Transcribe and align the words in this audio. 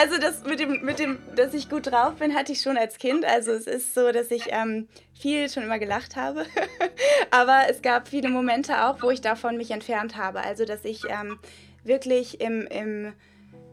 Also 0.00 0.18
das 0.18 0.44
mit 0.44 0.60
dem, 0.60 0.82
mit 0.82 0.98
dem, 0.98 1.18
dass 1.36 1.52
ich 1.52 1.68
gut 1.68 1.88
drauf 1.88 2.14
bin, 2.14 2.34
hatte 2.34 2.52
ich 2.52 2.62
schon 2.62 2.78
als 2.78 2.96
Kind. 2.96 3.24
Also 3.26 3.52
es 3.52 3.66
ist 3.66 3.94
so, 3.94 4.12
dass 4.12 4.30
ich 4.30 4.44
ähm, 4.48 4.88
viel 5.12 5.50
schon 5.50 5.62
immer 5.62 5.78
gelacht 5.78 6.16
habe. 6.16 6.46
Aber 7.30 7.64
es 7.68 7.82
gab 7.82 8.08
viele 8.08 8.30
Momente 8.30 8.86
auch, 8.86 9.02
wo 9.02 9.10
ich 9.10 9.20
davon 9.20 9.58
mich 9.58 9.70
entfernt 9.72 10.16
habe. 10.16 10.40
Also 10.40 10.64
dass 10.64 10.86
ich 10.86 11.02
ähm, 11.10 11.38
wirklich 11.84 12.40
im, 12.40 12.66
im 12.66 13.12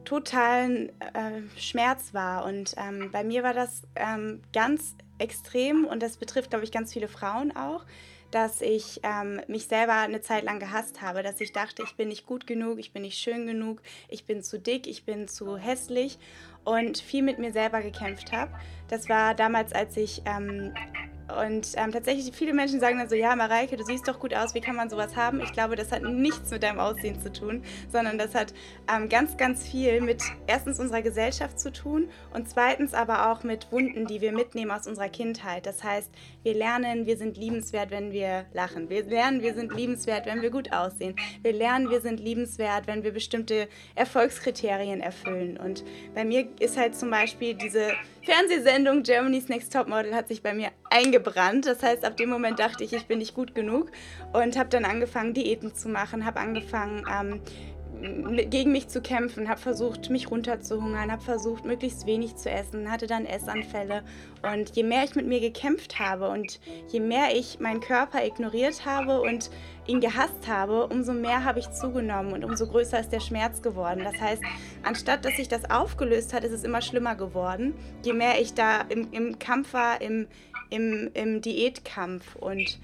totalen 0.04 0.90
äh, 0.99 1.41
Schmerz 1.58 2.13
war. 2.13 2.44
Und 2.46 2.76
ähm, 2.77 3.09
bei 3.12 3.23
mir 3.23 3.44
war 3.44 3.54
das 3.54 3.84
ähm, 3.96 4.41
ganz 4.52 4.96
extrem 5.20 5.85
und 5.85 6.04
das 6.04 6.18
betrifft, 6.18 6.49
glaube 6.49 6.66
ich, 6.66 6.71
ganz 6.71 6.91
viele 6.91 7.07
Frauen 7.07 7.55
auch, 7.55 7.85
dass 8.31 8.62
ich 8.62 8.99
ähm, 9.04 9.41
mich 9.48 9.67
selber 9.67 9.94
eine 9.94 10.22
Zeit 10.22 10.44
lang 10.44 10.59
gehasst 10.59 11.02
habe, 11.02 11.23
dass 11.23 11.40
ich 11.40 11.54
dachte, 11.54 11.84
ich 11.84 11.95
bin 11.95 12.09
nicht 12.09 12.26
gut 12.26 12.48
genug, 12.48 12.80
ich 12.80 12.91
bin 12.91 13.04
nicht 13.04 13.18
schön 13.18 13.48
genug, 13.48 13.81
ich 14.09 14.26
bin 14.26 14.43
zu 14.43 14.60
dick, 14.60 14.88
ich 14.88 15.05
bin 15.05 15.27
zu 15.27 15.57
hässlich 15.57 16.18
und 16.63 16.98
viel 16.98 17.24
mit 17.24 17.40
mir 17.40 17.54
selber 17.54 17.82
gekämpft 17.82 18.32
habe. 18.32 18.51
Das 18.90 19.07
war 19.10 19.34
damals, 19.35 19.74
als 19.74 19.96
ich 19.98 20.21
ähm, 20.26 20.74
und 21.27 21.73
ähm, 21.75 21.91
tatsächlich, 21.91 22.33
viele 22.33 22.53
Menschen 22.53 22.79
sagen 22.79 22.99
dann 22.99 23.09
so, 23.09 23.15
ja, 23.15 23.35
Mareike, 23.35 23.75
du 23.75 23.83
siehst 23.83 24.07
doch 24.07 24.20
gut 24.20 24.33
aus, 24.33 24.55
wie 24.55 24.61
kann 24.61 24.75
man 24.75 24.89
sowas 24.89 25.15
haben? 25.15 25.41
Ich 25.41 25.51
glaube, 25.51 25.75
das 25.75 25.91
hat 25.91 26.03
nichts 26.03 26.51
mit 26.51 26.63
deinem 26.63 26.79
Aussehen 26.79 27.20
zu 27.21 27.31
tun, 27.31 27.63
sondern 27.91 28.17
das 28.17 28.33
hat 28.33 28.53
ähm, 28.93 29.09
ganz, 29.09 29.35
ganz 29.35 29.67
viel 29.67 29.99
mit 29.99 30.23
erstens 30.48 30.79
unserer 30.79 31.01
Gesellschaft 31.01 31.59
zu 31.59 31.71
tun 31.71 32.09
und 32.33 32.49
zweitens 32.49 32.93
aber 32.93 33.29
auch 33.29 33.43
mit 33.43 33.71
Wunden, 33.73 34.07
die 34.07 34.21
wir 34.21 34.31
mitnehmen 34.31 34.71
aus 34.71 34.87
unserer 34.87 35.09
Kindheit. 35.09 35.65
Das 35.65 35.83
heißt, 35.83 36.09
wir 36.43 36.53
lernen, 36.53 37.05
wir 37.05 37.17
sind 37.17 37.35
liebenswert, 37.35 37.91
wenn 37.91 38.13
wir 38.13 38.45
lachen. 38.53 38.89
Wir 38.89 39.03
lernen, 39.03 39.41
wir 39.41 39.53
sind 39.53 39.75
liebenswert, 39.75 40.25
wenn 40.25 40.41
wir 40.41 40.49
gut 40.49 40.71
aussehen. 40.71 41.15
Wir 41.41 41.51
lernen, 41.51 41.89
wir 41.89 41.99
sind 41.99 42.21
liebenswert, 42.21 42.87
wenn 42.87 43.03
wir 43.03 43.11
bestimmte 43.11 43.67
Erfolgskriterien 43.95 45.01
erfüllen. 45.01 45.57
Und 45.57 45.83
bei 46.15 46.23
mir 46.23 46.48
ist 46.59 46.77
halt 46.77 46.95
zum 46.95 47.11
Beispiel 47.11 47.53
diese 47.53 47.91
Fernsehsendung 48.23 49.04
Germany's 49.04 49.49
Next 49.49 49.73
Topmodel 49.73 50.13
hat 50.13 50.27
sich 50.27 50.43
bei 50.43 50.54
mir 50.54 50.70
eingebrannt. 50.90 51.65
Das 51.65 51.82
heißt, 51.84 52.04
ab 52.05 52.18
dem 52.18 52.29
Moment 52.29 52.60
dachte 52.60 52.84
ich, 52.84 52.93
ich 52.93 53.05
bin 53.05 53.20
nicht 53.20 53.34
gut 53.34 53.55
genug 53.55 53.91
und 54.34 54.57
habe 54.57 54.70
dann 54.70 54.85
angefangen, 54.85 55.34
Diäten 55.34 55.73
zu 55.73 55.90
machen, 55.90 56.26
habe 56.26 56.40
angefangen, 56.40 57.05
ähm, 57.10 57.41
gegen 58.49 58.71
mich 58.71 58.88
zu 58.90 59.01
kämpfen, 59.01 59.49
habe 59.49 59.60
versucht, 59.60 60.10
mich 60.10 60.29
runterzuhungern, 60.29 61.12
habe 61.12 61.21
versucht, 61.21 61.65
möglichst 61.65 62.05
wenig 62.05 62.35
zu 62.35 62.49
essen, 62.49 62.91
hatte 62.91 63.07
dann 63.07 63.26
Essanfälle. 63.26 64.03
Und 64.44 64.75
je 64.75 64.84
mehr 64.84 65.03
ich 65.03 65.16
mit 65.16 65.25
mir 65.25 65.40
gekämpft 65.40 66.00
habe 66.00 66.29
und 66.29 66.59
je 66.90 67.00
mehr 67.00 67.35
ich 67.35 67.59
meinen 67.59 67.79
Körper 67.79 68.23
ignoriert 68.23 68.85
habe 68.85 69.22
und 69.22 69.50
ihn 69.88 70.02
gehasst 70.02 70.47
habe, 70.47 70.88
umso 70.88 71.13
mehr 71.13 71.44
habe 71.44 71.59
ich 71.59 71.72
zugenommen 71.72 72.34
und 72.34 72.44
umso 72.44 72.68
größer 72.68 73.00
ist 73.00 73.12
der 73.12 73.19
Schmerz 73.19 73.62
geworden. 73.62 74.02
Das 74.03 74.19
heißt, 74.19 74.41
anstatt 74.84 75.25
dass 75.25 75.35
sich 75.35 75.47
das 75.47 75.69
aufgelöst 75.69 76.34
hat, 76.34 76.44
ist 76.44 76.52
es 76.52 76.63
immer 76.63 76.81
schlimmer 76.81 77.16
geworden, 77.16 77.74
je 78.03 78.13
mehr 78.13 78.39
ich 78.39 78.53
da 78.53 78.81
im, 78.81 79.11
im 79.11 79.39
Kampf 79.39 79.73
war, 79.73 80.01
im, 80.01 80.28
im, 80.69 81.09
im 81.13 81.41
Diätkampf. 81.41 82.35
Und 82.35 82.79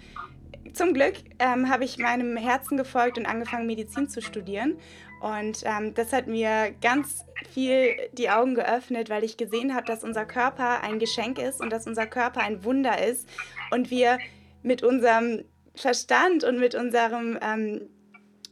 zum 0.73 0.93
Glück 0.93 1.15
ähm, 1.39 1.69
habe 1.69 1.83
ich 1.83 1.97
meinem 1.97 2.37
Herzen 2.37 2.77
gefolgt 2.77 3.17
und 3.17 3.25
angefangen, 3.25 3.67
Medizin 3.67 4.09
zu 4.09 4.21
studieren. 4.21 4.77
Und 5.21 5.63
ähm, 5.63 5.93
das 5.93 6.11
hat 6.11 6.27
mir 6.27 6.73
ganz 6.81 7.25
viel 7.53 7.95
die 8.11 8.29
Augen 8.29 8.55
geöffnet, 8.55 9.09
weil 9.09 9.23
ich 9.23 9.37
gesehen 9.37 9.73
habe, 9.73 9.85
dass 9.85 10.03
unser 10.03 10.25
Körper 10.25 10.81
ein 10.83 10.99
Geschenk 10.99 11.39
ist 11.39 11.61
und 11.61 11.69
dass 11.69 11.87
unser 11.87 12.07
Körper 12.07 12.41
ein 12.41 12.65
Wunder 12.65 13.01
ist 13.01 13.27
und 13.71 13.89
wir 13.89 14.17
mit 14.63 14.83
unserem 14.83 15.43
Verstand 15.75 16.43
und 16.43 16.59
mit 16.59 16.75
unserem, 16.75 17.37
ähm, 17.41 17.89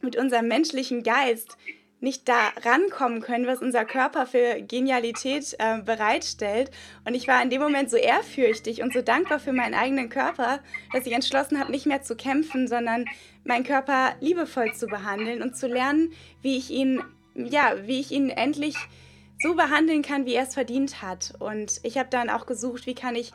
mit 0.01 0.15
unserem 0.17 0.47
menschlichen 0.47 1.03
Geist 1.03 1.57
nicht 2.01 2.27
da 2.27 2.49
rankommen 2.63 3.21
können, 3.21 3.45
was 3.45 3.61
unser 3.61 3.85
Körper 3.85 4.25
für 4.25 4.61
Genialität 4.61 5.55
äh, 5.59 5.81
bereitstellt. 5.81 6.71
Und 7.05 7.13
ich 7.13 7.27
war 7.27 7.41
in 7.43 7.51
dem 7.51 7.61
Moment 7.61 7.91
so 7.91 7.97
ehrfürchtig 7.97 8.81
und 8.81 8.91
so 8.91 9.03
dankbar 9.03 9.39
für 9.39 9.53
meinen 9.53 9.75
eigenen 9.75 10.09
Körper, 10.09 10.59
dass 10.91 11.05
ich 11.05 11.13
entschlossen 11.13 11.59
habe, 11.59 11.71
nicht 11.71 11.85
mehr 11.85 12.01
zu 12.01 12.15
kämpfen, 12.15 12.67
sondern 12.67 13.05
meinen 13.43 13.63
Körper 13.63 14.15
liebevoll 14.19 14.73
zu 14.73 14.87
behandeln 14.87 15.43
und 15.43 15.55
zu 15.55 15.67
lernen, 15.67 16.11
wie 16.41 16.57
ich 16.57 16.71
ihn, 16.71 17.03
ja, 17.35 17.75
wie 17.85 17.99
ich 17.99 18.11
ihn 18.11 18.29
endlich 18.29 18.75
so 19.39 19.55
behandeln 19.55 20.01
kann, 20.01 20.25
wie 20.25 20.33
er 20.33 20.43
es 20.43 20.55
verdient 20.55 21.03
hat. 21.03 21.33
Und 21.37 21.81
ich 21.83 21.97
habe 21.97 22.09
dann 22.09 22.31
auch 22.31 22.47
gesucht, 22.47 22.87
wie 22.87 22.95
kann 22.95 23.15
ich 23.15 23.31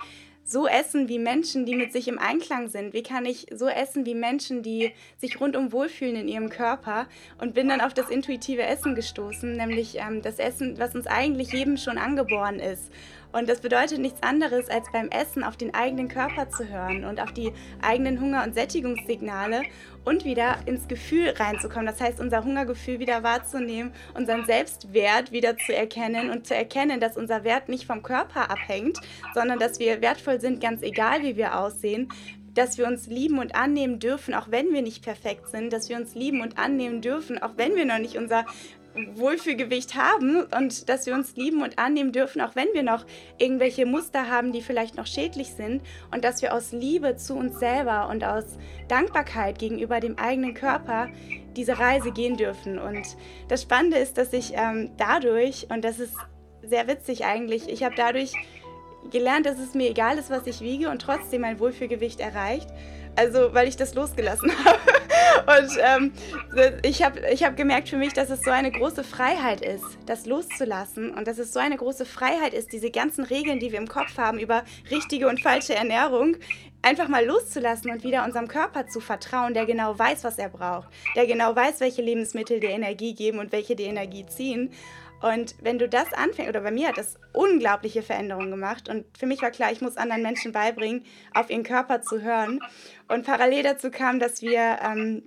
so 0.49 0.69
essen 0.69 1.09
wie 1.09 1.19
Menschen, 1.19 1.67
die 1.67 1.75
mit 1.75 1.93
sich 1.93 2.07
im 2.07 2.21
Einklang 2.21 2.69
sind? 2.69 2.95
Wie 2.95 3.03
kann 3.03 3.27
ich 3.27 3.47
so 3.53 3.67
essen 3.67 4.07
wie 4.07 4.15
Menschen, 4.15 4.63
die 4.63 4.93
sich 5.19 5.41
rundum 5.41 5.73
wohlfühlen 5.73 6.15
in 6.15 6.29
ihrem 6.29 6.49
Körper? 6.49 7.09
Und 7.39 7.53
bin 7.55 7.69
dann 7.69 7.81
auf 7.81 7.93
das 7.93 8.09
intuitive 8.09 8.63
Essen 8.63 8.95
gestoßen, 8.95 9.53
nämlich 9.53 9.99
ähm, 9.99 10.23
das 10.23 10.39
Essen, 10.39 10.79
was 10.79 10.95
uns 10.95 11.09
eigentlich 11.09 11.53
jedem 11.53 11.77
schon 11.77 11.99
angeboren 11.99 12.61
ist. 12.61 12.93
Und 13.33 13.49
das 13.49 13.61
bedeutet 13.61 13.99
nichts 13.99 14.23
anderes, 14.23 14.69
als 14.69 14.91
beim 14.93 15.09
Essen 15.09 15.45
auf 15.45 15.57
den 15.57 15.75
eigenen 15.75 16.09
Körper 16.09 16.49
zu 16.49 16.69
hören 16.69 17.05
und 17.05 17.21
auf 17.21 17.33
die 17.33 17.53
eigenen 17.83 18.21
Hunger- 18.21 18.45
und 18.45 18.55
Sättigungssignale 18.55 19.63
und 20.05 20.25
wieder 20.25 20.57
ins 20.67 20.89
Gefühl 20.89 21.31
reinzukommen. 21.31 21.87
Das 21.87 22.01
heißt, 22.01 22.21
unser 22.21 22.45
Hungergefühl 22.45 22.99
wieder 22.99 23.23
wahrzunehmen, 23.23 23.93
unseren 24.15 24.45
Selbstwert 24.45 25.33
wieder 25.33 25.57
zu 25.59 25.75
erkennen 25.75 26.31
und 26.31 26.47
zu 26.47 26.55
erkennen, 26.55 27.01
dass 27.01 27.17
unser 27.17 27.45
Wert 27.45 27.69
nicht 27.69 27.87
vom 27.87 28.03
Körper 28.03 28.51
abhängt, 28.51 28.99
sondern 29.35 29.59
dass 29.59 29.79
wir 29.79 30.01
wertvoll 30.01 30.41
sind, 30.41 30.61
ganz 30.61 30.83
egal 30.83 31.23
wie 31.23 31.37
wir 31.37 31.59
aussehen, 31.59 32.09
dass 32.57 32.79
wir 32.79 32.87
uns 32.87 33.07
lieben 33.07 33.39
und 33.39 33.55
annehmen 33.55 33.99
dürfen, 33.99 34.35
auch 34.35 34.51
wenn 34.51 34.73
wir 34.73 34.83
nicht 34.83 35.05
perfekt 35.05 35.49
sind, 35.51 35.73
dass 35.73 35.89
wir 35.89 35.97
uns 35.97 36.15
lieben 36.15 36.41
und 36.41 36.59
annehmen 36.59 37.03
dürfen, 37.03 37.41
auch 37.41 37.53
wenn 37.57 37.77
wir 37.77 37.85
noch 37.85 37.99
nicht 37.99 38.17
unser 38.17 38.47
Wohlfühlgewicht 39.15 39.95
haben 39.95 40.43
und 40.43 40.89
dass 40.89 41.07
wir 41.07 41.15
uns 41.15 41.37
lieben 41.37 41.63
und 41.63 41.79
annehmen 41.79 42.13
dürfen, 42.13 42.41
auch 42.41 42.57
wenn 42.57 42.69
wir 42.73 42.83
noch 42.83 43.05
irgendwelche 43.39 43.87
Muster 43.87 44.31
haben, 44.31 44.53
die 44.53 44.63
vielleicht 44.63 44.97
noch 44.97 45.07
schädlich 45.07 45.53
sind 45.53 45.83
und 46.13 46.25
dass 46.25 46.43
wir 46.43 46.55
aus 46.55 46.73
Liebe 46.73 47.17
zu 47.17 47.35
uns 47.35 47.59
selber 47.59 48.09
und 48.09 48.25
aus 48.25 48.45
Dankbarkeit 48.89 49.59
gegenüber 49.59 50.01
dem 50.01 50.19
eigenen 50.19 50.55
Körper 50.55 51.09
diese 51.57 51.79
Reise 51.79 52.13
gehen 52.13 52.37
dürfen. 52.37 52.79
Und 52.79 53.17
das 53.49 53.63
Spannende 53.63 53.99
ist, 53.99 54.19
dass 54.19 54.33
ich 54.33 54.53
ähm, 54.55 54.91
dadurch, 54.97 55.67
und 55.71 55.85
das 55.85 55.99
ist 55.99 56.15
sehr 56.63 56.87
witzig 56.89 57.25
eigentlich, 57.25 57.69
ich 57.69 57.85
habe 57.85 57.95
dadurch 57.97 58.33
gelernt, 59.11 59.47
dass 59.47 59.59
es 59.59 59.75
mir 59.75 59.91
egal 59.91 60.19
ist, 60.19 60.31
was 60.31 60.47
ich 60.47 60.61
wiege 60.61 60.91
und 60.91 61.01
trotzdem 61.01 61.43
mein 61.43 61.61
Wohlfühlgewicht 61.61 62.21
erreicht. 62.21 62.69
Also, 63.15 63.55
weil 63.55 63.67
ich 63.67 63.77
das 63.77 63.95
losgelassen 63.95 64.53
habe. 64.65 64.79
Und 65.47 65.79
ähm, 65.81 66.13
ich 66.83 67.03
habe 67.05 67.21
ich 67.33 67.45
hab 67.45 67.57
gemerkt 67.57 67.89
für 67.89 67.97
mich, 67.97 68.13
dass 68.13 68.31
es 68.31 68.43
so 68.43 68.51
eine 68.51 68.73
große 68.73 69.05
Freiheit 69.05 69.61
ist, 69.61 69.85
das 70.05 70.27
loszulassen. 70.27 71.13
Und 71.13 71.29
dass 71.29 71.39
es 71.39 71.53
so 71.53 71.61
eine 71.61 71.77
große 71.77 72.05
Freiheit 72.05 72.53
ist, 72.53 72.73
diese 72.73 72.91
ganzen 72.91 73.25
Regeln, 73.25 73.61
die 73.61 73.71
wir 73.71 73.79
im 73.79 73.89
Kopf 73.89 74.19
haben 74.19 74.39
über 74.39 74.65
richtige 74.91 75.29
und 75.29 75.41
falsche 75.41 75.75
Ernährung, 75.75 76.37
einfach 76.83 77.09
mal 77.09 77.25
loszulassen 77.25 77.91
und 77.91 78.03
wieder 78.03 78.25
unserem 78.25 78.49
Körper 78.49 78.87
zu 78.87 79.01
vertrauen, 79.01 79.55
der 79.55 79.67
genau 79.67 79.97
weiß, 79.97 80.25
was 80.25 80.39
er 80.39 80.49
braucht. 80.49 80.89
Der 81.15 81.27
genau 81.27 81.55
weiß, 81.55 81.81
welche 81.81 82.03
Lebensmittel 82.03 82.61
die 82.61 82.67
Energie 82.67 83.15
geben 83.15 83.39
und 83.39 83.53
welche 83.53 83.77
die 83.77 83.85
Energie 83.85 84.27
ziehen. 84.27 84.73
Und 85.23 85.55
wenn 85.63 85.79
du 85.79 85.89
das 85.89 86.13
anfängst, 86.13 86.49
oder 86.49 86.61
bei 86.61 86.71
mir 86.71 86.89
hat 86.89 86.99
das 86.99 87.19
unglaubliche 87.33 88.03
Veränderungen 88.03 88.51
gemacht. 88.51 88.89
Und 88.89 89.07
für 89.17 89.27
mich 89.27 89.43
war 89.43 89.51
klar, 89.51 89.73
ich 89.73 89.81
muss 89.81 89.97
anderen 89.97 90.23
Menschen 90.23 90.53
beibringen, 90.53 91.05
auf 91.35 91.51
ihren 91.51 91.63
Körper 91.63 92.03
zu 92.03 92.21
hören. 92.21 92.61
Und 93.09 93.25
parallel 93.25 93.63
dazu 93.63 93.91
kam, 93.91 94.19
dass 94.19 94.43
wir 94.43 94.79
ähm, 94.83 95.23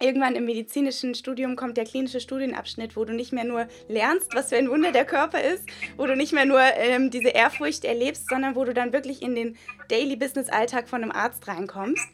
irgendwann 0.00 0.34
im 0.34 0.44
medizinischen 0.44 1.14
Studium 1.14 1.56
kommt 1.56 1.76
der 1.76 1.84
klinische 1.84 2.20
Studienabschnitt, 2.20 2.96
wo 2.96 3.04
du 3.04 3.12
nicht 3.12 3.32
mehr 3.32 3.44
nur 3.44 3.68
lernst, 3.88 4.34
was 4.34 4.48
für 4.48 4.56
ein 4.56 4.68
Wunder 4.68 4.92
der 4.92 5.04
Körper 5.04 5.40
ist, 5.40 5.64
wo 5.96 6.06
du 6.06 6.16
nicht 6.16 6.32
mehr 6.32 6.46
nur 6.46 6.60
ähm, 6.60 7.10
diese 7.10 7.28
Ehrfurcht 7.28 7.84
erlebst, 7.84 8.28
sondern 8.28 8.56
wo 8.56 8.64
du 8.64 8.74
dann 8.74 8.92
wirklich 8.92 9.22
in 9.22 9.34
den 9.34 9.56
Daily 9.88 10.16
Business 10.16 10.48
Alltag 10.48 10.88
von 10.88 11.02
einem 11.02 11.12
Arzt 11.12 11.46
reinkommst. 11.46 12.08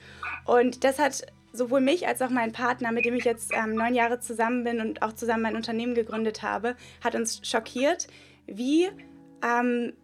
Und 0.44 0.84
das 0.84 0.98
hat 0.98 1.22
sowohl 1.52 1.80
mich 1.80 2.06
als 2.06 2.22
auch 2.22 2.30
meinen 2.30 2.52
Partner, 2.52 2.92
mit 2.92 3.04
dem 3.04 3.14
ich 3.14 3.24
jetzt 3.24 3.52
ähm, 3.54 3.74
neun 3.74 3.94
Jahre 3.94 4.20
zusammen 4.20 4.62
bin 4.62 4.80
und 4.80 5.02
auch 5.02 5.14
zusammen 5.14 5.42
mein 5.42 5.56
Unternehmen 5.56 5.94
gegründet 5.94 6.42
habe, 6.42 6.76
hat 7.02 7.14
uns 7.14 7.40
schockiert, 7.42 8.06
wie, 8.46 8.88
ähm, 9.42 9.94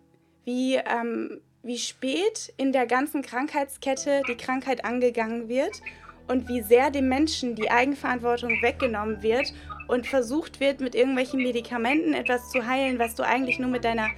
wie, 0.44 0.76
ähm, 0.76 1.40
wie 1.62 1.78
spät 1.78 2.52
in 2.56 2.72
der 2.72 2.86
ganzen 2.86 3.22
Krankheitskette 3.22 4.22
die 4.28 4.36
Krankheit 4.36 4.84
angegangen 4.84 5.48
wird 5.48 5.82
und 6.28 6.48
wie 6.48 6.62
sehr 6.62 6.90
dem 6.90 7.08
Menschen 7.08 7.54
die 7.54 7.70
Eigenverantwortung 7.70 8.50
weggenommen 8.62 9.22
wird 9.22 9.52
und 9.88 10.06
versucht 10.06 10.60
wird, 10.60 10.80
mit 10.80 10.94
irgendwelchen 10.94 11.42
Medikamenten 11.42 12.12
etwas 12.12 12.50
zu 12.50 12.66
heilen, 12.66 12.98
was 12.98 13.14
du 13.14 13.22
eigentlich 13.22 13.58
nur 13.58 13.70
mit 13.70 13.84
deiner 13.84 14.08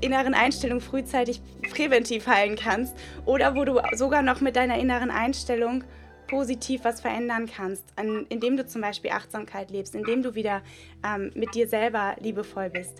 inneren 0.00 0.34
Einstellung 0.34 0.80
frühzeitig 0.80 1.40
präventiv 1.70 2.26
heilen 2.26 2.56
kannst 2.56 2.96
oder 3.24 3.54
wo 3.54 3.64
du 3.64 3.80
sogar 3.94 4.22
noch 4.22 4.40
mit 4.40 4.56
deiner 4.56 4.78
inneren 4.78 5.10
Einstellung 5.10 5.84
positiv 6.28 6.84
was 6.84 7.00
verändern 7.00 7.46
kannst, 7.46 7.84
an, 7.96 8.26
indem 8.28 8.56
du 8.56 8.66
zum 8.66 8.82
Beispiel 8.82 9.10
Achtsamkeit 9.10 9.70
lebst, 9.70 9.94
indem 9.94 10.22
du 10.22 10.34
wieder 10.34 10.62
ähm, 11.04 11.32
mit 11.34 11.54
dir 11.54 11.66
selber 11.66 12.16
liebevoll 12.20 12.70
bist. 12.70 12.98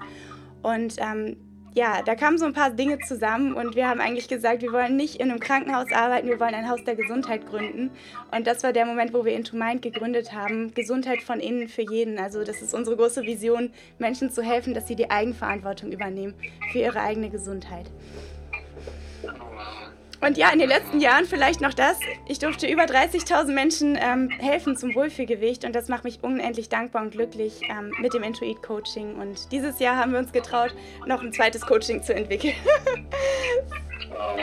Und 0.62 0.96
ähm, 0.98 1.36
ja, 1.74 2.02
da 2.02 2.14
kamen 2.14 2.38
so 2.38 2.46
ein 2.46 2.52
paar 2.52 2.70
Dinge 2.70 2.98
zusammen 3.00 3.54
und 3.54 3.76
wir 3.76 3.88
haben 3.88 4.00
eigentlich 4.00 4.28
gesagt, 4.28 4.62
wir 4.62 4.72
wollen 4.72 4.96
nicht 4.96 5.16
in 5.16 5.30
einem 5.30 5.40
Krankenhaus 5.40 5.92
arbeiten, 5.92 6.28
wir 6.28 6.40
wollen 6.40 6.54
ein 6.54 6.68
Haus 6.68 6.82
der 6.84 6.96
Gesundheit 6.96 7.46
gründen. 7.48 7.90
Und 8.34 8.46
das 8.46 8.62
war 8.62 8.72
der 8.72 8.86
Moment, 8.86 9.12
wo 9.12 9.24
wir 9.24 9.34
Into 9.34 9.56
Mind 9.56 9.82
gegründet 9.82 10.32
haben. 10.32 10.74
Gesundheit 10.74 11.22
von 11.22 11.40
innen 11.40 11.68
für 11.68 11.82
jeden. 11.82 12.18
Also 12.18 12.44
das 12.44 12.62
ist 12.62 12.74
unsere 12.74 12.96
große 12.96 13.22
Vision, 13.22 13.70
Menschen 13.98 14.30
zu 14.30 14.42
helfen, 14.42 14.74
dass 14.74 14.88
sie 14.88 14.96
die 14.96 15.10
Eigenverantwortung 15.10 15.92
übernehmen 15.92 16.34
für 16.72 16.78
ihre 16.78 17.00
eigene 17.00 17.30
Gesundheit. 17.30 17.86
Und 20.20 20.36
ja, 20.36 20.50
in 20.50 20.58
den 20.58 20.68
letzten 20.68 21.00
Jahren 21.00 21.26
vielleicht 21.26 21.60
noch 21.60 21.74
das. 21.74 21.98
Ich 22.26 22.40
durfte 22.40 22.66
über 22.66 22.84
30.000 22.84 23.52
Menschen 23.52 23.98
ähm, 24.00 24.30
helfen 24.30 24.76
zum 24.76 24.94
Wohlfühlgewicht 24.94 25.64
und 25.64 25.74
das 25.74 25.88
macht 25.88 26.04
mich 26.04 26.18
unendlich 26.22 26.68
dankbar 26.68 27.02
und 27.02 27.12
glücklich 27.12 27.60
ähm, 27.70 27.94
mit 28.00 28.14
dem 28.14 28.24
Intuit 28.24 28.60
Coaching. 28.62 29.14
Und 29.14 29.52
dieses 29.52 29.78
Jahr 29.78 29.96
haben 29.96 30.12
wir 30.12 30.18
uns 30.18 30.32
getraut, 30.32 30.74
noch 31.06 31.22
ein 31.22 31.32
zweites 31.32 31.62
Coaching 31.62 32.02
zu 32.02 32.14
entwickeln. 32.14 32.56
wow, 34.10 34.36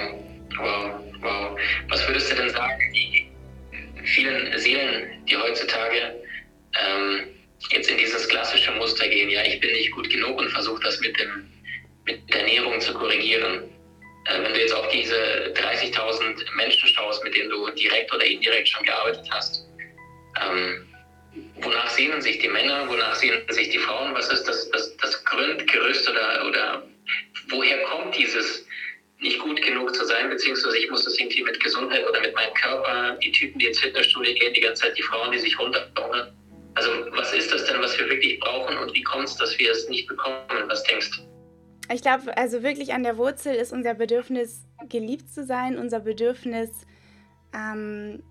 wow, 0.57 0.91
wow. 1.19 1.59
Was 1.89 2.07
würdest 2.07 2.31
du 2.31 2.35
denn 2.35 2.49
sagen, 2.51 2.93
die 2.93 3.29
vielen 4.05 4.57
Seelen, 4.57 5.25
die 5.27 5.35
heutzutage 5.35 6.15
ähm, 6.87 7.27
jetzt 7.71 7.89
in 7.89 7.97
dieses 7.97 8.29
klassische 8.29 8.71
Muster 8.73 9.09
gehen, 9.09 9.29
ja, 9.29 9.41
ich 9.43 9.59
bin 9.59 9.71
nicht 9.71 9.91
gut 9.91 10.09
genug 10.09 10.39
und 10.39 10.49
versuche 10.51 10.81
das 10.83 11.01
mit, 11.01 11.19
dem, 11.19 11.51
mit 12.05 12.33
der 12.33 12.41
Ernährung 12.41 12.79
zu 12.79 12.93
korrigieren 12.93 13.63
wenn 14.27 14.53
du 14.53 14.59
jetzt 14.59 14.73
auf 14.73 14.87
diese 14.89 15.15
30.000 15.53 16.55
Menschen 16.55 16.87
schaust, 16.89 17.23
mit 17.23 17.35
denen 17.35 17.49
du 17.49 17.69
direkt 17.71 18.11
oder 18.13 18.25
indirekt 18.25 18.69
schon 18.69 18.83
gearbeitet 18.83 19.27
hast, 19.29 19.63
ähm, 20.41 20.85
wonach 21.55 21.89
sehnen 21.89 22.21
sich 22.21 22.39
die 22.39 22.47
Männer, 22.47 22.87
wonach 22.87 23.15
sehnen 23.15 23.41
sich 23.49 23.69
die 23.69 23.77
Frauen? 23.77 24.13
Was 24.13 24.31
ist 24.31 24.43
das, 24.43 24.69
das, 24.71 24.95
das 24.97 25.23
Grundgerüst 25.25 26.09
oder, 26.09 26.45
oder 26.45 26.83
woher 27.49 27.81
kommt 27.83 28.15
dieses 28.15 28.65
nicht 29.19 29.39
gut 29.39 29.61
genug 29.61 29.95
zu 29.95 30.03
sein, 30.05 30.29
beziehungsweise 30.29 30.77
ich 30.77 30.89
muss 30.89 31.05
das 31.05 31.17
irgendwie 31.17 31.41
mit 31.41 31.59
Gesundheit 31.61 32.05
oder 32.05 32.19
mit 32.19 32.33
meinem 32.33 32.53
Körper, 32.55 33.17
die 33.23 33.31
Typen, 33.31 33.59
die 33.59 33.67
ins 33.67 33.79
Fitnessstudio 33.79 34.33
gehen, 34.33 34.53
die 34.53 34.59
ganze 34.59 34.83
Zeit 34.83 34.97
die 34.97 35.03
Frauen, 35.03 35.31
die 35.31 35.39
sich 35.39 35.57
runterbauen. 35.57 36.31
Also 36.75 36.91
was 37.11 37.31
ist 37.31 37.51
das 37.51 37.63
denn, 37.65 37.81
was 37.81 37.97
wir 37.97 38.09
wirklich 38.09 38.39
brauchen 38.39 38.77
und 38.77 38.93
wie 38.93 39.03
kommt 39.03 39.29
es, 39.29 39.35
dass 39.37 39.57
wir 39.57 39.71
es 39.71 39.87
nicht 39.87 40.07
bekommen? 40.07 40.45
Was 40.67 40.83
denkst 40.83 41.11
du? 41.15 41.34
Ich 41.91 42.01
glaube, 42.01 42.35
also 42.35 42.63
wirklich 42.63 42.93
an 42.93 43.03
der 43.03 43.17
Wurzel 43.17 43.53
ist 43.53 43.71
unser 43.71 43.93
Bedürfnis, 43.93 44.65
geliebt 44.89 45.31
zu 45.31 45.45
sein, 45.45 45.77
unser 45.77 45.99
Bedürfnis, 45.99 46.69
ähm, 47.53 48.23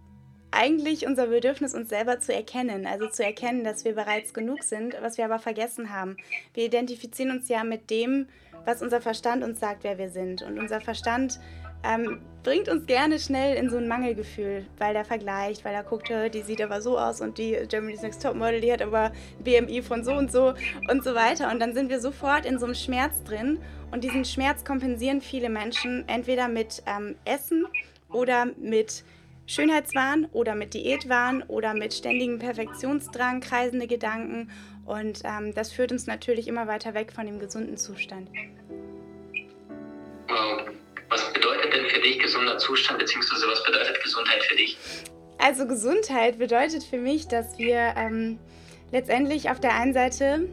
eigentlich 0.50 1.06
unser 1.06 1.28
Bedürfnis, 1.28 1.74
uns 1.74 1.88
selber 1.88 2.20
zu 2.20 2.32
erkennen. 2.32 2.86
Also 2.86 3.08
zu 3.08 3.24
erkennen, 3.24 3.64
dass 3.64 3.84
wir 3.84 3.94
bereits 3.94 4.34
genug 4.34 4.62
sind, 4.62 4.96
was 5.00 5.18
wir 5.18 5.24
aber 5.24 5.38
vergessen 5.38 5.90
haben. 5.90 6.16
Wir 6.52 6.64
identifizieren 6.64 7.36
uns 7.36 7.48
ja 7.48 7.64
mit 7.64 7.90
dem, 7.90 8.28
was 8.64 8.82
unser 8.82 9.00
Verstand 9.00 9.42
uns 9.42 9.60
sagt, 9.60 9.84
wer 9.84 9.98
wir 9.98 10.10
sind. 10.10 10.42
Und 10.42 10.58
unser 10.58 10.80
Verstand 10.80 11.40
ähm, 11.84 12.20
bringt 12.42 12.68
uns 12.68 12.86
gerne 12.86 13.18
schnell 13.18 13.56
in 13.56 13.70
so 13.70 13.78
ein 13.78 13.88
Mangelgefühl, 13.88 14.66
weil 14.78 14.94
er 14.94 15.04
vergleicht, 15.04 15.64
weil 15.64 15.74
er 15.74 15.82
guckt, 15.82 16.12
die 16.32 16.42
sieht 16.42 16.60
aber 16.60 16.82
so 16.82 16.98
aus 16.98 17.20
und 17.20 17.38
die 17.38 17.56
Germany's 17.68 18.02
Next 18.02 18.22
Top 18.22 18.36
Model, 18.36 18.60
die 18.60 18.72
hat 18.72 18.82
aber 18.82 19.12
BMI 19.42 19.82
von 19.82 20.04
so 20.04 20.12
und 20.12 20.30
so 20.30 20.54
und 20.90 21.02
so 21.02 21.14
weiter. 21.14 21.50
Und 21.50 21.58
dann 21.58 21.74
sind 21.74 21.88
wir 21.88 22.00
sofort 22.00 22.44
in 22.44 22.58
so 22.58 22.66
einem 22.66 22.74
Schmerz 22.74 23.22
drin 23.24 23.58
und 23.90 24.04
diesen 24.04 24.24
Schmerz 24.24 24.64
kompensieren 24.64 25.20
viele 25.20 25.48
Menschen 25.48 26.04
entweder 26.06 26.48
mit 26.48 26.82
ähm, 26.86 27.16
Essen 27.24 27.66
oder 28.10 28.46
mit 28.58 29.04
Schönheitswahn 29.46 30.26
oder 30.32 30.54
mit 30.54 30.74
Diätwahn 30.74 31.42
oder 31.42 31.74
mit 31.74 31.92
ständigem 31.92 32.38
Perfektionsdrang, 32.38 33.40
kreisende 33.40 33.86
Gedanken. 33.86 34.50
Und 34.86 35.22
ähm, 35.24 35.54
das 35.54 35.72
führt 35.72 35.92
uns 35.92 36.06
natürlich 36.06 36.48
immer 36.48 36.66
weiter 36.66 36.94
weg 36.94 37.12
von 37.12 37.26
dem 37.26 37.38
gesunden 37.38 37.76
Zustand. 37.76 38.28
Dich 42.04 42.18
gesunder 42.18 42.58
Zustand, 42.58 42.98
beziehungsweise 42.98 43.46
was 43.48 43.64
bedeutet 43.64 44.02
Gesundheit 44.02 44.42
für 44.44 44.56
dich? 44.56 44.78
Also 45.38 45.66
Gesundheit 45.66 46.38
bedeutet 46.38 46.84
für 46.84 46.98
mich, 46.98 47.28
dass 47.28 47.58
wir 47.58 47.94
ähm, 47.96 48.38
letztendlich 48.92 49.50
auf 49.50 49.60
der 49.60 49.74
einen 49.74 49.92
Seite 49.92 50.48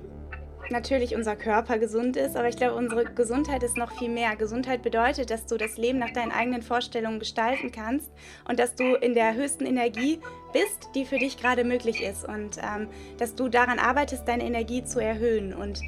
natürlich 0.72 1.16
unser 1.16 1.36
Körper 1.36 1.78
gesund 1.78 2.16
ist, 2.16 2.36
aber 2.36 2.48
ich 2.48 2.56
glaube, 2.56 2.76
unsere 2.76 3.06
Gesundheit 3.06 3.62
ist 3.64 3.78
noch 3.78 3.92
viel 3.98 4.10
mehr. 4.10 4.36
Gesundheit 4.36 4.82
bedeutet, 4.82 5.30
dass 5.30 5.46
du 5.46 5.58
das 5.58 5.78
Leben 5.78 6.00
nach 6.00 6.12
deinen 6.12 6.32
eigenen 6.32 6.62
Vorstellungen 6.62 7.20
gestalten 7.20 7.72
kannst 7.72 8.10
und 8.48 8.60
dass 8.60 8.76
du 8.76 8.96
in 8.96 9.14
der 9.14 9.36
höchsten 9.36 9.66
Energie 9.66 10.20
bist, 10.54 10.90
die 10.96 11.06
für 11.06 11.18
dich 11.18 11.38
gerade 11.38 11.64
möglich 11.64 12.02
ist 12.02 12.28
und 12.28 12.58
ähm, 12.58 12.88
dass 13.18 13.36
du 13.36 13.50
daran 13.50 13.80
arbeitest, 13.80 14.28
deine 14.28 14.46
Energie 14.46 14.84
zu 14.84 15.00
erhöhen. 15.00 15.54
Und 15.54 15.82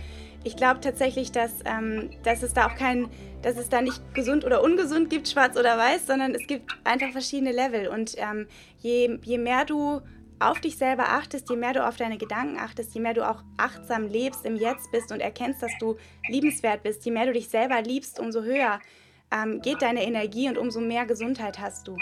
ich 0.43 0.55
glaube 0.55 0.81
tatsächlich, 0.81 1.31
dass, 1.31 1.53
ähm, 1.65 2.09
dass 2.23 2.43
es 2.43 2.53
da 2.53 2.67
auch 2.67 2.75
kein, 2.75 3.09
dass 3.41 3.57
es 3.57 3.69
da 3.69 3.81
nicht 3.81 4.01
gesund 4.13 4.45
oder 4.45 4.63
ungesund 4.63 5.09
gibt, 5.09 5.27
schwarz 5.27 5.57
oder 5.57 5.77
weiß, 5.77 6.07
sondern 6.07 6.35
es 6.35 6.47
gibt 6.47 6.71
einfach 6.83 7.11
verschiedene 7.11 7.51
Level. 7.51 7.87
Und 7.87 8.15
ähm, 8.17 8.47
je, 8.79 9.17
je 9.23 9.37
mehr 9.37 9.65
du 9.65 10.01
auf 10.39 10.59
dich 10.59 10.77
selber 10.77 11.09
achtest, 11.09 11.49
je 11.49 11.55
mehr 11.55 11.73
du 11.73 11.87
auf 11.87 11.95
deine 11.95 12.17
Gedanken 12.17 12.57
achtest, 12.57 12.93
je 12.93 13.01
mehr 13.01 13.13
du 13.13 13.27
auch 13.27 13.43
achtsam 13.57 14.07
lebst, 14.07 14.45
im 14.45 14.55
Jetzt 14.55 14.91
bist 14.91 15.11
und 15.11 15.21
erkennst, 15.21 15.63
dass 15.63 15.71
du 15.79 15.97
liebenswert 16.27 16.83
bist, 16.83 17.05
je 17.05 17.11
mehr 17.11 17.25
du 17.25 17.33
dich 17.33 17.47
selber 17.49 17.81
liebst, 17.81 18.19
umso 18.19 18.43
höher 18.43 18.79
ähm, 19.31 19.61
geht 19.61 19.81
deine 19.81 20.03
Energie 20.03 20.49
und 20.49 20.57
umso 20.57 20.79
mehr 20.79 21.05
Gesundheit 21.05 21.59
hast 21.59 21.87
du. 21.87 21.97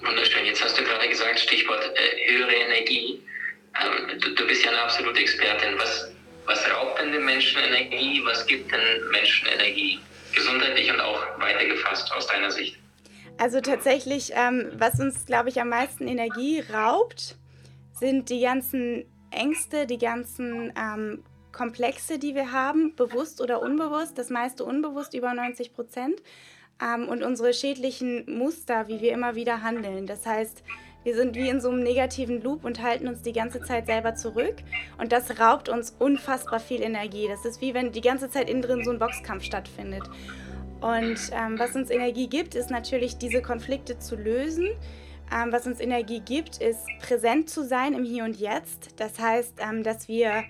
Wunderschön. 0.00 0.46
Jetzt 0.46 0.64
hast 0.64 0.78
du 0.78 0.84
gerade 0.84 1.08
gesagt, 1.08 1.40
Stichwort 1.40 1.84
äh, 1.94 2.32
höhere 2.32 2.54
Energie. 2.54 3.22
Ähm, 3.82 4.18
du, 4.18 4.34
du, 4.34 4.46
bist 4.46 4.64
ja 4.64 4.70
eine 4.70 4.82
absolute 4.82 5.20
Expertin. 5.20 5.78
Was, 5.78 6.10
was 6.50 6.68
raubt 6.68 7.00
denn 7.00 7.12
den 7.12 7.24
Menschen 7.24 7.60
Energie? 7.62 8.20
Was 8.24 8.44
gibt 8.44 8.72
den 8.72 9.10
Menschen 9.10 9.48
Energie? 9.48 10.00
Gesundheitlich 10.34 10.90
und 10.92 11.00
auch 11.00 11.22
weitergefasst 11.38 12.12
aus 12.12 12.26
deiner 12.26 12.50
Sicht. 12.50 12.76
Also 13.38 13.60
tatsächlich, 13.60 14.32
ähm, 14.34 14.70
was 14.74 14.98
uns, 14.98 15.26
glaube 15.26 15.48
ich, 15.48 15.60
am 15.60 15.68
meisten 15.68 16.08
Energie 16.08 16.62
raubt, 16.72 17.36
sind 17.92 18.28
die 18.30 18.40
ganzen 18.40 19.04
Ängste, 19.30 19.86
die 19.86 19.98
ganzen 19.98 20.72
ähm, 20.76 21.24
Komplexe, 21.52 22.18
die 22.18 22.34
wir 22.34 22.52
haben, 22.52 22.96
bewusst 22.96 23.40
oder 23.40 23.62
unbewusst, 23.62 24.18
das 24.18 24.28
meiste 24.28 24.64
unbewusst, 24.64 25.14
über 25.14 25.32
90 25.32 25.72
Prozent, 25.72 26.20
ähm, 26.82 27.08
und 27.08 27.22
unsere 27.22 27.54
schädlichen 27.54 28.24
Muster, 28.38 28.88
wie 28.88 29.00
wir 29.00 29.12
immer 29.12 29.36
wieder 29.36 29.62
handeln. 29.62 30.06
Das 30.06 30.26
heißt, 30.26 30.62
wir 31.02 31.14
sind 31.14 31.34
wie 31.34 31.48
in 31.48 31.60
so 31.60 31.70
einem 31.70 31.82
negativen 31.82 32.42
Loop 32.42 32.64
und 32.64 32.82
halten 32.82 33.08
uns 33.08 33.22
die 33.22 33.32
ganze 33.32 33.62
Zeit 33.62 33.86
selber 33.86 34.14
zurück. 34.14 34.56
Und 34.98 35.12
das 35.12 35.40
raubt 35.40 35.68
uns 35.68 35.94
unfassbar 35.98 36.60
viel 36.60 36.82
Energie. 36.82 37.26
Das 37.28 37.44
ist 37.44 37.60
wie 37.60 37.74
wenn 37.74 37.92
die 37.92 38.00
ganze 38.00 38.30
Zeit 38.30 38.50
innen 38.50 38.62
drin 38.62 38.84
so 38.84 38.90
ein 38.90 38.98
Boxkampf 38.98 39.44
stattfindet. 39.44 40.02
Und 40.80 41.18
ähm, 41.32 41.58
was 41.58 41.74
uns 41.74 41.90
Energie 41.90 42.28
gibt, 42.28 42.54
ist 42.54 42.70
natürlich 42.70 43.18
diese 43.18 43.42
Konflikte 43.42 43.98
zu 43.98 44.16
lösen. 44.16 44.68
Ähm, 45.32 45.52
was 45.52 45.66
uns 45.66 45.80
Energie 45.80 46.20
gibt, 46.20 46.58
ist 46.58 46.86
präsent 47.00 47.50
zu 47.50 47.64
sein 47.64 47.94
im 47.94 48.04
Hier 48.04 48.24
und 48.24 48.38
Jetzt. 48.38 48.98
Das 48.98 49.18
heißt, 49.18 49.54
ähm, 49.60 49.82
dass 49.82 50.08
wir 50.08 50.44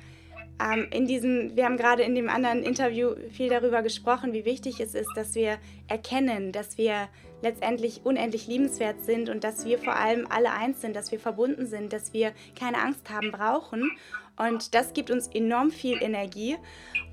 ähm, 0.60 0.86
in 0.90 1.06
diesem, 1.06 1.56
wir 1.56 1.64
haben 1.64 1.76
gerade 1.76 2.02
in 2.02 2.14
dem 2.14 2.28
anderen 2.28 2.62
Interview 2.62 3.14
viel 3.30 3.48
darüber 3.48 3.82
gesprochen, 3.82 4.32
wie 4.32 4.44
wichtig 4.44 4.80
es 4.80 4.94
ist, 4.94 5.10
dass 5.16 5.34
wir 5.34 5.58
erkennen, 5.88 6.52
dass 6.52 6.78
wir 6.78 7.08
letztendlich 7.42 8.02
unendlich 8.04 8.46
liebenswert 8.46 9.04
sind 9.04 9.28
und 9.28 9.44
dass 9.44 9.64
wir 9.64 9.78
vor 9.78 9.96
allem 9.96 10.26
alle 10.30 10.52
eins 10.52 10.80
sind, 10.80 10.94
dass 10.94 11.12
wir 11.12 11.20
verbunden 11.20 11.66
sind, 11.66 11.92
dass 11.92 12.12
wir 12.12 12.32
keine 12.58 12.78
Angst 12.78 13.10
haben 13.10 13.30
brauchen. 13.30 13.90
Und 14.36 14.74
das 14.74 14.94
gibt 14.94 15.10
uns 15.10 15.28
enorm 15.28 15.70
viel 15.70 16.02
Energie. 16.02 16.56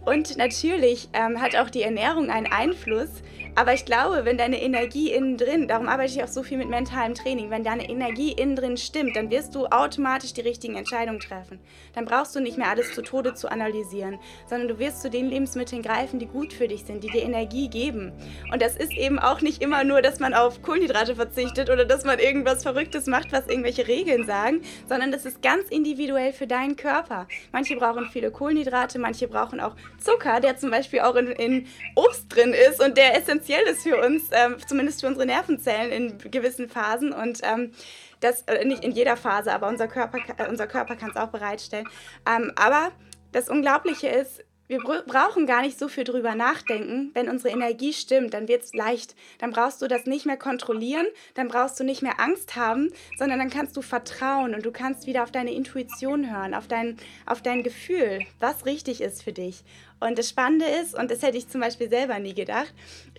Und 0.08 0.38
natürlich 0.38 1.10
ähm, 1.12 1.42
hat 1.42 1.58
auch 1.58 1.70
die 1.70 1.82
Ernährung 1.82 2.30
einen 2.30 2.48
Einfluss. 2.48 3.10
Aber 3.56 3.74
ich 3.74 3.84
glaube, 3.84 4.24
wenn 4.24 4.38
deine 4.38 4.62
Energie 4.62 5.12
innen 5.12 5.36
drin, 5.36 5.68
darum 5.68 5.90
arbeite 5.90 6.14
ich 6.14 6.24
auch 6.24 6.30
so 6.30 6.44
viel 6.44 6.58
mit 6.58 6.70
mentalem 6.70 7.14
Training, 7.14 7.50
wenn 7.50 7.64
deine 7.64 7.90
Energie 7.90 8.32
innen 8.32 8.56
drin 8.56 8.78
stimmt, 8.78 9.18
dann 9.18 9.32
wirst 9.32 9.54
du 9.54 9.66
automatisch 9.66 10.32
die 10.32 10.42
richtigen 10.42 10.76
Entscheidungen 10.76 11.20
treffen. 11.20 11.60
Dann 11.94 12.06
brauchst 12.06 12.36
du 12.36 12.40
nicht 12.40 12.58
mehr 12.58 12.70
alles 12.70 12.94
zu 12.94 13.02
Tode 13.02 13.34
zu 13.34 13.52
analysieren, 13.52 14.18
sondern 14.46 14.70
du 14.70 14.80
wirst 14.80 15.02
zu 15.02 15.10
den 15.10 15.28
Lebensmitteln 15.28 15.82
greifen, 15.82 16.20
die 16.20 16.28
gut 16.28 16.54
für 16.54 16.70
dich 16.70 16.86
sind, 16.86 17.04
die 17.04 17.10
dir 17.10 17.24
Energie 17.24 17.68
geben. 17.68 18.14
Und 18.54 18.62
das 18.62 18.78
ist 18.78 18.94
eben 18.94 19.20
auch 19.20 19.42
nicht 19.42 19.62
immer 19.62 19.84
nur, 19.84 20.02
dass 20.02 20.20
man 20.20 20.34
auf 20.34 20.62
Kohlenhydrate 20.62 21.16
verzichtet 21.16 21.70
oder 21.70 21.84
dass 21.84 22.06
man 22.06 22.20
irgendwas 22.20 22.64
Verrücktes 22.64 23.08
macht, 23.08 23.34
was 23.34 23.48
irgendwelche 23.48 23.88
Regeln 23.90 24.26
sagen, 24.26 24.62
sondern 24.88 25.12
das 25.12 25.26
ist 25.26 25.42
ganz 25.42 25.68
individuell 25.70 26.32
für 26.32 26.48
deinen 26.48 26.78
Körper. 26.78 27.28
Manche 27.52 27.76
brauchen 27.76 28.06
viele 28.06 28.32
Kohlenhydrate, 28.32 29.00
manche 29.00 29.28
brauchen 29.28 29.60
auch 29.60 29.76
Zucker, 30.00 30.40
der 30.40 30.58
zum 30.58 30.72
Beispiel 30.72 31.02
auch 31.02 31.16
in, 31.16 31.28
in 31.28 31.68
Obst 31.96 32.26
drin 32.30 32.54
ist 32.54 32.84
und 32.84 32.98
der 32.98 33.18
essentiell 33.18 33.64
ist 33.68 33.84
für 33.84 33.98
uns, 34.04 34.30
ähm, 34.32 34.58
zumindest 34.68 35.02
für 35.02 35.08
unsere 35.08 35.26
Nervenzellen 35.26 35.92
in 35.92 36.32
gewissen 36.32 36.70
Phasen. 36.70 37.14
Und 37.14 37.42
ähm, 37.44 37.72
das, 38.20 38.44
äh, 38.44 38.66
nicht 38.66 38.84
in 38.84 38.92
jeder 38.92 39.18
Phase, 39.18 39.52
aber 39.54 39.68
unser 39.68 39.88
Körper, 39.88 40.20
äh, 40.38 40.50
unser 40.50 40.68
Körper 40.68 40.96
kann 40.96 41.12
es 41.12 41.18
auch 41.18 41.30
bereitstellen. 41.30 41.88
Ähm, 42.28 42.52
aber 42.56 42.92
das 43.32 43.50
Unglaubliche 43.50 44.08
ist, 44.08 44.44
wir 44.68 44.80
brauchen 44.80 45.46
gar 45.46 45.62
nicht 45.62 45.80
so 45.80 45.88
viel 45.88 46.04
drüber 46.04 46.36
nachdenken. 46.36 47.12
Wenn 47.14 47.30
unsere 47.30 47.54
Energie 47.54 47.94
stimmt, 47.94 48.34
dann 48.34 48.50
wird 48.50 48.66
es 48.66 48.74
leicht. 48.74 49.16
Dann 49.40 49.52
brauchst 49.52 49.82
du 49.82 49.88
das 49.88 50.06
nicht 50.06 50.26
mehr 50.26 50.36
kontrollieren, 50.36 51.08
dann 51.36 51.48
brauchst 51.48 51.80
du 51.80 51.86
nicht 51.86 52.02
mehr 52.02 52.20
Angst 52.20 52.58
haben, 52.58 52.90
sondern 53.18 53.40
dann 53.40 53.50
kannst 53.50 53.78
du 53.78 53.82
vertrauen 53.82 54.54
und 54.54 54.66
du 54.66 54.72
kannst 54.72 55.08
wieder 55.08 55.24
auf 55.24 55.32
deine 55.32 55.54
Intuition 55.54 56.30
hören, 56.30 56.54
auf 56.54 56.68
dein, 56.68 56.98
auf 57.26 57.42
dein 57.42 57.64
Gefühl, 57.64 58.26
was 58.42 58.66
richtig 58.66 59.00
ist 59.00 59.24
für 59.24 59.32
dich. 59.32 59.64
Und 60.00 60.20
das 60.20 60.30
Spannende 60.30 60.66
ist, 60.66 60.98
und 60.98 61.10
das 61.10 61.24
hätte 61.24 61.38
ich 61.38 61.50
zum 61.50 61.62
Beispiel 61.62 61.90
selber 61.90 62.20
nie 62.20 62.36
gedacht, 62.36 62.74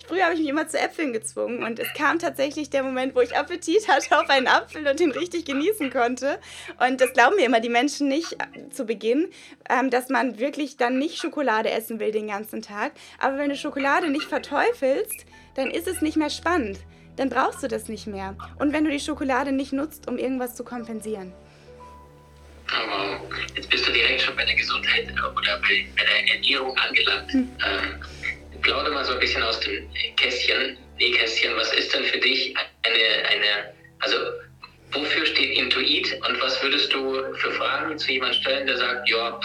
früher 0.07 0.23
habe 0.23 0.33
ich 0.33 0.39
mich 0.39 0.49
immer 0.49 0.67
zu 0.67 0.79
Äpfeln 0.79 1.11
gezwungen 1.11 1.63
und 1.63 1.77
es 1.77 1.93
kam 1.93 2.19
tatsächlich 2.19 2.69
der 2.69 2.83
Moment, 2.83 3.15
wo 3.15 3.21
ich 3.21 3.35
Appetit 3.35 3.87
hatte 3.89 4.17
auf 4.17 4.29
einen 4.29 4.47
Apfel 4.47 4.87
und 4.87 4.99
den 4.99 5.11
richtig 5.11 5.45
genießen 5.45 5.91
konnte. 5.91 6.39
Und 6.79 7.01
das 7.01 7.11
glauben 7.13 7.35
mir 7.35 7.45
immer 7.45 7.59
die 7.59 7.69
Menschen 7.69 8.07
nicht 8.07 8.33
äh, 8.33 8.69
zu 8.69 8.85
Beginn, 8.85 9.27
ähm, 9.69 9.89
dass 9.89 10.09
man 10.09 10.39
wirklich 10.39 10.77
dann 10.77 10.97
nicht 10.97 11.17
Schokolade 11.17 11.69
essen 11.69 11.99
will 11.99 12.11
den 12.11 12.27
ganzen 12.27 12.61
Tag. 12.61 12.93
Aber 13.19 13.37
wenn 13.37 13.49
du 13.49 13.55
Schokolade 13.55 14.09
nicht 14.09 14.25
verteufelst, 14.25 15.25
dann 15.55 15.71
ist 15.71 15.87
es 15.87 16.01
nicht 16.01 16.15
mehr 16.15 16.29
spannend. 16.29 16.79
Dann 17.17 17.29
brauchst 17.29 17.61
du 17.61 17.67
das 17.67 17.89
nicht 17.89 18.07
mehr. 18.07 18.37
Und 18.59 18.71
wenn 18.71 18.85
du 18.85 18.91
die 18.91 18.99
Schokolade 19.01 19.51
nicht 19.51 19.73
nutzt, 19.73 20.07
um 20.07 20.17
irgendwas 20.17 20.55
zu 20.55 20.63
kompensieren. 20.63 21.33
Aber 22.71 23.21
jetzt 23.55 23.69
bist 23.69 23.87
du 23.87 23.91
direkt 23.91 24.21
schon 24.21 24.35
bei 24.35 24.45
der 24.45 24.55
Gesundheit 24.55 25.07
oder 25.11 25.57
bei, 25.59 25.87
bei 25.97 26.03
der 26.03 26.35
Ernährung 26.35 26.77
angelangt. 26.77 27.31
Hm. 27.31 27.49
Ähm, 27.65 28.61
plaudere 28.61 28.93
mal 28.93 29.05
so 29.05 29.13
ein 29.13 29.19
bisschen 29.19 29.41
aus 29.43 29.59
dem 29.61 29.89
Kästchen, 30.15 30.77
Nähkästchen. 30.97 31.55
Was 31.55 31.73
ist 31.73 31.93
denn 31.93 32.03
für 32.05 32.19
dich 32.19 32.53
eine, 32.83 33.29
eine, 33.29 33.73
also 33.99 34.17
wofür 34.91 35.25
steht 35.25 35.57
Intuit 35.57 36.19
und 36.27 36.41
was 36.41 36.61
würdest 36.61 36.93
du 36.93 37.21
für 37.35 37.51
Fragen 37.53 37.97
zu 37.97 38.11
jemandem 38.11 38.41
stellen, 38.41 38.67
der 38.67 38.77
sagt, 38.77 39.09
ja, 39.09 39.39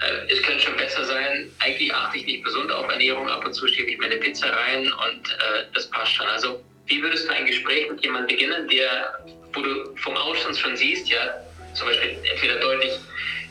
äh, 0.00 0.32
es 0.32 0.42
könnte 0.42 0.60
schon 0.62 0.76
besser 0.76 1.04
sein, 1.04 1.50
eigentlich 1.58 1.92
achte 1.92 2.18
ich 2.18 2.26
nicht 2.26 2.44
besonders 2.44 2.76
auf 2.76 2.88
Ernährung, 2.90 3.28
ab 3.28 3.44
und 3.44 3.52
zu 3.52 3.66
schiebe 3.66 3.90
ich 3.90 3.98
meine 3.98 4.16
Pizza 4.16 4.48
rein 4.48 4.80
und 4.80 5.30
äh, 5.30 5.64
das 5.74 5.90
passt 5.90 6.12
schon. 6.12 6.26
Also 6.26 6.62
wie 6.86 7.02
würdest 7.02 7.28
du 7.28 7.34
ein 7.34 7.46
Gespräch 7.46 7.90
mit 7.90 8.02
jemandem 8.02 8.36
beginnen, 8.36 8.68
der, 8.68 9.18
wo 9.52 9.60
du 9.60 9.96
vom 9.96 10.16
Ausschuss 10.16 10.58
schon 10.58 10.76
siehst, 10.76 11.08
ja, 11.08 11.34
zum 11.74 11.88
Beispiel 11.88 12.18
entweder 12.32 12.60
deutlich 12.60 12.92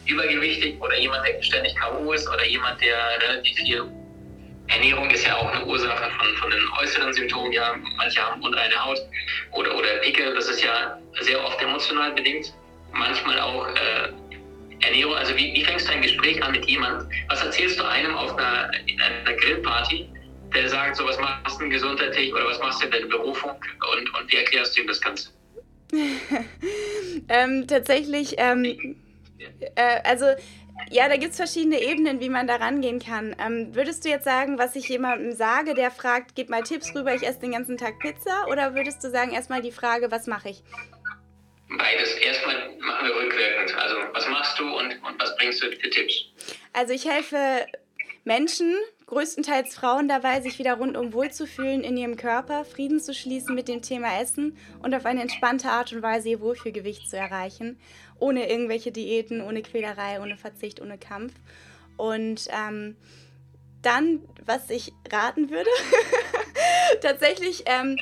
übergewichtig 0.06 0.80
oder 0.82 0.98
jemand, 0.98 1.28
der 1.28 1.42
ständig 1.42 1.76
K.O. 1.76 2.14
ist 2.14 2.28
oder 2.30 2.46
jemand, 2.46 2.80
der 2.82 2.98
relativ 3.22 3.56
viel 3.58 3.84
Ernährung 4.68 5.10
ist 5.10 5.26
ja 5.26 5.36
auch 5.36 5.50
eine 5.52 5.66
Ursache 5.66 6.12
von, 6.18 6.36
von 6.38 6.52
den 6.52 6.62
äußeren 6.80 7.14
Symptomen. 7.14 7.52
Ja, 7.54 7.76
manche 7.96 8.22
haben 8.22 8.42
unreine 8.42 8.76
Haut 8.84 9.00
oder, 9.54 9.76
oder 9.76 9.88
Pickel. 9.98 10.36
Das 10.36 10.50
ist 10.50 10.62
ja 10.62 11.00
sehr 11.22 11.44
oft 11.44 11.62
emotional 11.62 12.12
bedingt. 12.12 12.54
Manchmal 12.92 13.40
auch 13.40 13.68
äh, 13.68 14.10
Ernährung. 14.82 15.16
Also 15.16 15.36
wie, 15.36 15.54
wie 15.54 15.64
fängst 15.64 15.88
du 15.88 15.94
ein 15.94 16.02
Gespräch 16.02 16.42
an 16.44 16.52
mit 16.52 16.66
jemandem? 16.66 17.10
Was 17.30 17.44
erzählst 17.44 17.80
du 17.80 17.84
einem 17.84 18.16
auf 18.16 18.38
einer, 18.38 18.72
in 18.88 19.00
einer 19.02 19.34
Grillparty, 19.34 20.10
der 20.54 20.70
sagt, 20.70 20.98
so 20.98 21.06
was 21.06 21.18
machst 21.20 21.60
du 21.60 21.70
gesundheitlich 21.70 22.34
oder 22.34 22.46
was 22.46 22.60
machst 22.60 22.82
du 22.82 22.86
in 22.86 22.92
deiner 22.92 23.08
Berufung 23.08 23.52
und, 23.52 24.14
und 24.16 24.32
wie 24.32 24.38
erklärst 24.38 24.76
du 24.78 24.82
ihm 24.82 24.88
das 24.88 25.00
Ganze? 25.00 25.30
ähm, 27.30 27.68
tatsächlich, 27.68 28.36
ähm, 28.38 28.96
äh, 29.76 30.02
also 30.04 30.26
ja, 30.90 31.10
da 31.10 31.18
gibt 31.18 31.32
es 31.32 31.38
verschiedene 31.38 31.82
Ebenen, 31.82 32.20
wie 32.20 32.30
man 32.30 32.48
da 32.48 32.56
rangehen 32.56 33.00
kann. 33.00 33.36
Ähm, 33.40 33.76
würdest 33.76 34.06
du 34.06 34.10
jetzt 34.10 34.24
sagen, 34.24 34.58
was 34.58 34.76
ich 34.76 34.88
jemandem 34.88 35.34
sage, 35.34 35.74
der 35.74 35.92
fragt, 35.92 36.36
gib 36.36 36.50
mal 36.50 36.64
Tipps 36.64 36.94
rüber, 36.96 37.14
ich 37.14 37.24
esse 37.24 37.40
den 37.40 37.52
ganzen 37.52 37.78
Tag 37.78 38.00
Pizza? 38.00 38.48
Oder 38.50 38.76
würdest 38.76 39.04
du 39.04 39.10
sagen, 39.10 39.32
erstmal 39.32 39.62
die 39.62 39.72
Frage, 39.72 40.12
was 40.12 40.28
mache 40.28 40.50
ich? 40.50 40.64
Beides. 41.78 42.14
Erstmal 42.16 42.78
machen 42.80 43.08
wir 43.08 43.16
rückwirkend. 43.16 43.76
Also, 43.76 43.96
was 44.14 44.28
machst 44.30 44.58
du 44.58 44.64
und, 44.64 44.92
und 45.04 45.20
was 45.22 45.36
bringst 45.38 45.62
du 45.62 45.72
für 45.72 45.90
Tipps? 45.90 46.26
Also, 46.74 46.94
ich 46.94 47.06
helfe 47.06 47.66
Menschen, 48.24 48.74
größtenteils 49.08 49.74
Frauen 49.74 50.08
dabei, 50.08 50.42
sich 50.42 50.60
wieder 50.60 50.76
rundum 50.76 51.14
wohlzufühlen 51.14 51.82
in 51.84 51.98
ihrem 51.98 52.18
Körper, 52.18 52.66
Frieden 52.66 53.00
zu 53.00 53.14
schließen 53.14 53.56
mit 53.56 53.68
dem 53.68 53.82
Thema 53.82 54.22
Essen 54.22 54.58
und 54.84 54.94
auf 54.94 55.06
eine 55.06 55.22
entspannte 55.22 55.70
Art 55.70 55.94
und 55.94 56.02
Weise 56.02 56.30
ihr 56.30 56.42
Wohlfühlgewicht 56.42 57.10
zu 57.10 57.18
erreichen, 57.18 57.80
ohne 58.20 58.50
irgendwelche 58.50 58.92
Diäten, 58.92 59.42
ohne 59.42 59.62
Quälerei, 59.62 60.22
ohne 60.22 60.38
Verzicht, 60.38 60.82
ohne 60.82 60.98
Kampf. 60.98 61.34
Und 61.96 62.48
ähm, 62.50 62.98
dann, 63.82 64.20
was 64.46 64.70
ich 64.70 64.92
raten 65.10 65.50
würde, 65.50 65.70
tatsächlich 67.02 67.64
ähm, 67.66 67.98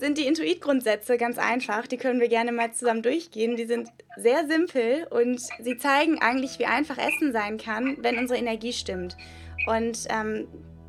sind 0.00 0.18
die 0.18 0.26
Intuit-Grundsätze 0.26 1.16
ganz 1.16 1.38
einfach. 1.38 1.86
Die 1.86 1.96
können 1.96 2.20
wir 2.20 2.28
gerne 2.28 2.50
mal 2.50 2.72
zusammen 2.72 3.02
durchgehen. 3.02 3.54
Die 3.54 3.66
sind 3.66 3.88
sehr 4.16 4.48
simpel 4.48 5.06
und 5.10 5.40
sie 5.60 5.76
zeigen 5.76 6.20
eigentlich, 6.20 6.58
wie 6.58 6.66
einfach 6.66 6.98
Essen 6.98 7.32
sein 7.32 7.58
kann, 7.58 7.98
wenn 8.00 8.18
unsere 8.18 8.40
Energie 8.40 8.72
stimmt. 8.72 9.16
Und 9.66 10.06
ähm, 10.08 10.46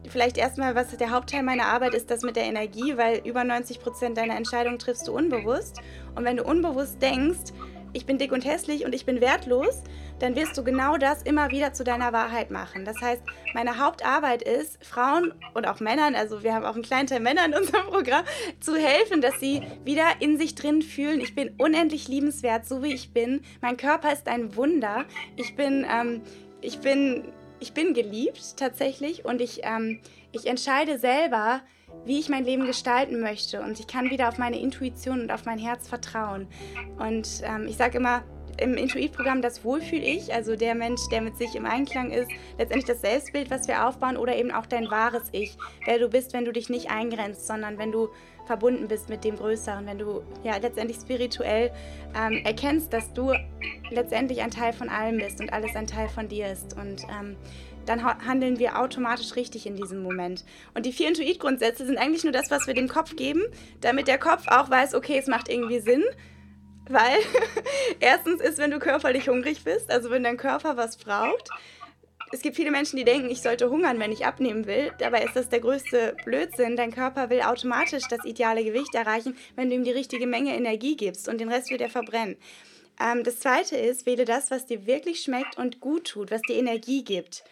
vielleicht 0.08 0.38
erstmal, 0.38 0.76
was 0.76 0.96
der 0.96 1.12
Hauptteil 1.12 1.44
meiner 1.44 1.66
Arbeit 1.66 1.94
ist, 1.94 2.10
das 2.10 2.24
mit 2.24 2.36
der 2.36 2.44
Energie, 2.44 2.98
weil 2.98 3.22
über 3.26 3.44
90 3.44 3.80
Prozent 3.80 4.18
deiner 4.18 4.36
Entscheidungen 4.36 4.80
triffst 4.80 5.08
du 5.08 5.16
unbewusst. 5.16 5.82
Und 6.16 6.24
wenn 6.24 6.38
du 6.38 6.44
unbewusst 6.44 7.02
denkst, 7.02 7.54
ich 7.94 8.06
bin 8.06 8.18
dick 8.18 8.32
und 8.32 8.46
hässlich 8.46 8.86
und 8.86 8.96
ich 8.96 9.06
bin 9.06 9.20
wertlos, 9.20 9.84
dann 10.20 10.36
wirst 10.36 10.58
du 10.58 10.64
genau 10.64 10.98
das 10.98 11.24
immer 11.24 11.50
wieder 11.50 11.74
zu 11.74 11.84
deiner 11.84 12.14
Wahrheit 12.14 12.52
machen. 12.52 12.86
Das 12.86 13.02
heißt, 13.02 13.22
meine 13.54 13.80
Hauptarbeit 13.80 14.44
ist, 14.44 14.84
Frauen 14.86 15.34
und 15.54 15.68
auch 15.68 15.80
Männern, 15.80 16.16
also 16.16 16.44
wir 16.44 16.54
haben 16.54 16.64
auch 16.64 16.76
einen 16.76 16.84
kleinen 16.84 17.08
Teil 17.08 17.20
Männer 17.20 17.46
in 17.46 17.54
unserem 17.54 17.88
Programm, 17.88 18.24
zu 18.60 18.76
helfen, 18.76 19.22
dass 19.22 19.40
sie 19.40 19.64
wieder 19.84 20.06
in 20.20 20.38
sich 20.38 20.56
drin 20.56 20.82
fühlen, 20.82 21.20
ich 21.20 21.36
bin 21.36 21.54
unendlich 21.58 22.08
liebenswert, 22.08 22.66
so 22.66 22.84
wie 22.84 22.94
ich 22.94 23.14
bin. 23.14 23.42
Mein 23.62 23.78
Körper 23.78 24.14
ist 24.14 24.28
ein 24.28 24.56
Wunder. 24.56 25.06
Ich 25.36 25.56
bin, 25.56 25.86
ähm, 25.90 26.22
ich 26.62 26.80
bin 26.80 27.24
ich 27.62 27.74
bin 27.74 27.94
geliebt 27.94 28.58
tatsächlich 28.58 29.24
und 29.24 29.40
ich, 29.40 29.62
ähm, 29.64 30.00
ich 30.32 30.48
entscheide 30.48 30.98
selber, 30.98 31.62
wie 32.06 32.20
ich 32.20 32.28
mein 32.28 32.44
Leben 32.44 32.66
gestalten 32.66 33.22
möchte 33.22 33.62
und 33.62 33.80
ich 33.80 33.88
kann 33.88 34.10
wieder 34.10 34.28
auf 34.28 34.38
meine 34.38 34.60
Intuition 34.60 35.22
und 35.22 35.32
auf 35.32 35.46
mein 35.46 35.60
Herz 35.60 35.88
vertrauen. 35.88 36.48
Und 36.98 37.42
ähm, 37.44 37.68
ich 37.68 37.78
sage 37.78 37.98
immer, 37.98 38.24
im 38.58 38.76
Intuit-Programm 38.76 39.42
das 39.42 39.64
Wohlfühl-Ich, 39.64 40.34
also 40.34 40.56
der 40.56 40.76
Mensch, 40.76 41.02
der 41.12 41.22
mit 41.22 41.38
sich 41.38 41.56
im 41.56 41.66
Einklang 41.66 42.12
ist, 42.12 42.30
letztendlich 42.58 42.86
das 42.86 43.02
Selbstbild, 43.02 43.50
was 43.50 43.68
wir 43.68 43.88
aufbauen, 43.88 44.18
oder 44.18 44.36
eben 44.36 44.52
auch 44.52 44.66
dein 44.66 44.90
wahres 44.92 45.24
Ich, 45.32 45.58
wer 45.86 46.00
du 46.00 46.10
bist, 46.10 46.34
wenn 46.34 46.46
du 46.46 46.52
dich 46.52 46.70
nicht 46.70 46.92
eingrenzt, 46.92 47.48
sondern 47.48 47.78
wenn 47.78 47.92
du 47.92 48.10
verbunden 48.46 48.88
bist 48.88 49.10
mit 49.10 49.24
dem 49.24 49.38
Größeren, 49.38 49.86
wenn 49.86 49.98
du 49.98 50.24
ja 50.44 50.58
letztendlich 50.58 50.98
spirituell 50.98 51.72
ähm, 52.16 52.44
erkennst, 52.44 52.92
dass 52.94 53.14
du 53.14 53.34
letztendlich 53.90 54.42
ein 54.42 54.52
Teil 54.52 54.74
von 54.74 54.90
allem 54.90 55.18
bist 55.18 55.40
und 55.40 55.54
alles 55.54 55.76
ein 55.76 55.88
Teil 55.88 56.10
von 56.10 56.28
dir 56.28 56.52
ist. 56.52 56.76
Und 56.78 57.04
ähm, 57.04 57.36
dann 57.86 58.04
handeln 58.04 58.60
wir 58.60 58.80
automatisch 58.80 59.36
richtig 59.36 59.66
in 59.66 59.76
diesem 59.76 60.04
Moment. 60.04 60.46
Und 60.74 60.86
die 60.86 60.92
vier 60.92 61.10
Intuit-Grundsätze 61.10 61.86
sind 61.86 61.98
eigentlich 61.98 62.24
nur 62.24 62.34
das, 62.34 62.52
was 62.52 62.68
wir 62.68 62.74
dem 62.74 62.88
Kopf 62.88 63.16
geben, 63.16 63.42
damit 63.82 64.08
der 64.08 64.18
Kopf 64.18 64.48
auch 64.48 64.70
weiß, 64.70 64.96
okay, 64.96 65.18
es 65.18 65.28
macht 65.28 65.50
irgendwie 65.50 65.80
Sinn. 65.80 66.04
Weil 66.90 67.18
erstens 68.00 68.42
ist, 68.42 68.58
wenn 68.58 68.72
du 68.72 68.80
körperlich 68.80 69.30
hungrig 69.30 69.64
bist, 69.64 69.90
also 69.90 70.10
wenn 70.10 70.24
dein 70.24 70.38
Körper 70.38 70.78
was 70.78 70.98
braucht, 70.98 71.50
es 72.32 72.42
gibt 72.42 72.56
viele 72.56 72.72
Menschen, 72.72 72.98
die 72.98 73.04
denken, 73.04 73.30
ich 73.30 73.42
sollte 73.42 73.70
hungern, 73.70 74.00
wenn 74.00 74.12
ich 74.12 74.26
abnehmen 74.26 74.66
will. 74.66 74.92
Dabei 75.00 75.24
ist 75.24 75.36
das 75.36 75.50
der 75.50 75.60
größte 75.60 76.16
Blödsinn. 76.24 76.76
Dein 76.78 76.92
Körper 76.92 77.30
will 77.30 77.42
automatisch 77.42 78.04
das 78.10 78.24
ideale 78.26 78.64
Gewicht 78.64 78.96
erreichen, 78.96 79.36
wenn 79.56 79.70
du 79.70 79.76
ihm 79.76 79.84
die 79.84 79.92
richtige 79.92 80.28
Menge 80.28 80.56
Energie 80.56 80.96
gibst 80.96 81.28
und 81.28 81.40
den 81.40 81.50
Rest 81.50 81.72
wird 81.72 81.82
er 81.82 81.90
verbrennen. 81.90 82.38
Ähm, 83.02 83.24
das 83.24 83.40
zweite 83.40 83.76
ist, 83.76 84.06
wähle 84.06 84.26
das, 84.26 84.52
was 84.52 84.66
dir 84.66 84.86
wirklich 84.86 85.22
schmeckt 85.22 85.58
und 85.58 85.80
gut 85.80 86.08
tut, 86.08 86.32
was 86.32 86.42
dir 86.42 86.56
Energie 86.56 87.04
gibt. 87.04 87.44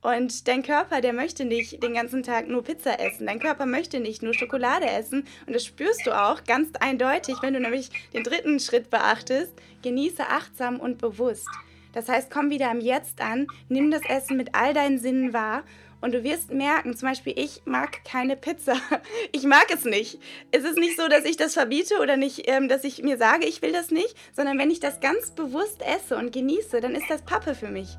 Und 0.00 0.46
dein 0.46 0.62
Körper, 0.62 1.00
der 1.00 1.12
möchte 1.12 1.44
nicht 1.44 1.82
den 1.82 1.94
ganzen 1.94 2.22
Tag 2.22 2.46
nur 2.46 2.62
Pizza 2.62 3.00
essen. 3.00 3.26
Dein 3.26 3.40
Körper 3.40 3.66
möchte 3.66 3.98
nicht 3.98 4.22
nur 4.22 4.32
Schokolade 4.32 4.86
essen. 4.86 5.26
Und 5.46 5.54
das 5.54 5.64
spürst 5.64 6.06
du 6.06 6.12
auch 6.12 6.44
ganz 6.44 6.68
eindeutig, 6.78 7.34
wenn 7.42 7.54
du 7.54 7.60
nämlich 7.60 7.90
den 8.14 8.22
dritten 8.22 8.60
Schritt 8.60 8.90
beachtest. 8.90 9.52
Genieße 9.82 10.22
achtsam 10.28 10.78
und 10.78 10.98
bewusst. 10.98 11.48
Das 11.98 12.08
heißt, 12.08 12.30
komm 12.30 12.50
wieder 12.50 12.70
am 12.70 12.78
Jetzt 12.78 13.20
an, 13.20 13.48
nimm 13.68 13.90
das 13.90 14.02
Essen 14.08 14.36
mit 14.36 14.54
all 14.54 14.72
deinen 14.72 15.00
Sinnen 15.00 15.32
wahr 15.32 15.64
und 16.00 16.14
du 16.14 16.22
wirst 16.22 16.52
merken, 16.52 16.96
zum 16.96 17.08
Beispiel, 17.08 17.32
ich 17.36 17.62
mag 17.64 18.04
keine 18.04 18.36
Pizza. 18.36 18.76
Ich 19.32 19.42
mag 19.42 19.66
es 19.74 19.84
nicht. 19.84 20.20
Es 20.52 20.62
ist 20.62 20.78
nicht 20.78 20.96
so, 20.96 21.08
dass 21.08 21.24
ich 21.24 21.36
das 21.36 21.54
verbiete 21.54 21.98
oder 22.00 22.16
nicht, 22.16 22.48
ähm, 22.48 22.68
dass 22.68 22.84
ich 22.84 23.02
mir 23.02 23.18
sage, 23.18 23.46
ich 23.46 23.62
will 23.62 23.72
das 23.72 23.90
nicht, 23.90 24.14
sondern 24.32 24.58
wenn 24.58 24.70
ich 24.70 24.78
das 24.78 25.00
ganz 25.00 25.32
bewusst 25.32 25.82
esse 25.82 26.16
und 26.16 26.32
genieße, 26.32 26.80
dann 26.80 26.94
ist 26.94 27.10
das 27.10 27.22
Pappe 27.22 27.56
für 27.56 27.68
mich. 27.68 27.98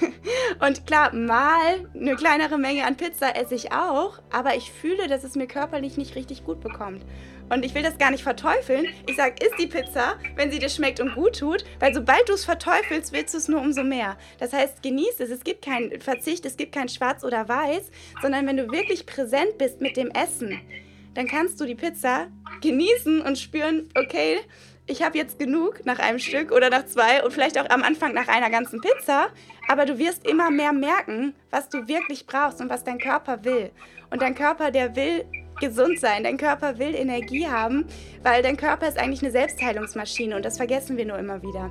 Und 0.66 0.86
klar, 0.86 1.14
mal 1.14 1.88
eine 1.94 2.16
kleinere 2.16 2.58
Menge 2.58 2.86
an 2.86 2.96
Pizza 2.96 3.36
esse 3.36 3.54
ich 3.54 3.72
auch, 3.72 4.20
aber 4.30 4.56
ich 4.56 4.72
fühle, 4.72 5.06
dass 5.06 5.22
es 5.22 5.36
mir 5.36 5.46
körperlich 5.46 5.96
nicht 5.96 6.16
richtig 6.16 6.44
gut 6.44 6.60
bekommt. 6.60 7.04
Und 7.48 7.64
ich 7.64 7.74
will 7.74 7.82
das 7.82 7.98
gar 7.98 8.10
nicht 8.10 8.22
verteufeln. 8.22 8.86
Ich 9.06 9.16
sage, 9.16 9.34
isst 9.44 9.58
die 9.58 9.66
Pizza, 9.66 10.18
wenn 10.36 10.50
sie 10.50 10.58
dir 10.58 10.68
schmeckt 10.68 11.00
und 11.00 11.14
gut 11.14 11.38
tut, 11.38 11.64
weil 11.80 11.92
sobald 11.92 12.28
du 12.28 12.32
es 12.32 12.44
verteufelst, 12.44 13.12
willst 13.12 13.34
du 13.34 13.38
es 13.38 13.48
nur 13.48 13.60
umso 13.60 13.82
mehr. 13.82 14.16
Das 14.38 14.52
heißt, 14.52 14.82
genieß 14.82 15.20
es. 15.20 15.30
Es 15.30 15.44
gibt 15.44 15.64
keinen 15.64 16.00
Verzicht, 16.00 16.46
es 16.46 16.56
gibt 16.56 16.72
kein 16.72 16.88
Schwarz 16.88 17.24
oder 17.24 17.48
Weiß, 17.48 17.90
sondern 18.22 18.46
wenn 18.46 18.56
du 18.56 18.70
wirklich 18.70 19.06
präsent 19.06 19.58
bist 19.58 19.80
mit 19.80 19.96
dem 19.96 20.10
Essen, 20.10 20.60
dann 21.14 21.26
kannst 21.26 21.60
du 21.60 21.66
die 21.66 21.74
Pizza 21.74 22.28
genießen 22.62 23.20
und 23.20 23.38
spüren, 23.38 23.90
okay, 23.96 24.38
ich 24.86 25.02
habe 25.02 25.16
jetzt 25.16 25.38
genug 25.38 25.84
nach 25.84 25.98
einem 25.98 26.18
Stück 26.18 26.50
oder 26.50 26.68
nach 26.68 26.86
zwei 26.86 27.22
und 27.22 27.32
vielleicht 27.32 27.58
auch 27.58 27.70
am 27.70 27.82
Anfang 27.82 28.14
nach 28.14 28.28
einer 28.28 28.50
ganzen 28.50 28.80
Pizza, 28.80 29.28
aber 29.68 29.86
du 29.86 29.98
wirst 29.98 30.26
immer 30.26 30.50
mehr 30.50 30.72
merken, 30.72 31.34
was 31.50 31.68
du 31.68 31.86
wirklich 31.86 32.26
brauchst 32.26 32.60
und 32.60 32.68
was 32.68 32.82
dein 32.82 32.98
Körper 32.98 33.44
will. 33.44 33.70
Und 34.10 34.22
dein 34.22 34.34
Körper, 34.34 34.70
der 34.70 34.96
will 34.96 35.24
gesund 35.60 35.98
sein, 36.00 36.24
dein 36.24 36.36
Körper 36.36 36.78
will 36.78 36.94
Energie 36.94 37.46
haben, 37.46 37.86
weil 38.22 38.42
dein 38.42 38.56
Körper 38.56 38.88
ist 38.88 38.98
eigentlich 38.98 39.22
eine 39.22 39.32
Selbstheilungsmaschine 39.32 40.36
und 40.36 40.44
das 40.44 40.56
vergessen 40.56 40.96
wir 40.96 41.06
nur 41.06 41.18
immer 41.18 41.42
wieder. 41.42 41.70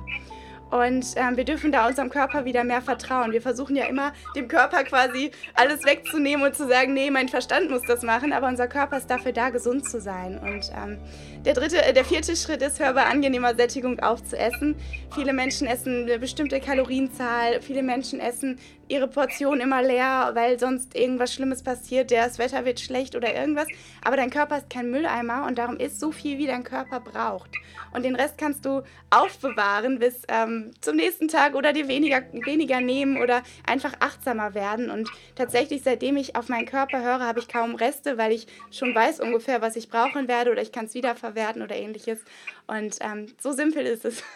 Und 0.72 1.04
ähm, 1.16 1.36
wir 1.36 1.44
dürfen 1.44 1.70
da 1.70 1.86
unserem 1.86 2.08
Körper 2.08 2.46
wieder 2.46 2.64
mehr 2.64 2.80
vertrauen. 2.80 3.30
Wir 3.32 3.42
versuchen 3.42 3.76
ja 3.76 3.84
immer, 3.84 4.14
dem 4.34 4.48
Körper 4.48 4.84
quasi 4.84 5.30
alles 5.52 5.84
wegzunehmen 5.84 6.46
und 6.46 6.56
zu 6.56 6.66
sagen, 6.66 6.94
nee, 6.94 7.10
mein 7.10 7.28
Verstand 7.28 7.70
muss 7.70 7.82
das 7.86 8.02
machen, 8.02 8.32
aber 8.32 8.48
unser 8.48 8.68
Körper 8.68 8.96
ist 8.96 9.10
dafür 9.10 9.32
da, 9.32 9.50
gesund 9.50 9.86
zu 9.86 10.00
sein. 10.00 10.38
Und 10.38 10.72
ähm, 10.74 10.96
der 11.44 11.52
dritte, 11.52 11.84
äh, 11.84 11.92
der 11.92 12.06
vierte 12.06 12.34
Schritt 12.36 12.62
ist, 12.62 12.80
hör 12.80 12.94
bei 12.94 13.04
angenehmer 13.04 13.54
Sättigung 13.54 14.00
auf 14.00 14.24
zu 14.24 14.38
essen. 14.38 14.74
Viele 15.14 15.34
Menschen 15.34 15.66
essen 15.66 16.04
eine 16.04 16.18
bestimmte 16.18 16.58
Kalorienzahl, 16.58 17.60
viele 17.60 17.82
Menschen 17.82 18.18
essen 18.18 18.58
ihre 18.92 19.08
Portion 19.08 19.60
immer 19.60 19.82
leer, 19.82 20.32
weil 20.34 20.58
sonst 20.58 20.94
irgendwas 20.94 21.32
Schlimmes 21.32 21.62
passiert, 21.62 22.10
das 22.10 22.38
Wetter 22.38 22.66
wird 22.66 22.78
schlecht 22.78 23.16
oder 23.16 23.34
irgendwas. 23.34 23.66
Aber 24.04 24.16
dein 24.16 24.28
Körper 24.28 24.58
ist 24.58 24.68
kein 24.68 24.90
Mülleimer 24.90 25.46
und 25.46 25.56
darum 25.56 25.78
isst 25.78 25.98
so 25.98 26.12
viel, 26.12 26.36
wie 26.36 26.46
dein 26.46 26.62
Körper 26.62 27.00
braucht. 27.00 27.50
Und 27.94 28.04
den 28.04 28.14
Rest 28.14 28.36
kannst 28.36 28.66
du 28.66 28.82
aufbewahren 29.08 29.98
bis 29.98 30.22
ähm, 30.28 30.72
zum 30.82 30.96
nächsten 30.96 31.28
Tag 31.28 31.54
oder 31.54 31.72
dir 31.72 31.88
weniger, 31.88 32.22
weniger 32.32 32.80
nehmen 32.80 33.20
oder 33.20 33.42
einfach 33.66 33.94
achtsamer 34.00 34.54
werden. 34.54 34.90
Und 34.90 35.10
tatsächlich, 35.36 35.82
seitdem 35.82 36.18
ich 36.18 36.36
auf 36.36 36.50
meinen 36.50 36.66
Körper 36.66 37.02
höre, 37.02 37.20
habe 37.20 37.40
ich 37.40 37.48
kaum 37.48 37.74
Reste, 37.74 38.18
weil 38.18 38.32
ich 38.32 38.46
schon 38.70 38.94
weiß 38.94 39.20
ungefähr, 39.20 39.62
was 39.62 39.76
ich 39.76 39.88
brauchen 39.88 40.28
werde 40.28 40.52
oder 40.52 40.60
ich 40.60 40.72
kann 40.72 40.84
es 40.84 40.94
wiederverwerten 40.94 41.62
oder 41.62 41.76
ähnliches. 41.76 42.20
Und 42.66 42.96
ähm, 43.00 43.26
so 43.40 43.52
simpel 43.52 43.86
ist 43.86 44.04
es. 44.04 44.22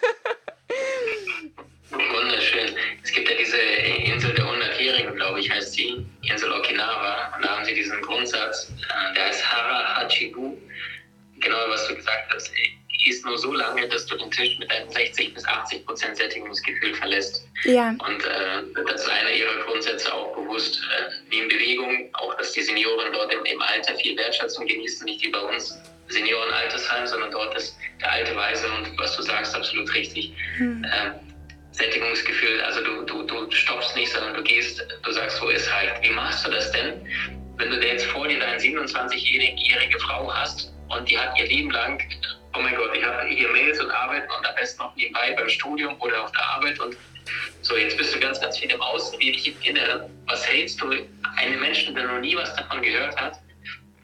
Wunderschön. 2.37 2.77
Es 3.03 3.13
gibt 3.13 3.31
ja 3.31 3.37
diese 3.39 3.57
Insel 3.57 4.35
der 4.35 4.47
Hundertjährigen, 4.47 5.15
glaube 5.15 5.41
ich, 5.41 5.51
heißt 5.51 5.73
sie, 5.73 6.05
Insel 6.23 6.53
Okinawa. 6.53 7.33
Und 7.35 7.43
da 7.43 7.57
haben 7.57 7.65
sie 7.65 7.73
diesen 7.73 7.99
Grundsatz, 8.03 8.71
äh, 8.91 9.15
der 9.15 9.27
heißt 9.27 9.43
Hara 9.43 9.97
Hachibu. 9.97 10.55
Genau, 11.41 11.57
was 11.69 11.89
du 11.89 11.95
gesagt 11.95 12.31
hast 12.35 12.53
isst 13.07 13.25
nur 13.25 13.39
so 13.39 13.53
lange, 13.53 13.89
dass 13.89 14.05
du 14.07 14.17
den 14.17 14.31
Tisch 14.33 14.59
mit 14.59 14.69
einem 14.69 14.91
60 14.91 15.33
bis 15.33 15.47
80 15.47 15.87
Prozent 15.87 16.17
Sättigungsgefühl 16.17 16.93
verlässt. 16.95 17.47
Ja. 17.63 17.91
Und 17.91 18.25
äh, 18.25 18.85
das 18.85 19.03
ist 19.03 19.09
einer 19.09 19.31
ihrer 19.31 19.63
Grundsätze 19.65 20.13
auch 20.13 20.35
bewusst, 20.35 20.81
äh, 20.99 21.31
wie 21.31 21.39
in 21.39 21.49
Bewegung, 21.49 22.11
auch 22.15 22.37
dass 22.37 22.51
die 22.53 22.63
Senioren 22.63 23.13
dort 23.13 23.33
im, 23.33 23.45
im 23.45 23.63
Alter 23.63 23.95
viel 23.95 24.17
Wertschätzung 24.17 24.67
genießen, 24.67 25.05
nicht 25.05 25.25
wie 25.25 25.31
bei 25.31 25.39
uns 25.39 25.79
Seniorenaltersheim, 26.09 27.07
sondern 27.07 27.31
dort 27.31 27.57
ist 27.57 27.77
der 28.01 28.11
alte 28.11 28.35
Weise 28.35 28.67
und 28.73 28.99
was 28.99 29.17
du 29.17 29.23
sagst, 29.23 29.55
absolut 29.55 29.93
richtig. 29.95 30.33
Hm. 30.57 30.85
Äh, 30.85 31.26
Sättigungsgefühl, 31.77 32.61
also 32.63 32.83
du, 32.83 33.03
du, 33.03 33.23
du 33.23 33.51
stoppst 33.51 33.95
nicht, 33.97 34.11
sondern 34.13 34.35
du 34.35 34.43
gehst, 34.43 34.85
du 35.03 35.13
sagst, 35.13 35.41
wo 35.43 35.49
ist 35.49 35.73
halt. 35.73 36.03
Wie 36.03 36.11
machst 36.11 36.47
du 36.47 36.51
das 36.51 36.73
denn, 36.73 37.07
wenn 37.57 37.71
du 37.71 37.87
jetzt 37.87 38.07
vor 38.07 38.27
dir 38.27 38.41
deine 38.41 38.59
27-jährige 38.59 39.99
Frau 40.01 40.33
hast 40.33 40.73
und 40.89 41.09
die 41.09 41.19
hat 41.19 41.39
ihr 41.39 41.47
Leben 41.47 41.71
lang 41.71 42.01
oh 42.57 42.63
mein 42.63 42.75
Gott, 42.75 42.97
ich 42.97 43.05
habe 43.05 43.27
hier 43.29 43.49
Mails 43.49 43.81
und 43.81 43.91
Arbeiten 43.91 44.31
und 44.31 44.47
am 44.47 44.55
besten 44.55 44.83
noch 44.83 44.97
nebenbei 44.97 45.33
beim 45.37 45.49
Studium 45.49 46.01
oder 46.01 46.25
auf 46.25 46.33
der 46.33 46.43
Arbeit 46.43 46.79
und 46.81 46.97
so, 47.63 47.77
jetzt 47.77 47.97
bist 47.97 48.15
du 48.15 48.21
ganz, 48.21 48.41
ganz 48.41 48.59
viel 48.59 48.71
im 48.71 48.81
Außen, 48.81 49.19
wenig 49.19 49.47
im 49.49 49.61
Inneren. 49.63 50.03
Was 50.27 50.47
hältst 50.49 50.81
du 50.81 50.91
einem 51.37 51.61
Menschen, 51.61 51.95
der 51.95 52.07
noch 52.07 52.21
nie 52.21 52.37
was 52.37 52.55
davon 52.55 52.81
gehört 52.81 53.17
hat, 53.17 53.41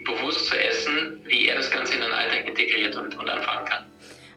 bewusst 0.05 0.47
zu 0.47 0.61
essen, 0.61 1.21
wie 1.25 1.47
er 1.47 1.57
das 1.57 1.71
Ganze 1.71 1.95
in 1.95 2.01
den 2.01 2.13
Alltag 2.13 2.49
integriert 2.49 2.97
und, 2.97 3.17
und 3.17 3.29
anfangen 3.29 3.65
kann? 3.67 3.85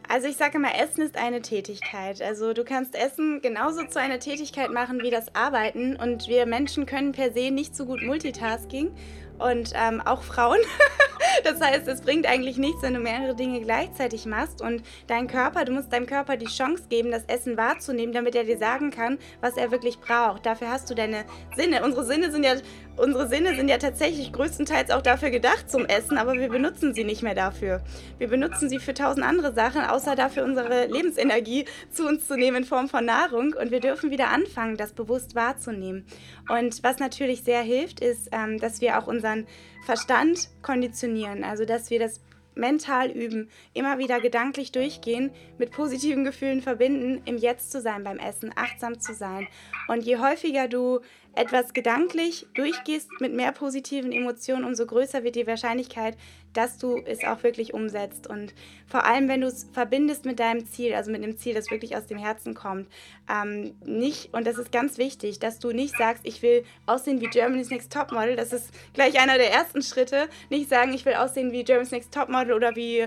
Also 0.08 0.28
ich 0.28 0.36
sage 0.36 0.58
immer, 0.58 0.74
Essen 0.80 1.02
ist 1.02 1.16
eine 1.16 1.42
Tätigkeit. 1.42 2.22
Also 2.22 2.52
du 2.52 2.64
kannst 2.64 2.94
Essen 2.94 3.40
genauso 3.42 3.84
zu 3.86 4.00
einer 4.00 4.20
Tätigkeit 4.20 4.70
machen 4.70 5.02
wie 5.02 5.10
das 5.10 5.34
Arbeiten 5.34 5.96
und 5.96 6.28
wir 6.28 6.46
Menschen 6.46 6.86
können 6.86 7.12
per 7.12 7.32
se 7.32 7.50
nicht 7.50 7.74
so 7.74 7.86
gut 7.86 8.02
Multitasking 8.02 8.92
und 9.38 9.72
ähm, 9.74 10.00
auch 10.00 10.22
Frauen. 10.22 10.58
das 11.44 11.60
heißt, 11.60 11.86
es 11.88 12.00
bringt 12.00 12.26
eigentlich 12.26 12.56
nichts, 12.56 12.82
wenn 12.82 12.94
du 12.94 13.00
mehrere 13.00 13.34
Dinge 13.34 13.60
gleichzeitig 13.60 14.26
machst 14.26 14.62
und 14.62 14.82
dein 15.06 15.26
Körper, 15.26 15.64
du 15.64 15.72
musst 15.72 15.92
deinem 15.92 16.06
Körper 16.06 16.36
die 16.36 16.46
Chance 16.46 16.84
geben, 16.88 17.10
das 17.10 17.24
Essen 17.26 17.56
wahrzunehmen, 17.56 18.12
damit 18.12 18.34
er 18.34 18.44
dir 18.44 18.58
sagen 18.58 18.90
kann, 18.90 19.18
was 19.40 19.56
er 19.56 19.70
wirklich 19.70 19.98
braucht. 19.98 20.46
Dafür 20.46 20.70
hast 20.70 20.90
du 20.90 20.94
deine 20.94 21.24
Sinne. 21.56 21.84
Unsere 21.84 22.04
Sinne 22.04 22.30
sind 22.30 22.44
ja 22.44 22.56
unsere 22.96 23.28
Sinne 23.28 23.54
sind 23.54 23.68
ja 23.68 23.78
tatsächlich 23.78 24.32
größtenteils 24.32 24.90
auch 24.90 25.02
dafür 25.02 25.30
gedacht 25.30 25.70
zum 25.70 25.84
Essen, 25.84 26.18
aber 26.18 26.34
wir 26.34 26.48
benutzen 26.48 26.94
sie 26.94 27.04
nicht 27.04 27.22
mehr 27.22 27.34
dafür. 27.34 27.82
Wir 28.18 28.28
benutzen 28.28 28.68
sie 28.68 28.78
für 28.78 28.94
tausend 28.94 29.24
andere 29.24 29.52
Sachen, 29.52 29.82
außer 29.82 30.16
dafür 30.16 30.44
unsere 30.44 30.86
Lebensenergie 30.86 31.66
zu 31.90 32.06
uns 32.06 32.26
zu 32.26 32.36
nehmen 32.36 32.58
in 32.58 32.64
Form 32.64 32.88
von 32.88 33.04
Nahrung. 33.04 33.54
Und 33.60 33.70
wir 33.70 33.80
dürfen 33.80 34.10
wieder 34.10 34.30
anfangen, 34.30 34.76
das 34.76 34.92
bewusst 34.92 35.34
wahrzunehmen. 35.34 36.06
Und 36.48 36.82
was 36.82 36.98
natürlich 36.98 37.42
sehr 37.42 37.62
hilft, 37.62 38.00
ist, 38.00 38.28
ähm, 38.32 38.58
dass 38.58 38.80
wir 38.80 38.98
auch 38.98 39.06
unseren 39.26 39.46
Verstand 39.84 40.48
konditionieren, 40.62 41.44
also 41.44 41.64
dass 41.64 41.90
wir 41.90 41.98
das 41.98 42.20
mental 42.54 43.10
üben, 43.10 43.50
immer 43.74 43.98
wieder 43.98 44.18
gedanklich 44.20 44.72
durchgehen, 44.72 45.30
mit 45.58 45.72
positiven 45.72 46.24
Gefühlen 46.24 46.62
verbinden, 46.62 47.20
im 47.26 47.36
Jetzt 47.36 47.70
zu 47.70 47.82
sein 47.82 48.02
beim 48.02 48.18
Essen, 48.18 48.50
achtsam 48.56 48.98
zu 48.98 49.12
sein. 49.12 49.46
Und 49.88 50.04
je 50.04 50.16
häufiger 50.16 50.66
du 50.66 51.00
etwas 51.34 51.74
gedanklich 51.74 52.46
durchgehst 52.54 53.10
mit 53.20 53.34
mehr 53.34 53.52
positiven 53.52 54.10
Emotionen, 54.10 54.64
umso 54.64 54.86
größer 54.86 55.22
wird 55.22 55.36
die 55.36 55.46
Wahrscheinlichkeit, 55.46 56.16
dass 56.56 56.78
du 56.78 57.00
es 57.04 57.24
auch 57.24 57.42
wirklich 57.42 57.74
umsetzt. 57.74 58.26
Und 58.26 58.54
vor 58.86 59.04
allem, 59.04 59.28
wenn 59.28 59.40
du 59.40 59.48
es 59.48 59.68
verbindest 59.72 60.24
mit 60.24 60.38
deinem 60.38 60.66
Ziel, 60.66 60.94
also 60.94 61.10
mit 61.10 61.22
einem 61.22 61.36
Ziel, 61.36 61.54
das 61.54 61.70
wirklich 61.70 61.96
aus 61.96 62.06
dem 62.06 62.18
Herzen 62.18 62.54
kommt, 62.54 62.88
ähm, 63.28 63.74
nicht, 63.84 64.32
und 64.32 64.46
das 64.46 64.58
ist 64.58 64.72
ganz 64.72 64.98
wichtig, 64.98 65.38
dass 65.38 65.58
du 65.58 65.72
nicht 65.72 65.96
sagst, 65.96 66.22
ich 66.24 66.42
will 66.42 66.64
aussehen 66.86 67.20
wie 67.20 67.26
Germany's 67.26 67.70
Next 67.70 67.92
Topmodel, 67.92 68.36
das 68.36 68.52
ist 68.52 68.70
gleich 68.94 69.20
einer 69.20 69.36
der 69.36 69.52
ersten 69.52 69.82
Schritte, 69.82 70.28
nicht 70.48 70.70
sagen, 70.70 70.92
ich 70.92 71.04
will 71.04 71.14
aussehen 71.14 71.52
wie 71.52 71.64
Germany's 71.64 71.90
Next 71.90 72.12
Topmodel 72.12 72.54
oder 72.54 72.76
wie 72.76 73.06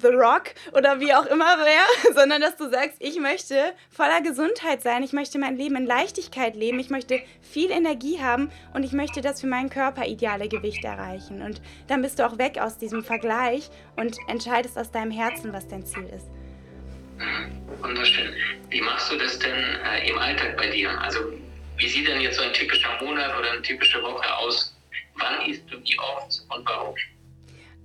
The 0.00 0.08
Rock 0.08 0.54
oder 0.72 1.00
wie 1.00 1.12
auch 1.12 1.26
immer 1.26 1.56
wer, 1.58 2.14
sondern 2.14 2.40
dass 2.40 2.56
du 2.56 2.70
sagst, 2.70 2.96
ich 3.00 3.18
möchte 3.18 3.56
voller 3.90 4.20
Gesundheit 4.20 4.82
sein, 4.82 5.02
ich 5.02 5.12
möchte 5.12 5.38
mein 5.38 5.56
Leben 5.56 5.76
in 5.76 5.86
Leichtigkeit 5.86 6.54
leben, 6.56 6.78
ich 6.78 6.90
möchte 6.90 7.20
viel 7.40 7.70
Energie 7.70 8.20
haben 8.20 8.50
und 8.74 8.84
ich 8.84 8.92
möchte 8.92 9.20
das 9.20 9.40
für 9.40 9.46
meinen 9.46 9.70
Körper 9.70 10.06
ideale 10.06 10.48
Gewicht 10.48 10.84
erreichen. 10.84 11.42
Und 11.42 11.60
dann 11.88 12.02
bist 12.02 12.18
du 12.18 12.26
auch 12.26 12.38
weg 12.38 12.58
aus 12.58 12.77
diesem 12.78 13.02
Vergleich 13.02 13.70
und 13.96 14.16
entscheidest 14.28 14.78
aus 14.78 14.90
deinem 14.90 15.10
Herzen, 15.10 15.52
was 15.52 15.68
dein 15.68 15.84
Ziel 15.84 16.08
ist. 16.14 16.26
Wunderschön. 17.82 18.32
Wie 18.70 18.80
machst 18.80 19.10
du 19.10 19.16
das 19.16 19.38
denn 19.38 19.54
äh, 19.84 20.08
im 20.08 20.18
Alltag 20.18 20.56
bei 20.56 20.68
dir? 20.70 20.90
Also 21.00 21.20
wie 21.76 21.88
sieht 21.88 22.08
denn 22.08 22.20
jetzt 22.20 22.36
so 22.36 22.42
ein 22.42 22.52
typischer 22.52 22.90
Monat 23.02 23.36
oder 23.38 23.52
eine 23.52 23.62
typische 23.62 24.02
Woche 24.02 24.36
aus? 24.38 24.76
Wann 25.16 25.48
isst 25.48 25.62
du 25.70 25.76
wie 25.82 25.98
oft 25.98 26.42
und 26.48 26.68
warum? 26.68 26.94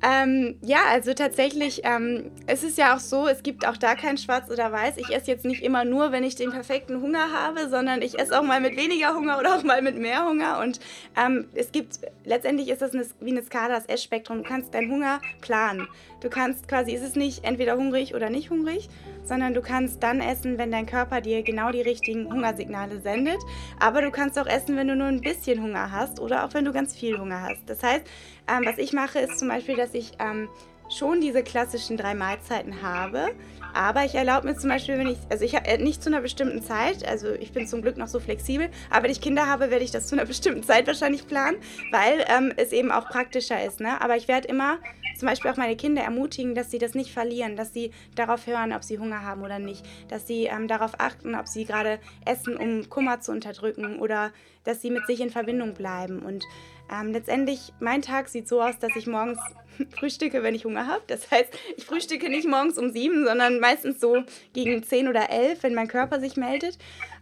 Ähm, 0.06 0.58
ja, 0.62 0.80
also 0.90 1.14
tatsächlich, 1.14 1.82
ähm, 1.86 2.30
es 2.46 2.64
ist 2.64 2.78
ja 2.78 2.94
auch 2.94 3.00
so, 3.00 3.26
es 3.26 3.42
gibt 3.42 3.66
auch 3.66 3.78
da 3.78 3.96
kein 3.96 4.18
Schwarz 4.18 4.52
oder 4.52 4.70
Weiß. 4.70 4.98
Ich 4.98 5.16
esse 5.16 5.32
jetzt 5.32 5.46
nicht 5.46 5.64
immer 5.64 5.86
nur, 5.86 6.12
wenn 6.12 6.26
ich 6.26 6.36
den 6.36 6.52
perfekten 6.52 7.02
Hunger 7.02 7.32
habe, 7.32 7.70
sondern 7.70 8.02
ich 8.02 8.20
esse 8.20 8.38
auch 8.38 8.44
mal 8.44 8.60
mit 8.60 8.76
weniger 8.76 9.16
Hunger 9.16 9.40
oder 9.40 9.56
auch 9.56 9.64
mal 9.64 9.82
mit 9.82 9.98
mehr 9.98 10.28
Hunger. 10.28 10.60
Und 10.60 10.82
ähm, 11.16 11.48
es 11.56 11.72
gibt, 11.72 12.00
letztendlich 12.26 12.68
ist 12.68 12.82
das 12.82 12.94
eine, 12.94 13.06
wie 13.22 13.32
eine 13.32 13.44
Skala, 13.44 13.76
das 13.76 13.86
Essspektrum. 13.86 14.40
Du 14.40 14.44
kannst 14.44 14.74
deinen 14.74 14.92
Hunger 14.92 15.22
planen. 15.40 15.88
Du 16.20 16.30
kannst 16.30 16.68
quasi, 16.68 16.92
ist 16.92 17.04
es 17.04 17.16
nicht 17.16 17.46
entweder 17.46 17.78
hungrig 17.78 18.14
oder 18.14 18.30
nicht 18.30 18.50
hungrig, 18.50 18.90
sondern 19.26 19.54
du 19.54 19.62
kannst 19.62 20.04
dann 20.04 20.20
essen, 20.20 20.58
wenn 20.58 20.72
dein 20.72 20.86
Körper 20.86 21.22
dir 21.22 21.44
genau 21.44 21.72
die 21.72 21.82
richtigen 21.82 22.32
Hungersignale 22.32 23.02
sendet. 23.02 23.40
Aber 23.80 24.02
du 24.02 24.12
kannst 24.12 24.38
auch 24.40 24.48
essen, 24.48 24.76
wenn 24.76 24.88
du 24.88 24.96
nur 24.96 25.08
ein 25.08 25.22
bisschen 25.22 25.62
Hunger 25.62 25.92
hast 25.92 26.20
oder 26.20 26.46
auch 26.46 26.54
wenn 26.54 26.66
du 26.66 26.72
ganz 26.72 26.96
viel 26.96 27.20
Hunger 27.20 27.42
hast. 27.42 27.62
Das 27.68 27.82
heißt, 27.84 28.06
ähm, 28.48 28.66
was 28.66 28.78
ich 28.78 28.94
mache, 28.94 29.20
ist 29.20 29.40
zum 29.40 29.48
Beispiel, 29.48 29.76
dass 29.76 29.94
ich 29.94 30.12
ähm, 30.20 30.50
schon 30.96 31.22
diese 31.22 31.44
klassischen 31.44 31.98
drei 31.98 32.14
Mahlzeiten 32.14 32.82
habe. 32.82 33.32
Aber 33.74 34.06
ich 34.06 34.14
erlaube 34.14 34.48
mir 34.48 34.56
zum 34.56 34.70
Beispiel, 34.70 35.00
wenn 35.00 35.08
ich, 35.08 35.18
also 35.30 35.44
ich 35.44 35.56
habe 35.56 35.66
äh, 35.66 35.78
nicht 35.78 36.04
zu 36.04 36.10
einer 36.10 36.22
bestimmten 36.22 36.62
Zeit, 36.62 37.08
also 37.08 37.34
ich 37.34 37.54
bin 37.54 37.68
zum 37.68 37.82
Glück 37.82 37.98
noch 37.98 38.08
so 38.08 38.20
flexibel, 38.20 38.70
aber 38.92 39.04
wenn 39.04 39.12
ich 39.12 39.20
Kinder 39.20 39.48
habe, 39.48 39.72
werde 39.72 39.84
ich 39.84 39.90
das 39.90 40.08
zu 40.08 40.16
einer 40.16 40.26
bestimmten 40.34 40.64
Zeit 40.64 40.86
wahrscheinlich 40.86 41.28
planen, 41.28 41.58
weil 41.92 42.24
ähm, 42.28 42.54
es 42.56 42.72
eben 42.72 42.92
auch 42.92 43.10
praktischer 43.10 43.64
ist. 43.66 43.80
Ne? 43.80 44.00
Aber 44.00 44.16
ich 44.16 44.28
werde 44.28 44.48
immer 44.48 44.78
zum 45.18 45.28
Beispiel 45.28 45.50
auch 45.50 45.58
meine 45.58 45.76
Kinder 45.76 46.04
ermutigen, 46.04 46.54
dass 46.54 46.70
sie 46.70 46.78
das 46.78 46.94
nicht 46.94 47.12
verlieren, 47.12 47.56
dass 47.56 47.74
sie 47.74 47.92
darauf 48.16 48.46
hören, 48.46 48.74
ob 48.74 48.84
sie 48.84 49.00
Hunger 49.00 49.24
haben 49.24 49.44
oder 49.44 49.58
nicht, 49.58 49.84
dass 50.10 50.28
sie 50.28 50.46
ähm, 50.46 50.68
darauf 50.68 51.00
achten, 51.00 51.34
ob 51.36 51.48
sie 51.48 51.66
gerade 51.66 52.00
essen, 52.26 52.56
um 52.56 52.90
Kummer 52.90 53.22
zu 53.22 53.32
unterdrücken 53.32 54.00
oder 54.00 54.32
dass 54.64 54.82
sie 54.82 54.92
mit 54.92 55.08
sich 55.08 55.20
in 55.20 55.30
Verbindung 55.30 55.74
bleiben. 55.74 56.20
Und 56.20 56.46
Ähm, 56.92 57.12
letztendlich, 57.12 57.74
mein 57.80 58.02
Tag 58.02 58.30
sieht 58.30 58.48
so 58.48 58.62
aus, 58.62 58.78
dass 58.80 58.96
ich 58.96 59.08
morgens 59.08 59.40
frühstücke, 59.98 60.44
wenn 60.44 60.56
ich 60.56 60.66
Hunger 60.66 60.88
habe. 60.88 61.04
Das 61.08 61.30
heißt, 61.32 61.50
ich 61.78 61.86
frühstücke 61.86 62.30
nicht 62.30 62.48
morgens 62.48 62.78
um 62.78 62.92
sieben, 62.92 63.26
sondern 63.26 63.60
meistens 63.60 64.00
so 64.00 64.24
gegen 64.54 64.84
zehn 64.84 65.08
oder 65.08 65.30
elf, 65.30 65.64
wenn 65.64 65.74
mein 65.74 65.88
Körper 65.88 66.20
sich 66.20 66.36
meldet. 66.38 66.78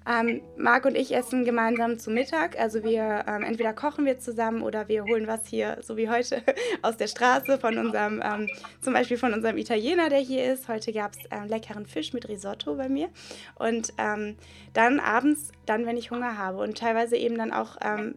Ähm, 0.10 0.42
Marc 0.58 0.86
und 0.86 0.98
ich 0.98 1.14
essen 1.14 1.46
gemeinsam 1.46 2.00
zu 2.00 2.10
Mittag. 2.10 2.60
Also 2.60 2.84
wir 2.84 3.24
ähm, 3.28 3.44
entweder 3.44 3.72
kochen 3.72 4.06
wir 4.06 4.18
zusammen 4.18 4.64
oder 4.64 4.88
wir 4.88 5.04
holen 5.04 5.28
was 5.28 5.46
hier, 5.46 5.78
so 5.82 5.96
wie 5.96 6.10
heute, 6.10 6.42
aus 6.82 6.98
der 6.98 7.08
Straße 7.08 7.60
von 7.60 7.78
unserem, 7.78 8.20
ähm, 8.24 8.50
zum 8.82 8.94
Beispiel 8.94 9.18
von 9.18 9.34
unserem 9.34 9.58
Italiener, 9.58 10.10
der 10.10 10.20
hier 10.20 10.52
ist. 10.52 10.68
Heute 10.68 10.92
gab 10.92 11.14
es 11.14 11.20
ähm, 11.30 11.48
leckeren 11.48 11.86
Fisch 11.86 12.14
mit 12.14 12.28
Risotto 12.28 12.76
bei 12.76 12.90
mir. 12.90 13.10
Und 13.56 13.94
ähm, 14.00 14.38
dann 14.74 15.00
abends, 15.00 15.52
dann, 15.68 15.86
wenn 15.86 15.98
ich 15.98 16.10
Hunger 16.10 16.38
habe 16.38 16.58
und 16.58 16.80
teilweise 16.80 17.16
eben 17.16 17.38
dann 17.38 17.54
auch 17.54 17.78
ähm, 17.82 18.16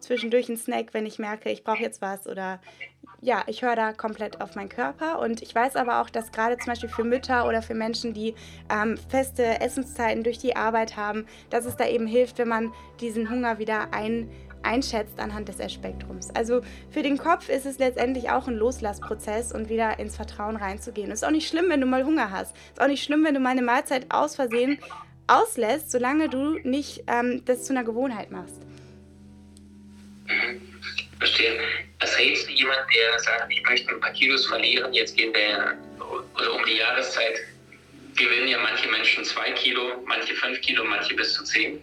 zwischendurch 0.00 0.48
einen 0.48 0.58
Snack, 0.58 0.92
wenn 0.92 1.06
ich 1.06 1.18
merke, 1.18 1.50
ich 1.50 1.64
brauche 1.64 1.82
jetzt 1.82 2.02
was 2.02 2.26
oder 2.26 2.60
ja, 3.22 3.44
ich 3.46 3.62
höre 3.62 3.76
da 3.76 3.92
komplett 3.92 4.40
auf 4.40 4.56
meinen 4.56 4.70
Körper 4.70 5.18
und 5.18 5.42
ich 5.42 5.54
weiß 5.54 5.76
aber 5.76 6.00
auch, 6.00 6.08
dass 6.08 6.32
gerade 6.32 6.56
zum 6.56 6.68
Beispiel 6.68 6.88
für 6.88 7.04
Mütter 7.04 7.46
oder 7.46 7.60
für 7.60 7.74
Menschen, 7.74 8.14
die 8.14 8.34
ähm, 8.70 8.96
feste 9.08 9.60
Essenszeiten 9.60 10.24
durch 10.24 10.38
die 10.38 10.56
Arbeit 10.56 10.96
haben, 10.96 11.26
dass 11.50 11.66
es 11.66 11.76
da 11.76 11.86
eben 11.86 12.06
hilft, 12.06 12.38
wenn 12.38 12.48
man 12.48 12.72
diesen 13.00 13.28
Hunger 13.28 13.58
wieder 13.58 13.92
ein, 13.92 14.30
einschätzt 14.62 15.20
anhand 15.20 15.48
des 15.48 15.60
Essspektrums. 15.60 16.30
Also 16.34 16.62
für 16.90 17.02
den 17.02 17.18
Kopf 17.18 17.50
ist 17.50 17.66
es 17.66 17.78
letztendlich 17.78 18.30
auch 18.30 18.48
ein 18.48 18.56
Loslassprozess 18.56 19.52
und 19.52 19.68
wieder 19.68 19.98
ins 19.98 20.16
Vertrauen 20.16 20.56
reinzugehen. 20.56 21.10
Ist 21.10 21.24
auch 21.24 21.30
nicht 21.30 21.48
schlimm, 21.48 21.66
wenn 21.68 21.80
du 21.80 21.86
mal 21.86 22.04
Hunger 22.04 22.30
hast. 22.30 22.56
Ist 22.72 22.80
auch 22.80 22.88
nicht 22.88 23.04
schlimm, 23.04 23.24
wenn 23.24 23.34
du 23.34 23.40
mal 23.40 23.50
eine 23.50 23.62
Mahlzeit 23.62 24.06
aus 24.08 24.34
Versehen 24.36 24.78
auslässt, 25.26 25.90
solange 25.90 26.28
du 26.28 26.58
nicht 26.58 27.04
ähm, 27.06 27.42
das 27.44 27.64
zu 27.64 27.72
einer 27.72 27.84
Gewohnheit 27.84 28.30
machst. 28.30 28.66
Verstehe. 31.18 31.60
Was 32.00 32.16
rätst 32.18 32.48
du 32.48 32.52
jemand, 32.52 32.80
der 32.94 33.18
sagt, 33.20 33.52
ich 33.52 33.62
möchte 33.64 33.90
ein 33.90 34.00
paar 34.00 34.12
Kilos 34.12 34.46
verlieren, 34.46 34.92
jetzt 34.92 35.16
gehen 35.16 35.34
wir 35.34 35.76
oder 36.34 36.54
um 36.54 36.64
die 36.64 36.76
Jahreszeit 36.76 37.40
gewinnen 38.16 38.48
ja 38.48 38.58
manche 38.58 38.88
Menschen 38.88 39.24
zwei 39.24 39.50
Kilo, 39.52 40.02
manche 40.06 40.34
fünf 40.34 40.60
Kilo, 40.60 40.84
manche 40.84 41.14
bis 41.14 41.34
zu 41.34 41.44
zehn. 41.44 41.80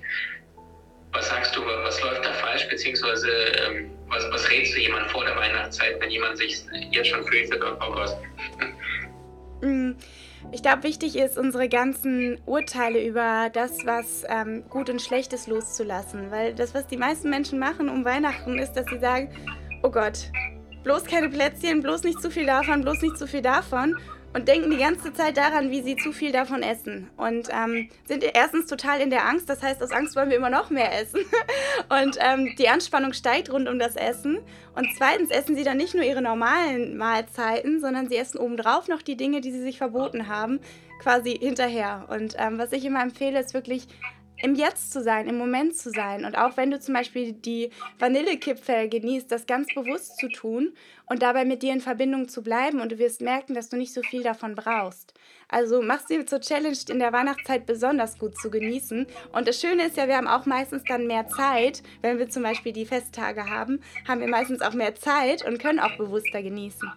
Was 1.12 1.30
sagst 1.30 1.56
du, 1.56 1.66
was 1.66 2.02
läuft 2.02 2.26
da 2.26 2.34
falsch, 2.34 2.68
beziehungsweise 2.70 3.30
ähm, 3.30 3.90
was, 4.08 4.30
was 4.32 4.50
rätst 4.50 4.76
du 4.76 4.82
jemand 4.82 5.10
vor 5.12 5.24
der 5.24 5.36
Weihnachtszeit, 5.36 6.00
wenn 6.02 6.10
jemand 6.10 6.38
sich 6.38 6.62
jetzt 6.92 7.08
schon 7.08 7.26
fühlt, 7.28 7.52
oh 7.54 7.92
Gott? 7.94 8.18
Ich 10.52 10.62
glaube, 10.62 10.84
wichtig 10.84 11.18
ist, 11.18 11.38
unsere 11.38 11.68
ganzen 11.68 12.40
Urteile 12.46 13.06
über 13.06 13.50
das, 13.52 13.86
was 13.86 14.24
ähm, 14.30 14.64
gut 14.70 14.90
und 14.90 15.02
schlecht 15.02 15.34
ist, 15.34 15.48
loszulassen. 15.48 16.32
Weil 16.32 16.56
das, 16.56 16.74
was 16.74 16.88
die 16.88 16.98
meisten 16.98 17.30
Menschen 17.30 17.60
machen 17.60 17.90
um 17.90 18.06
Weihnachten, 18.06 18.58
ist, 18.58 18.74
dass 18.74 18.86
sie 18.88 19.00
sagen, 19.00 19.30
oh 19.84 19.92
Gott, 19.92 20.32
bloß 20.84 21.04
keine 21.04 21.30
Plätzchen, 21.30 21.82
bloß 21.82 22.04
nicht 22.04 22.22
zu 22.22 22.32
viel 22.32 22.46
davon, 22.46 22.82
bloß 22.82 23.02
nicht 23.02 23.18
zu 23.18 23.28
viel 23.28 23.42
davon 23.42 23.96
und 24.34 24.48
denken 24.48 24.70
die 24.70 24.78
ganze 24.78 25.14
Zeit 25.14 25.38
daran, 25.38 25.72
wie 25.72 25.82
sie 25.82 25.96
zu 25.96 26.12
viel 26.12 26.32
davon 26.32 26.62
essen. 26.62 27.10
Und 27.18 27.50
ähm, 27.52 27.90
sind 28.06 28.24
erstens 28.24 28.68
total 28.68 29.00
in 29.00 29.10
der 29.10 29.28
Angst, 29.28 29.50
das 29.50 29.64
heißt, 29.64 29.82
aus 29.82 29.92
Angst 29.92 30.16
wollen 30.16 30.30
wir 30.30 30.38
immer 30.38 30.50
noch 30.50 30.70
mehr 30.70 31.00
essen. 31.00 31.22
und 31.90 32.18
ähm, 32.20 32.54
die 32.58 32.70
Anspannung 32.70 33.14
steigt 33.14 33.52
rund 33.52 33.68
um 33.68 33.80
das 33.80 33.96
Essen. 33.96 34.40
Und 34.76 34.88
zweitens 34.98 35.32
essen 35.32 35.56
sie 35.56 35.64
dann 35.64 35.78
nicht 35.78 35.96
nur 35.96 36.04
ihre 36.04 36.22
normalen 36.22 36.98
Mahlzeiten, 36.98 37.80
sondern 37.80 38.10
sie 38.10 38.18
essen 38.18 38.38
obendrauf 38.38 38.88
noch 38.88 39.02
die 39.02 39.18
Dinge, 39.18 39.42
die 39.42 39.52
sie 39.52 39.62
sich 39.62 39.78
verboten 39.78 40.28
haben, 40.28 40.60
quasi 41.02 41.32
hinterher. 41.32 42.06
Und 42.10 42.36
ähm, 42.38 42.58
was 42.58 42.72
ich 42.74 42.86
immer 42.86 43.02
empfehle, 43.02 43.40
ist 43.40 43.54
wirklich 43.54 43.88
im 44.42 44.56
Jetzt 44.56 44.92
zu 44.92 45.02
sein, 45.02 45.28
im 45.28 45.38
Moment 45.38 45.76
zu 45.76 45.90
sein. 45.90 46.26
Und 46.26 46.38
auch 46.38 46.58
wenn 46.58 46.72
du 46.72 46.80
zum 46.80 46.94
Beispiel 46.94 47.34
die 47.34 47.72
Vanillekipferl 48.00 48.90
genießt, 48.90 49.32
das 49.32 49.46
ganz 49.46 49.68
bewusst 49.74 50.18
zu 50.18 50.30
tun 50.30 50.74
und 51.08 51.22
dabei 51.22 51.46
mit 51.46 51.64
dir 51.64 51.74
in 51.74 51.82
Verbindung 51.82 52.28
zu 52.28 52.44
bleiben 52.44 52.80
und 52.80 52.92
du 52.92 53.00
wirst 53.00 53.22
merken, 53.22 53.54
dass 53.54 53.70
du 53.70 53.78
nicht 53.78 53.94
so 53.94 54.02
viel 54.02 54.24
davon 54.24 54.56
brauchst. 54.56 55.14
Also 55.50 55.82
mach 55.82 56.06
sie 56.08 56.26
zur 56.26 56.42
Challenge 56.42 56.78
in 56.90 57.00
der 57.00 57.14
Weihnachtszeit 57.14 57.66
besonders 57.66 58.18
gut 58.18 58.38
zu 58.38 58.50
genießen. 58.50 59.08
Und 59.32 59.48
das 59.48 59.62
Schöne 59.62 59.88
ist 59.88 59.98
ja, 59.98 60.08
wir 60.08 60.18
haben 60.18 60.28
auch 60.28 60.46
meistens 60.46 60.84
dann 60.84 61.08
mehr 61.08 61.28
Zeit. 61.28 61.82
Wenn 62.02 62.20
wir 62.20 62.30
zum 62.30 62.44
Beispiel 62.44 62.74
die 62.74 62.86
Festtage 62.86 63.50
haben, 63.50 63.80
haben 64.08 64.22
wir 64.22 64.28
meistens 64.28 64.62
auch 64.62 64.74
mehr 64.74 64.96
Zeit 64.96 65.46
und 65.46 65.60
können 65.60 65.80
auch 65.80 65.98
bewusster 65.98 66.44
genießen. 66.44 66.92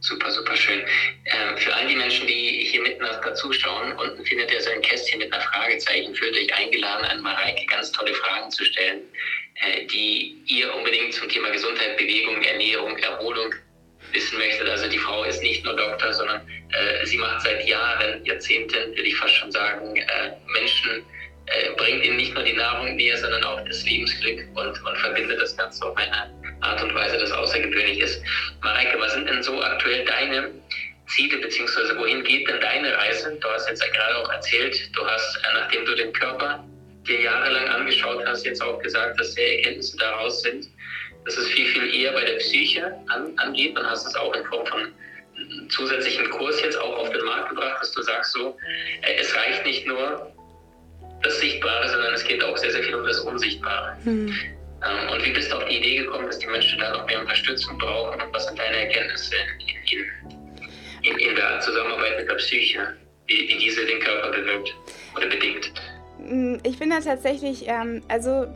Super, 0.00 0.30
super 0.30 0.56
schön. 0.56 0.82
Ähm, 1.26 1.58
für 1.58 1.74
all 1.74 1.86
die 1.86 1.94
Menschen, 1.94 2.26
die 2.26 2.66
hier 2.70 2.80
mitten 2.80 3.04
dazu 3.04 3.52
schauen, 3.52 3.92
unten 3.92 4.24
findet 4.24 4.50
ihr 4.50 4.60
so 4.62 4.70
ein 4.70 4.80
Kästchen 4.80 5.18
mit 5.18 5.30
einer 5.30 5.42
Fragezeichen. 5.42 6.14
Fühlt 6.14 6.34
euch 6.34 6.54
eingeladen, 6.54 7.04
an 7.04 7.20
Mareike 7.20 7.66
ganz 7.66 7.92
tolle 7.92 8.14
Fragen 8.14 8.50
zu 8.50 8.64
stellen, 8.64 9.02
äh, 9.56 9.84
die 9.86 10.40
ihr 10.46 10.74
unbedingt 10.74 11.12
zum 11.12 11.28
Thema 11.28 11.50
Gesundheit, 11.50 11.98
Bewegung, 11.98 12.42
Ernährung, 12.42 12.96
Erholung 12.96 13.54
wissen 14.12 14.38
möchtet. 14.38 14.66
Also 14.68 14.88
die 14.88 14.98
Frau 14.98 15.24
ist 15.24 15.42
nicht 15.42 15.64
nur 15.64 15.76
Doktor, 15.76 16.14
sondern 16.14 16.48
äh, 16.70 17.04
sie 17.04 17.18
macht 17.18 17.42
seit 17.42 17.66
Jahren, 17.66 18.24
Jahrzehnten, 18.24 18.96
würde 18.96 19.02
ich 19.02 19.16
fast 19.16 19.34
schon 19.34 19.52
sagen, 19.52 19.96
äh, 19.96 20.30
Menschen 20.54 21.04
äh, 21.46 21.72
bringt 21.76 22.04
ihnen 22.04 22.16
nicht 22.16 22.34
nur 22.34 22.42
die 22.42 22.54
Nahrung 22.54 22.96
näher, 22.96 23.18
sondern 23.18 23.44
auch 23.44 23.60
das 23.66 23.84
Lebensglück 23.84 24.46
und, 24.54 24.82
und 24.82 24.96
verbindet 24.96 25.42
das 25.42 25.54
Ganze 25.58 25.84
auf 25.84 25.96
eine 25.96 26.10
Art 26.70 26.82
und 26.82 26.94
Weise, 26.94 27.18
das 27.18 27.32
außergewöhnlich 27.32 28.00
ist. 28.00 28.22
Mareike, 28.62 28.98
was 28.98 29.12
sind 29.12 29.28
denn 29.28 29.42
so 29.42 29.60
aktuell 29.60 30.04
deine 30.04 30.50
Ziele, 31.08 31.38
beziehungsweise 31.38 31.96
wohin 31.98 32.22
geht 32.22 32.48
denn 32.48 32.60
deine 32.60 32.96
Reise? 32.96 33.36
Du 33.40 33.48
hast 33.48 33.68
jetzt 33.68 33.82
ja 33.82 33.90
gerade 33.90 34.16
auch 34.18 34.30
erzählt, 34.30 34.90
du 34.94 35.04
hast, 35.04 35.36
äh, 35.36 35.54
nachdem 35.54 35.84
du 35.84 35.94
den 35.94 36.12
Körper 36.12 36.64
dir 37.06 37.20
jahrelang 37.22 37.68
angeschaut 37.68 38.24
hast, 38.26 38.44
jetzt 38.44 38.62
auch 38.62 38.78
gesagt, 38.80 39.18
dass 39.18 39.34
die 39.34 39.42
Erkenntnisse 39.42 39.96
daraus 39.96 40.42
sind, 40.42 40.66
dass 41.24 41.36
es 41.36 41.48
viel, 41.48 41.66
viel 41.66 41.94
eher 41.94 42.12
bei 42.12 42.24
der 42.24 42.34
Psyche 42.34 42.94
an, 43.08 43.32
angeht 43.38 43.76
und 43.76 43.84
hast 43.84 44.06
es 44.06 44.14
auch 44.14 44.34
in 44.34 44.44
Form 44.44 44.66
von 44.66 44.92
zusätzlichen 45.70 46.28
Kurs 46.30 46.60
jetzt 46.62 46.78
auch 46.78 46.98
auf 46.98 47.10
den 47.10 47.24
Markt 47.24 47.48
gebracht, 47.48 47.78
dass 47.80 47.92
du 47.92 48.02
sagst 48.02 48.32
so, 48.32 48.56
äh, 49.02 49.14
es 49.16 49.34
reicht 49.34 49.64
nicht 49.64 49.86
nur 49.86 50.32
das 51.22 51.38
Sichtbare, 51.40 51.88
sondern 51.88 52.14
es 52.14 52.24
geht 52.24 52.42
auch 52.42 52.56
sehr, 52.56 52.70
sehr 52.70 52.82
viel 52.82 52.94
um 52.94 53.06
das 53.06 53.20
Unsichtbare. 53.20 53.96
Mhm. 54.04 54.34
Und 55.12 55.24
wie 55.24 55.32
bist 55.32 55.50
du 55.50 55.56
auf 55.56 55.64
die 55.66 55.78
Idee 55.78 55.96
gekommen, 55.98 56.26
dass 56.26 56.38
die 56.38 56.46
Menschen 56.46 56.78
da 56.78 56.90
noch 56.92 57.06
mehr 57.06 57.20
Unterstützung 57.20 57.76
brauchen 57.78 58.20
und 58.20 58.34
was 58.34 58.46
sind 58.46 58.58
deine 58.58 58.76
Erkenntnisse 58.86 59.34
in, 59.92 61.12
in, 61.12 61.18
in, 61.18 61.36
der 61.36 61.60
Zusammenarbeit 61.60 62.18
mit 62.18 62.30
der 62.30 62.34
Psyche, 62.36 62.96
wie, 63.26 63.48
wie, 63.48 63.58
diese 63.58 63.84
den 63.84 64.00
Körper 64.00 64.30
bewirkt 64.30 64.74
oder 65.16 65.26
bedingt? 65.26 65.72
Hm, 66.18 66.60
ich 66.62 66.78
finde 66.78 66.98
tatsächlich, 67.04 67.64
ähm, 67.68 68.02
also 68.08 68.46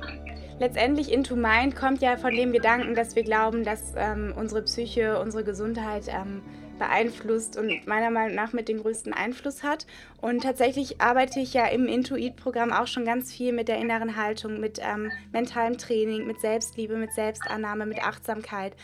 letztendlich 0.58 1.12
Into 1.12 1.36
Mind 1.36 1.76
kommt 1.76 2.00
ja 2.00 2.16
von 2.16 2.34
dem 2.34 2.52
Gedanken, 2.52 2.94
dass 2.94 3.16
wir 3.16 3.22
glauben, 3.22 3.64
dass 3.64 3.92
ähm, 3.96 4.32
unsere 4.36 4.62
Psyche, 4.62 5.18
unsere 5.20 5.44
Gesundheit 5.44 6.04
ähm, 6.08 6.42
beeinflusst 6.78 7.56
und 7.56 7.86
meiner 7.86 8.10
Meinung 8.10 8.34
nach 8.34 8.52
mit 8.52 8.68
den 8.68 8.82
größten 8.82 9.12
Einfluss 9.12 9.62
hat. 9.62 9.86
Und 10.20 10.42
tatsächlich 10.42 11.00
arbeite 11.00 11.40
ich 11.40 11.54
ja 11.54 11.66
im 11.66 11.86
Intuit-Programm 11.86 12.72
auch 12.72 12.86
schon 12.86 13.04
ganz 13.04 13.32
viel 13.32 13.52
mit 13.52 13.68
der 13.68 13.78
inneren 13.78 14.16
Haltung, 14.16 14.60
mit 14.60 14.80
ähm, 14.82 15.10
mentalem 15.32 15.78
Training, 15.78 16.26
mit 16.26 16.40
Selbstliebe, 16.40 16.96
mit 16.96 17.12
Selbstannahme, 17.12 17.86
mit 17.86 18.02
Achtsamkeit. 18.02 18.74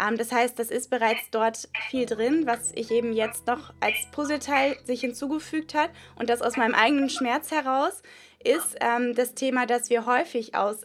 Ähm, 0.00 0.16
das 0.16 0.32
heißt, 0.32 0.58
das 0.58 0.70
ist 0.70 0.90
bereits 0.90 1.30
dort 1.30 1.68
viel 1.90 2.06
drin, 2.06 2.42
was 2.46 2.72
ich 2.74 2.90
eben 2.90 3.12
jetzt 3.12 3.46
noch 3.46 3.72
als 3.80 4.06
Puzzleteil 4.12 4.76
sich 4.84 5.00
hinzugefügt 5.00 5.74
hat. 5.74 5.90
Und 6.16 6.30
das 6.30 6.42
aus 6.42 6.56
meinem 6.56 6.74
eigenen 6.74 7.10
Schmerz 7.10 7.50
heraus 7.50 8.02
ist 8.42 8.76
ähm, 8.80 9.14
das 9.14 9.34
Thema, 9.34 9.66
dass 9.66 9.90
wir 9.90 10.06
häufig 10.06 10.54
aus 10.54 10.84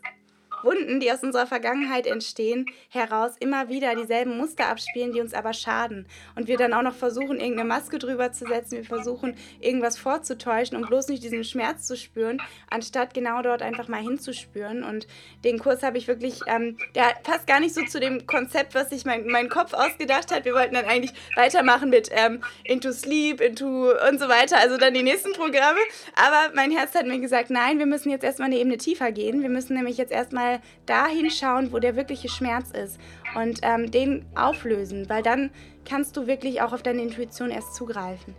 Wunden, 0.64 1.00
die 1.00 1.12
aus 1.12 1.24
unserer 1.24 1.48
Vergangenheit 1.48 2.08
entstehen, 2.08 2.66
heraus 2.90 3.36
immer 3.40 3.70
wieder 3.70 3.96
dieselben 3.96 4.38
Muster 4.38 4.68
abspielen, 4.68 5.14
die 5.14 5.22
uns 5.22 5.34
aber 5.34 5.54
schaden. 5.54 6.06
Und 6.36 6.48
wir 6.48 6.58
dann 6.58 6.74
auch 6.74 6.82
noch 6.82 6.96
versuchen, 6.96 7.40
irgendeine 7.40 7.68
Maske 7.68 8.00
drüber 8.00 8.32
zu 8.32 8.46
setzen, 8.46 8.78
wir 8.78 8.86
versuchen, 8.86 9.36
irgendwas 9.60 9.98
vorzutäuschen, 9.98 10.78
um 10.78 10.88
bloß 10.88 11.08
nicht 11.08 11.24
diesen 11.24 11.44
Schmerz 11.44 11.88
zu 11.88 11.98
spüren, 11.98 12.42
anstatt 12.70 13.14
genau 13.14 13.42
dort 13.42 13.62
einfach 13.62 13.88
mal 13.88 14.02
hinzuspüren. 14.02 14.84
Und 14.84 15.08
den 15.44 15.60
Kurs 15.60 15.84
habe 15.84 15.98
ich 15.98 16.08
wirklich, 16.08 16.42
ähm, 16.48 16.78
der 16.96 17.16
passt 17.24 17.48
gar 17.48 17.60
nicht 17.60 17.74
so 17.74 17.84
zu 17.84 18.00
dem 18.00 18.26
Konzept, 18.28 18.76
was 18.76 18.90
sich 18.90 19.06
mein, 19.06 19.28
mein 19.28 19.50
Kopf 19.50 19.74
ausgedacht 19.74 20.34
hat. 20.34 20.46
Wir 20.46 20.54
wollten 20.54 20.76
dann 20.76 20.86
eigentlich 20.86 21.14
weitermachen 21.36 21.90
mit 21.90 22.10
ähm, 22.12 22.42
Into 22.64 22.92
Sleep, 22.92 23.42
Into 23.42 23.94
und 24.10 24.20
so 24.20 24.30
weiter, 24.30 24.58
also 24.60 24.78
dann 24.78 24.94
die 24.94 25.04
nächsten 25.04 25.34
Programme. 25.34 25.80
Aber 26.16 26.54
mein 26.56 26.72
Herz 26.72 26.96
hat 26.96 27.06
mir 27.06 27.20
gesagt, 27.20 27.50
nein, 27.50 27.80
wir 27.80 27.86
müssen 27.86 28.10
jetzt 28.10 28.24
erstmal 28.24 28.48
eine 28.48 28.58
Ebene 28.58 28.78
tiefer 28.78 29.12
gehen. 29.12 29.42
Wir 29.42 29.50
müssen 29.50 29.76
nämlich 29.76 29.98
jetzt 29.98 30.12
erstmal 30.12 30.53
dahin 30.86 31.30
schauen, 31.30 31.72
wo 31.72 31.80
der 31.80 31.96
wirkliche 31.96 32.30
Schmerz 32.30 32.72
ist 32.72 33.00
und 33.36 33.60
ähm, 33.62 33.92
den 33.92 34.26
auflösen, 34.36 35.10
weil 35.10 35.24
dann 35.24 35.52
kannst 35.86 36.18
du 36.18 36.28
wirklich 36.28 36.62
auch 36.62 36.74
auf 36.74 36.84
deine 36.84 37.02
Intuition 37.02 37.52
erst 37.52 37.76
zugreifen. 37.76 38.36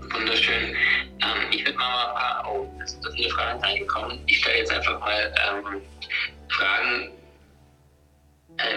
Wunderschön. 0.00 0.74
Ähm, 1.20 1.50
ich 1.50 1.64
würde 1.64 1.78
mal 1.78 2.08
ein 2.08 2.14
paar, 2.14 2.50
oh, 2.50 2.68
es 2.82 2.92
sind 2.92 3.02
so 3.02 3.10
viele 3.12 3.30
Fragen 3.30 3.60
reingekommen. 3.62 4.20
Ich 4.26 4.38
stelle 4.38 4.58
jetzt 4.58 4.72
einfach 4.72 4.98
mal 5.00 5.34
ähm, 5.48 5.80
Fragen, 6.48 7.10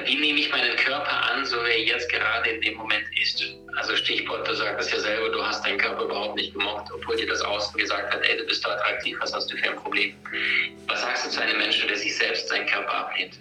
wie 0.05 0.15
nehme 0.15 0.39
ich 0.39 0.51
meinen 0.51 0.75
Körper 0.75 1.31
an, 1.31 1.45
so 1.45 1.57
wie 1.65 1.69
er 1.69 1.83
jetzt 1.83 2.09
gerade 2.09 2.49
in 2.49 2.61
dem 2.61 2.75
Moment 2.75 3.05
ist? 3.19 3.43
Also 3.77 3.95
Stichwort, 3.95 4.47
du 4.47 4.53
sagst 4.53 4.91
ja 4.91 4.99
selber, 4.99 5.29
du 5.29 5.43
hast 5.43 5.65
deinen 5.65 5.77
Körper 5.77 6.03
überhaupt 6.03 6.35
nicht 6.35 6.53
gemocht, 6.53 6.85
obwohl 6.93 7.15
dir 7.15 7.27
das 7.27 7.41
Außen 7.41 7.79
gesagt 7.79 8.13
hat, 8.13 8.21
ey, 8.23 8.37
du 8.37 8.45
bist 8.45 8.65
da 8.65 8.75
attraktiv, 8.75 9.17
was 9.19 9.33
hast 9.33 9.51
du 9.51 9.57
für 9.57 9.69
ein 9.69 9.75
Problem? 9.77 10.13
Was 10.87 11.01
sagst 11.01 11.25
du 11.25 11.29
zu 11.31 11.41
einem 11.41 11.57
Menschen, 11.57 11.87
der 11.87 11.97
sich 11.97 12.15
selbst 12.15 12.47
seinen 12.47 12.67
Körper 12.67 12.93
ablehnt? 12.93 13.39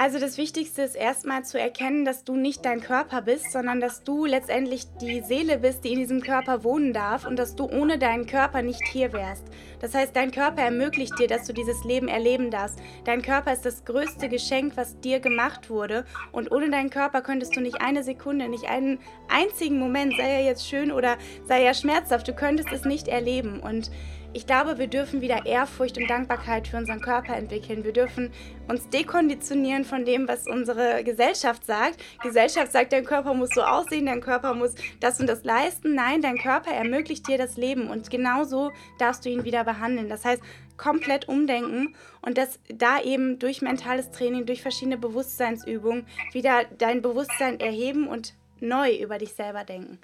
Also 0.00 0.20
das 0.20 0.38
Wichtigste 0.38 0.82
ist 0.82 0.94
erstmal 0.94 1.44
zu 1.44 1.58
erkennen, 1.58 2.04
dass 2.04 2.22
du 2.22 2.36
nicht 2.36 2.64
dein 2.64 2.80
Körper 2.80 3.20
bist, 3.20 3.50
sondern 3.50 3.80
dass 3.80 4.04
du 4.04 4.26
letztendlich 4.26 4.84
die 5.00 5.22
Seele 5.22 5.58
bist, 5.58 5.82
die 5.82 5.92
in 5.92 5.98
diesem 5.98 6.20
Körper 6.20 6.62
wohnen 6.62 6.92
darf 6.92 7.26
und 7.26 7.36
dass 7.36 7.56
du 7.56 7.64
ohne 7.64 7.98
deinen 7.98 8.26
Körper 8.26 8.62
nicht 8.62 8.80
hier 8.92 9.12
wärst. 9.12 9.42
Das 9.80 9.94
heißt, 9.94 10.14
dein 10.14 10.30
Körper 10.30 10.62
ermöglicht 10.62 11.18
dir, 11.18 11.26
dass 11.26 11.48
du 11.48 11.52
dieses 11.52 11.82
Leben 11.82 12.06
erleben 12.06 12.52
darfst. 12.52 12.78
Dein 13.06 13.22
Körper 13.22 13.52
ist 13.52 13.66
das 13.66 13.84
größte 13.84 14.28
Geschenk, 14.28 14.76
was 14.76 15.00
dir 15.00 15.18
gemacht 15.18 15.68
wurde 15.68 16.04
und 16.30 16.52
ohne 16.52 16.70
deinen 16.70 16.90
Körper 16.90 17.20
könntest 17.20 17.56
du 17.56 17.60
nicht 17.60 17.80
eine 17.80 18.04
Sekunde, 18.04 18.48
nicht 18.48 18.70
einen 18.70 19.00
einzigen 19.28 19.80
Moment, 19.80 20.14
sei 20.16 20.30
er 20.30 20.44
jetzt 20.44 20.68
schön 20.68 20.92
oder 20.92 21.16
sei 21.48 21.64
er 21.64 21.74
schmerzhaft, 21.74 22.28
du 22.28 22.34
könntest 22.34 22.70
es 22.70 22.84
nicht 22.84 23.08
erleben 23.08 23.58
und 23.58 23.90
ich 24.38 24.46
glaube, 24.46 24.78
wir 24.78 24.86
dürfen 24.86 25.20
wieder 25.20 25.46
Ehrfurcht 25.46 25.98
und 25.98 26.08
Dankbarkeit 26.08 26.68
für 26.68 26.76
unseren 26.76 27.00
Körper 27.00 27.34
entwickeln. 27.34 27.82
Wir 27.82 27.92
dürfen 27.92 28.30
uns 28.68 28.88
dekonditionieren 28.88 29.84
von 29.84 30.04
dem, 30.04 30.28
was 30.28 30.46
unsere 30.46 31.02
Gesellschaft 31.02 31.66
sagt. 31.66 32.00
Gesellschaft 32.22 32.70
sagt, 32.70 32.92
dein 32.92 33.04
Körper 33.04 33.34
muss 33.34 33.48
so 33.52 33.62
aussehen, 33.62 34.06
dein 34.06 34.20
Körper 34.20 34.54
muss 34.54 34.76
das 35.00 35.18
und 35.18 35.26
das 35.26 35.42
leisten. 35.42 35.96
Nein, 35.96 36.22
dein 36.22 36.38
Körper 36.38 36.70
ermöglicht 36.70 37.26
dir 37.26 37.36
das 37.36 37.56
Leben 37.56 37.90
und 37.90 38.10
genauso 38.10 38.70
darfst 39.00 39.24
du 39.24 39.28
ihn 39.28 39.42
wieder 39.42 39.64
behandeln. 39.64 40.08
Das 40.08 40.24
heißt, 40.24 40.40
komplett 40.76 41.26
umdenken 41.26 41.96
und 42.22 42.38
das 42.38 42.60
da 42.72 43.02
eben 43.02 43.40
durch 43.40 43.60
mentales 43.60 44.12
Training, 44.12 44.46
durch 44.46 44.62
verschiedene 44.62 44.98
Bewusstseinsübungen 44.98 46.06
wieder 46.32 46.62
dein 46.78 47.02
Bewusstsein 47.02 47.58
erheben 47.58 48.06
und 48.06 48.34
neu 48.60 48.94
über 48.98 49.18
dich 49.18 49.32
selber 49.32 49.64
denken. 49.64 49.98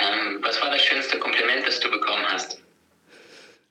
Ähm, 0.00 0.38
was 0.42 0.60
war 0.60 0.70
das 0.70 0.82
schönste 0.82 1.18
Kompliment, 1.18 1.66
das 1.66 1.80
du 1.80 1.90
bekommen 1.90 2.24
hast? 2.28 2.62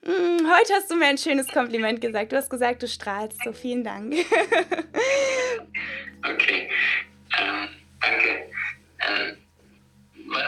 Mm, 0.02 0.46
heute 0.46 0.74
hast 0.74 0.90
du 0.90 0.96
mir 0.96 1.06
ein 1.06 1.18
schönes 1.18 1.48
Kompliment 1.48 2.00
gesagt. 2.00 2.32
Du 2.32 2.36
hast 2.36 2.50
gesagt, 2.50 2.82
du 2.82 2.88
strahlst. 2.88 3.38
So, 3.44 3.52
vielen 3.52 3.84
Dank. 3.84 4.14
okay. 6.24 6.70
Ähm, 7.38 7.68
danke. 8.00 8.50
Ähm, 9.08 9.38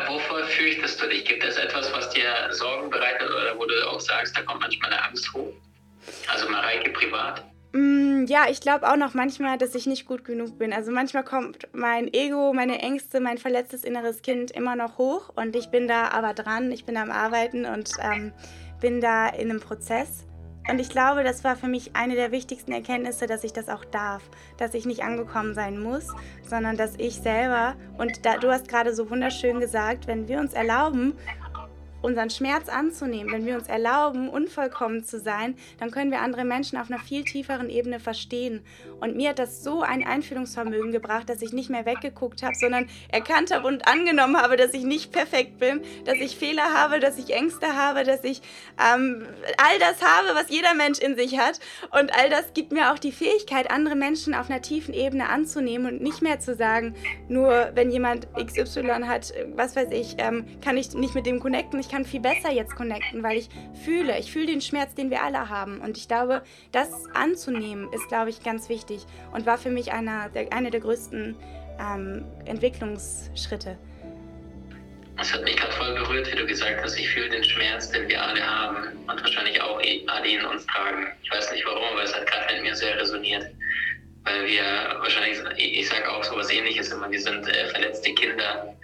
wovor 0.09 0.45
fürchtest 0.45 1.01
du 1.03 1.09
dich? 1.09 1.25
Gibt 1.25 1.45
es 1.45 1.57
etwas, 1.57 1.93
was 1.93 2.11
dir 2.11 2.49
Sorgen 2.51 2.91
bereitet 2.91 3.29
oder 3.29 3.59
wo 3.59 3.65
du 3.65 3.89
auch 3.89 4.01
sagst, 4.01 4.37
da 4.37 4.43
kommt 4.43 4.61
manchmal 4.61 4.93
eine 4.93 5.05
Angst 5.05 5.33
hoch? 5.33 5.53
Also 6.29 6.49
Mareike 6.49 6.91
privat? 6.91 7.45
Mm, 7.73 8.25
ja, 8.27 8.47
ich 8.51 8.61
glaube 8.61 8.91
auch 8.91 8.97
noch 8.97 9.15
manchmal, 9.15 9.57
dass 9.57 9.75
ich 9.75 9.87
nicht 9.87 10.07
gut 10.07 10.25
genug 10.25 10.59
bin. 10.59 10.73
Also 10.73 10.91
manchmal 10.91 11.25
kommt 11.25 11.69
mein 11.73 12.13
Ego, 12.13 12.53
meine 12.53 12.81
Ängste, 12.81 13.21
mein 13.21 13.39
verletztes 13.39 13.85
inneres 13.85 14.23
Kind 14.23 14.51
immer 14.51 14.75
noch 14.75 14.99
hoch 14.99 15.31
und 15.37 15.55
ich 15.55 15.71
bin 15.71 15.87
da 15.87 16.09
aber 16.09 16.35
dran, 16.35 16.73
ich 16.73 16.85
bin 16.85 16.97
am 16.97 17.11
Arbeiten 17.11 17.67
und 17.67 17.93
ähm, 18.03 18.33
bin 18.81 19.01
da 19.01 19.29
in 19.29 19.51
einem 19.51 19.61
Prozess. 19.61 20.25
Und 20.69 20.79
ich 20.79 20.91
glaube, 20.91 21.25
das 21.25 21.43
war 21.43 21.57
für 21.57 21.69
mich 21.69 21.97
eine 21.97 22.15
der 22.15 22.33
wichtigsten 22.33 22.73
Erkenntnisse, 22.73 23.27
dass 23.27 23.45
ich 23.45 23.53
das 23.53 23.69
auch 23.69 23.85
darf, 23.85 24.23
dass 24.59 24.75
ich 24.75 24.85
nicht 24.85 25.03
angekommen 25.03 25.55
sein 25.55 25.81
muss, 25.81 26.07
sondern 26.49 26.77
dass 26.77 26.95
ich 26.97 27.17
selber, 27.17 27.75
und 27.99 28.25
da, 28.25 28.37
du 28.37 28.51
hast 28.51 28.69
gerade 28.69 28.95
so 28.95 29.11
wunderschön 29.11 29.59
gesagt, 29.59 30.07
wenn 30.07 30.29
wir 30.29 30.39
uns 30.39 30.53
erlauben, 30.53 31.15
unseren 32.03 32.31
Schmerz 32.31 32.69
anzunehmen, 32.69 33.33
wenn 33.33 33.47
wir 33.47 33.57
uns 33.57 33.69
erlauben, 33.69 34.29
unvollkommen 34.29 35.05
zu 35.05 35.19
sein, 35.19 35.57
dann 35.79 35.91
können 35.91 36.11
wir 36.11 36.21
andere 36.21 36.45
Menschen 36.45 36.79
auf 36.79 36.91
einer 36.91 37.01
viel 37.01 37.25
tieferen 37.25 37.69
Ebene 37.69 38.01
verstehen. 38.01 38.65
Und 39.01 39.17
mir 39.17 39.31
hat 39.31 39.39
das 39.39 39.63
so 39.63 39.83
ein 39.83 40.07
Einfühlungsvermögen 40.07 40.93
gebracht, 40.93 41.29
dass 41.29 41.43
ich 41.43 41.53
nicht 41.53 41.71
mehr 41.71 41.87
weggeguckt 41.87 42.43
habe, 42.43 42.55
sondern 42.55 42.89
erkannt 43.11 43.55
habe 43.55 43.67
und 43.67 43.87
angenommen 43.87 44.37
habe, 44.37 44.57
dass 44.57 44.75
ich 44.75 44.85
nicht 44.85 45.13
perfekt 45.13 45.59
bin, 45.59 45.83
dass 46.05 46.17
ich 46.17 46.37
Fehler 46.37 46.75
habe, 46.75 47.01
dass 47.01 47.19
ich 47.19 47.31
Ängste 47.35 47.77
habe, 47.77 48.05
dass 48.05 48.25
ich 48.25 48.43
ähm, 48.79 49.27
all 49.57 49.79
das 49.79 50.03
habe, 50.03 50.35
was 50.35 50.51
jeder 50.51 50.75
Mensch 50.75 50.99
in 50.99 51.17
sich 51.17 51.39
hat. 51.39 51.61
Und 51.91 52.15
all 52.17 52.31
das 52.31 52.53
gibt 52.55 52.73
mir 52.73 52.93
auch 52.93 52.99
die 52.99 53.13
Fähigkeit, 53.13 53.71
andere 53.71 53.97
Menschen 53.97 54.35
auf 54.35 54.51
einer 54.51 54.63
tiefen 54.63 54.95
Ebene 54.95 55.29
anzunehmen 55.29 55.93
und 55.93 56.03
nicht 56.03 56.23
mehr 56.23 56.41
zu 56.41 56.55
sagen, 56.55 56.95
nur 57.29 57.71
wenn 57.75 57.91
jemand 57.91 58.29
XY 58.35 59.05
hat, 59.07 59.33
was 59.55 59.77
weiß 59.77 59.89
ich, 59.93 60.17
ähm, 60.19 60.47
kann 60.63 60.77
ich 60.77 60.95
nicht 60.95 61.15
mit 61.15 61.27
dem 61.27 61.41
connecten. 61.41 61.79
Ich 61.79 61.90
kann 61.91 62.05
viel 62.05 62.21
besser 62.21 62.53
jetzt 62.53 62.77
connecten, 62.77 63.23
weil 63.23 63.39
ich 63.39 63.49
fühle, 63.85 64.19
ich 64.19 64.33
fühle 64.33 64.47
den 64.47 64.61
Schmerz, 64.61 64.95
den 64.95 65.11
wir 65.11 65.23
alle 65.23 65.49
haben. 65.49 65.81
Und 65.81 65.97
ich 65.99 66.09
glaube, 66.09 66.43
das 66.73 66.89
anzunehmen 67.15 67.93
ist, 67.93 68.09
glaube 68.09 68.31
ich, 68.31 68.43
ganz 68.43 68.69
wichtig 68.69 69.05
und 69.33 69.47
war 69.47 69.59
für 69.59 69.71
mich 69.71 69.93
einer 69.93 70.29
der, 70.29 70.53
eine 70.53 70.71
der 70.71 70.81
größten 70.81 71.37
ähm, 71.81 72.25
Entwicklungsschritte. 72.45 73.79
Es 75.19 75.35
hat 75.35 75.45
mich 75.45 75.57
gerade 75.57 75.73
voll 75.73 75.95
berührt, 75.95 76.33
wie 76.33 76.37
du 76.37 76.47
gesagt 76.47 76.83
hast, 76.83 76.99
ich 76.99 77.09
fühle 77.11 77.29
den 77.29 77.45
Schmerz, 77.45 77.91
den 77.91 78.09
wir 78.09 78.23
alle 78.23 78.43
haben 78.43 78.97
und 79.07 79.21
wahrscheinlich 79.21 79.61
auch 79.61 79.79
alle 80.07 80.29
in 80.29 80.45
uns 80.47 80.65
tragen. 80.67 81.09
Ich 81.23 81.31
weiß 81.31 81.53
nicht 81.53 81.67
warum, 81.67 81.85
aber 81.93 82.05
es 82.05 82.15
hat 82.15 82.27
gerade 82.27 82.55
mit 82.55 82.63
mir 82.63 82.75
sehr 82.75 82.99
resoniert. 82.99 83.45
Weil 84.25 84.47
wir 84.47 84.63
wahrscheinlich, 84.99 85.39
ich 85.57 85.89
sage 85.89 86.11
auch 86.11 86.23
so 86.25 86.37
was 86.37 86.51
ähnliches 86.51 86.91
immer, 86.93 87.11
wir 87.11 87.21
sind 87.21 87.47
äh, 87.49 87.69
verletzte 87.69 88.15
Kinder 88.15 88.75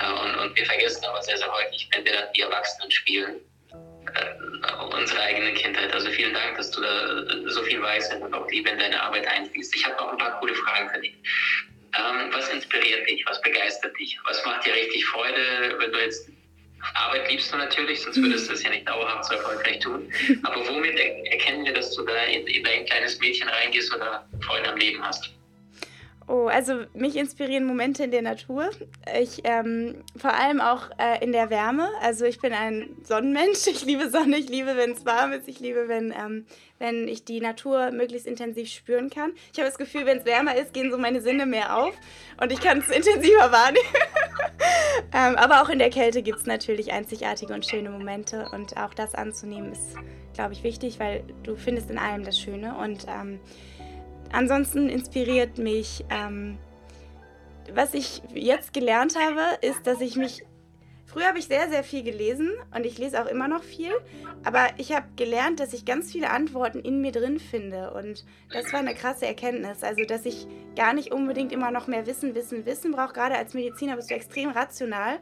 und, 0.00 0.36
und, 0.36 0.56
wir 0.56 0.66
vergessen 0.66 1.04
aber 1.04 1.22
sehr, 1.22 1.38
sehr 1.38 1.52
häufig, 1.52 1.88
wenn 1.92 2.04
wir 2.04 2.12
dann 2.12 2.32
die 2.36 2.40
Erwachsenen 2.40 2.90
spielen, 2.90 3.36
äh, 3.72 4.96
unsere 4.96 5.20
eigene 5.20 5.54
Kindheit. 5.54 5.92
Also 5.92 6.10
vielen 6.10 6.34
Dank, 6.34 6.56
dass 6.56 6.70
du 6.70 6.80
da 6.80 7.50
so 7.50 7.62
viel 7.62 7.80
weißt 7.80 8.14
und 8.14 8.34
auch 8.34 8.48
Liebe 8.50 8.70
in 8.70 8.78
deine 8.78 9.00
Arbeit 9.00 9.26
einfließt. 9.26 9.74
Ich 9.76 9.84
habe 9.84 9.96
noch 9.96 10.12
ein 10.12 10.18
paar 10.18 10.38
coole 10.40 10.54
Fragen 10.54 10.90
für 10.90 11.00
dich. 11.00 11.14
Ähm, 11.96 12.32
was 12.32 12.48
inspiriert 12.48 13.08
dich? 13.08 13.24
Was 13.26 13.40
begeistert 13.42 13.96
dich? 13.98 14.18
Was 14.24 14.44
macht 14.44 14.66
dir 14.66 14.74
richtig 14.74 15.04
Freude, 15.06 15.76
wenn 15.78 15.92
du 15.92 15.98
jetzt 15.98 16.28
Arbeit 16.94 17.30
liebst 17.30 17.52
du 17.52 17.56
natürlich, 17.56 18.02
sonst 18.02 18.20
würdest 18.20 18.48
du 18.48 18.52
es 18.52 18.62
ja 18.62 18.70
nicht 18.70 18.86
dauerhaft 18.86 19.24
so 19.24 19.34
erfolgreich 19.34 19.78
tun. 19.78 20.12
Aber 20.42 20.68
womit 20.68 20.98
erkennen 20.98 21.64
wir, 21.64 21.72
dass 21.72 21.94
du 21.94 22.04
da 22.04 22.24
in, 22.24 22.46
in 22.46 22.62
dein 22.62 22.84
kleines 22.84 23.18
Mädchen 23.20 23.48
reingehst 23.48 23.94
oder 23.94 24.28
Freude 24.40 24.70
am 24.70 24.76
Leben 24.76 25.02
hast? 25.02 25.33
Oh, 26.26 26.46
also 26.46 26.84
mich 26.94 27.16
inspirieren 27.16 27.66
Momente 27.66 28.04
in 28.04 28.10
der 28.10 28.22
Natur. 28.22 28.70
Ich 29.20 29.42
ähm, 29.44 30.02
vor 30.16 30.32
allem 30.32 30.60
auch 30.60 30.88
äh, 30.98 31.22
in 31.22 31.32
der 31.32 31.50
Wärme. 31.50 31.88
Also 32.00 32.24
ich 32.24 32.40
bin 32.40 32.54
ein 32.54 32.96
Sonnenmensch. 33.02 33.66
Ich 33.66 33.84
liebe 33.84 34.08
Sonne. 34.08 34.38
Ich 34.38 34.48
liebe, 34.48 34.74
wenn 34.76 34.92
es 34.92 35.04
warm 35.04 35.32
ist. 35.32 35.48
Ich 35.48 35.60
liebe, 35.60 35.86
wenn, 35.86 36.12
ähm, 36.12 36.46
wenn 36.78 37.08
ich 37.08 37.24
die 37.24 37.40
Natur 37.40 37.90
möglichst 37.90 38.26
intensiv 38.26 38.70
spüren 38.70 39.10
kann. 39.10 39.32
Ich 39.52 39.58
habe 39.58 39.68
das 39.68 39.76
Gefühl, 39.76 40.06
wenn 40.06 40.18
es 40.18 40.24
wärmer 40.24 40.56
ist, 40.56 40.72
gehen 40.72 40.90
so 40.90 40.96
meine 40.96 41.20
Sinne 41.20 41.44
mehr 41.44 41.76
auf 41.76 41.94
und 42.40 42.52
ich 42.52 42.60
kann 42.60 42.78
es 42.78 42.88
intensiver 42.88 43.52
wahrnehmen. 43.52 43.84
ähm, 45.12 45.36
aber 45.36 45.62
auch 45.62 45.68
in 45.68 45.78
der 45.78 45.90
Kälte 45.90 46.22
gibt 46.22 46.38
es 46.38 46.46
natürlich 46.46 46.92
einzigartige 46.92 47.52
und 47.52 47.66
schöne 47.66 47.90
Momente 47.90 48.48
und 48.52 48.76
auch 48.78 48.94
das 48.94 49.14
anzunehmen 49.14 49.72
ist, 49.72 49.96
glaube 50.32 50.54
ich, 50.54 50.62
wichtig, 50.62 50.98
weil 50.98 51.24
du 51.42 51.56
findest 51.56 51.90
in 51.90 51.98
allem 51.98 52.24
das 52.24 52.38
Schöne 52.38 52.76
und 52.76 53.06
ähm, 53.08 53.40
Ansonsten 54.32 54.88
inspiriert 54.88 55.58
mich, 55.58 56.04
ähm, 56.10 56.58
was 57.72 57.94
ich 57.94 58.22
jetzt 58.34 58.72
gelernt 58.72 59.16
habe, 59.18 59.40
ist, 59.62 59.86
dass 59.86 60.00
ich 60.00 60.16
mich. 60.16 60.44
Früher 61.06 61.28
habe 61.28 61.38
ich 61.38 61.46
sehr, 61.46 61.68
sehr 61.68 61.84
viel 61.84 62.02
gelesen 62.02 62.50
und 62.74 62.84
ich 62.84 62.98
lese 62.98 63.22
auch 63.22 63.26
immer 63.26 63.46
noch 63.46 63.62
viel, 63.62 63.92
aber 64.42 64.66
ich 64.78 64.92
habe 64.92 65.06
gelernt, 65.14 65.60
dass 65.60 65.72
ich 65.72 65.84
ganz 65.84 66.10
viele 66.10 66.30
Antworten 66.30 66.80
in 66.80 67.00
mir 67.00 67.12
drin 67.12 67.38
finde 67.38 67.92
und 67.92 68.24
das 68.52 68.72
war 68.72 68.80
eine 68.80 68.94
krasse 68.94 69.24
Erkenntnis. 69.26 69.84
Also, 69.84 70.02
dass 70.04 70.26
ich 70.26 70.48
gar 70.74 70.92
nicht 70.92 71.12
unbedingt 71.12 71.52
immer 71.52 71.70
noch 71.70 71.86
mehr 71.86 72.06
Wissen, 72.06 72.34
Wissen, 72.34 72.66
Wissen 72.66 72.90
brauche. 72.90 73.12
Gerade 73.12 73.36
als 73.36 73.54
Mediziner 73.54 73.94
bist 73.94 74.10
du 74.10 74.14
extrem 74.14 74.50
rational 74.50 75.20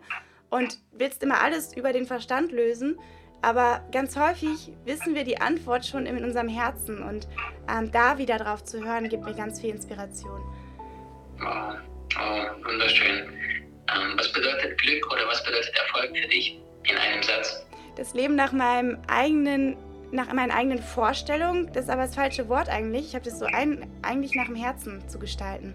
und 0.49 0.79
willst 0.93 1.23
immer 1.23 1.43
alles 1.43 1.77
über 1.77 1.93
den 1.93 2.07
Verstand 2.07 2.53
lösen 2.53 2.99
aber 3.43 3.83
ganz 3.91 4.17
häufig 4.17 4.73
wissen 4.85 5.15
wir 5.15 5.25
die 5.25 5.41
Antwort 5.41 5.85
schon 5.85 6.07
in 6.07 6.25
unserem 6.25 6.49
Herzen 6.49 7.03
und 7.03 7.27
ähm, 7.69 7.91
da 7.91 8.19
wieder 8.19 8.39
drauf 8.39 8.65
zu 8.65 8.83
hören, 8.85 9.09
gibt 9.09 9.25
mir 9.25 9.35
ganz 9.35 9.61
viel 9.61 9.71
Inspiration. 9.71 10.41
Wow, 11.39 11.75
oh, 12.19 12.65
wunderschön. 12.65 13.29
Ähm, 13.95 14.15
was 14.17 14.33
bedeutet 14.33 14.79
Glück 14.79 15.13
oder 15.13 15.27
was 15.27 15.43
bedeutet 15.45 15.73
Erfolg 15.77 16.17
für 16.17 16.29
dich 16.29 16.61
in 16.85 16.97
einem 16.97 17.23
Satz? 17.23 17.67
Das 17.97 18.15
Leben 18.15 18.37
nach 18.37 18.53
meinem 18.53 18.99
eigenen 19.09 19.77
nach 20.13 20.31
meinen 20.31 20.51
eigenen 20.51 20.79
Vorstellungen, 20.79 21.73
das 21.73 21.85
ist 21.85 21.91
aber 21.91 22.03
das 22.03 22.15
falsche 22.15 22.49
Wort 22.51 22.69
eigentlich. 22.69 23.07
Ich 23.07 23.15
habe 23.15 23.25
das 23.25 23.39
so 23.39 23.47
ein, 23.47 23.91
eigentlich 24.03 24.35
nach 24.35 24.45
dem 24.45 24.57
Herzen 24.57 25.09
zu 25.09 25.19
gestalten. 25.19 25.75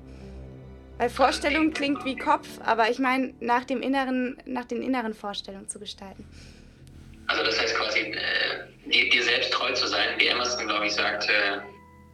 Weil 0.99 1.09
Vorstellung 1.09 1.71
klingt 1.71 2.05
wie 2.05 2.15
Kopf, 2.15 2.47
aber 2.63 2.89
ich 2.91 2.99
meine 2.99 3.33
nach 3.39 3.65
dem 3.65 3.81
inneren, 3.81 4.37
nach 4.45 4.65
den 4.65 4.83
inneren 4.83 5.15
Vorstellungen 5.15 5.67
zu 5.67 5.79
gestalten. 5.79 6.27
Also 7.27 7.43
das 7.43 7.59
heißt 7.59 7.75
quasi, 7.75 7.99
äh, 7.99 8.15
dir, 8.85 9.09
dir, 9.09 9.23
selbst 9.23 9.51
treu 9.51 9.71
zu 9.73 9.87
sein. 9.87 10.09
Wie 10.17 10.27
Emerson, 10.27 10.67
glaube 10.67 10.87
ich, 10.87 10.93
sagt, 10.93 11.29
äh, 11.29 11.59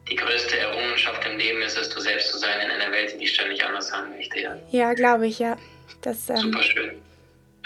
die 0.08 0.16
größte 0.16 0.58
Errungenschaft 0.58 1.24
im 1.26 1.38
Leben 1.38 1.62
ist 1.62 1.78
es, 1.78 1.88
du 1.88 2.00
selbst 2.00 2.30
zu 2.30 2.38
sein 2.38 2.60
in 2.60 2.70
einer 2.70 2.92
Welt, 2.92 3.18
die 3.20 3.26
ständig 3.26 3.64
anders 3.64 3.92
haben 3.92 4.10
möchte. 4.10 4.38
Ja, 4.38 4.58
ja 4.70 4.94
glaube 4.94 5.26
ich, 5.26 5.38
ja. 5.38 5.56
Das, 6.02 6.28
ähm 6.28 6.36
Super 6.36 6.62
schön. 6.62 7.02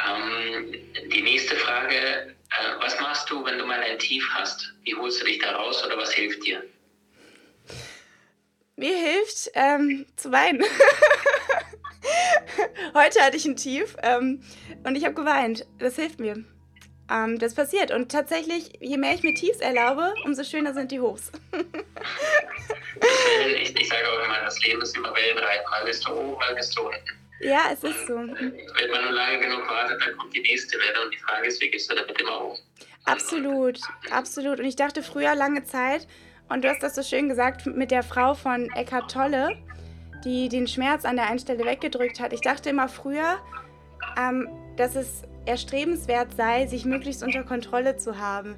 Ähm, 0.06 0.74
die 1.10 1.22
nächste 1.22 1.56
Frage, 1.56 1.96
äh, 1.96 2.80
was 2.80 3.00
machst 3.00 3.28
du, 3.30 3.44
wenn 3.44 3.58
du 3.58 3.66
mal 3.66 3.80
ein 3.80 3.98
Tief 3.98 4.24
hast? 4.34 4.72
Wie 4.84 4.94
holst 4.94 5.20
du 5.20 5.26
dich 5.26 5.40
da 5.40 5.56
raus 5.56 5.84
oder 5.84 5.96
was 5.96 6.12
hilft 6.12 6.44
dir? 6.44 6.62
mir 8.78 8.96
hilft 8.96 9.50
ähm, 9.54 10.06
zu 10.16 10.32
weinen. 10.32 10.62
Heute 12.94 13.20
hatte 13.20 13.36
ich 13.36 13.44
ein 13.44 13.56
Tief 13.56 13.96
ähm, 14.02 14.40
und 14.84 14.96
ich 14.96 15.04
habe 15.04 15.14
geweint. 15.14 15.66
Das 15.78 15.96
hilft 15.96 16.20
mir. 16.20 16.44
Ähm, 17.10 17.38
das 17.38 17.54
passiert. 17.54 17.90
Und 17.90 18.10
tatsächlich, 18.12 18.72
je 18.80 18.96
mehr 18.96 19.14
ich 19.14 19.22
mir 19.22 19.34
Tiefs 19.34 19.60
erlaube, 19.60 20.12
umso 20.24 20.44
schöner 20.44 20.74
sind 20.74 20.90
die 20.90 21.00
Hochs. 21.00 21.32
ich, 23.62 23.80
ich 23.80 23.88
sage 23.88 24.02
auch 24.08 24.24
immer, 24.24 24.40
das 24.44 24.62
Leben 24.64 24.82
ist 24.82 24.96
immer 24.96 25.14
Wellenreiten. 25.14 25.70
Mal 25.70 25.84
bist 25.84 26.06
du 26.06 26.10
hoch, 26.10 26.38
mal 26.38 26.54
bist 26.54 26.76
du 26.76 26.82
unten. 26.82 27.18
Ja, 27.40 27.70
es 27.72 27.84
ist 27.84 28.06
so. 28.06 28.14
Wenn 28.16 28.90
man 28.90 29.04
nur 29.04 29.12
lange 29.12 29.38
genug 29.38 29.68
wartet, 29.68 30.00
dann 30.04 30.16
kommt 30.16 30.34
die 30.34 30.40
nächste 30.40 30.76
Welle 30.78 31.04
und 31.04 31.14
die 31.14 31.18
Frage 31.18 31.46
ist, 31.46 31.60
wie 31.62 31.70
gehst 31.70 31.90
du 31.90 31.94
damit 31.94 32.20
immer 32.20 32.44
um? 32.44 32.58
Absolut, 33.04 33.80
absolut. 34.10 34.58
Und 34.58 34.66
ich 34.66 34.76
dachte 34.76 35.02
früher 35.02 35.34
lange 35.34 35.64
Zeit, 35.64 36.06
und 36.48 36.64
du 36.64 36.68
hast 36.68 36.82
das 36.82 36.94
so 36.94 37.02
schön 37.02 37.28
gesagt 37.28 37.66
mit 37.66 37.90
der 37.90 38.02
Frau 38.02 38.34
von 38.34 38.70
Eckhart 38.70 39.10
Tolle, 39.10 39.50
die 40.24 40.48
den 40.48 40.66
Schmerz 40.66 41.04
an 41.04 41.16
der 41.16 41.26
einen 41.26 41.38
Stelle 41.38 41.64
weggedrückt 41.64 42.20
hat. 42.20 42.32
Ich 42.32 42.40
dachte 42.40 42.70
immer 42.70 42.88
früher, 42.88 43.38
ähm, 44.18 44.48
dass 44.76 44.96
es 44.96 45.22
erstrebenswert 45.48 46.34
sei, 46.36 46.66
sich 46.66 46.84
möglichst 46.84 47.22
unter 47.22 47.42
Kontrolle 47.42 47.96
zu 47.96 48.18
haben. 48.18 48.56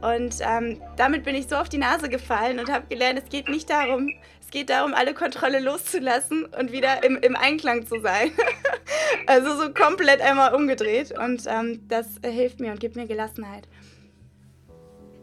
Und 0.00 0.36
ähm, 0.40 0.82
damit 0.96 1.24
bin 1.24 1.34
ich 1.34 1.48
so 1.48 1.56
auf 1.56 1.68
die 1.68 1.78
Nase 1.78 2.10
gefallen 2.10 2.58
und 2.58 2.70
habe 2.70 2.86
gelernt, 2.88 3.18
es 3.22 3.30
geht 3.30 3.48
nicht 3.48 3.70
darum, 3.70 4.12
es 4.40 4.50
geht 4.50 4.68
darum, 4.68 4.92
alle 4.92 5.14
Kontrolle 5.14 5.60
loszulassen 5.60 6.44
und 6.44 6.72
wieder 6.72 7.02
im, 7.04 7.16
im 7.16 7.36
Einklang 7.36 7.86
zu 7.86 8.00
sein. 8.00 8.32
also 9.26 9.56
so 9.56 9.72
komplett 9.72 10.20
einmal 10.20 10.54
umgedreht. 10.54 11.16
Und 11.18 11.44
ähm, 11.46 11.80
das 11.88 12.06
hilft 12.22 12.60
mir 12.60 12.72
und 12.72 12.80
gibt 12.80 12.96
mir 12.96 13.06
Gelassenheit. 13.06 13.66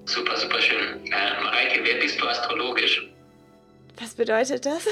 Super, 0.06 0.36
super 0.36 0.60
schön. 0.60 1.06
Äh, 1.06 1.43
Mareike, 1.43 1.82
wer 1.84 2.00
bist 2.00 2.19
du 2.19 2.28
astrologisch? 2.28 3.08
Was 3.99 4.13
bedeutet 4.15 4.65
das? 4.65 4.88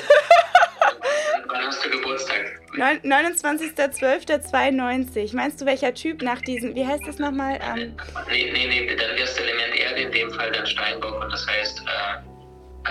Wann 1.47 1.65
hast 1.65 1.83
du 1.83 1.89
Geburtstag? 1.89 2.59
29.12.92. 2.75 5.35
Meinst 5.35 5.59
du, 5.61 5.65
welcher 5.65 5.93
Typ 5.93 6.21
nach 6.21 6.41
diesem, 6.41 6.75
wie 6.75 6.85
heißt 6.85 7.03
das 7.07 7.17
nochmal? 7.19 7.59
Ähm, 7.61 7.95
nee, 8.29 8.51
nee, 8.53 8.67
nee, 8.67 8.95
dann 8.95 9.15
wärst 9.17 9.37
du 9.39 9.43
Element 9.43 9.75
Erde, 9.75 10.01
in 10.01 10.11
dem 10.11 10.31
Fall 10.31 10.51
dann 10.51 10.65
Steinbock 10.67 11.21
und 11.21 11.31
das 11.31 11.45
heißt, 11.47 11.79
äh, 11.79 12.17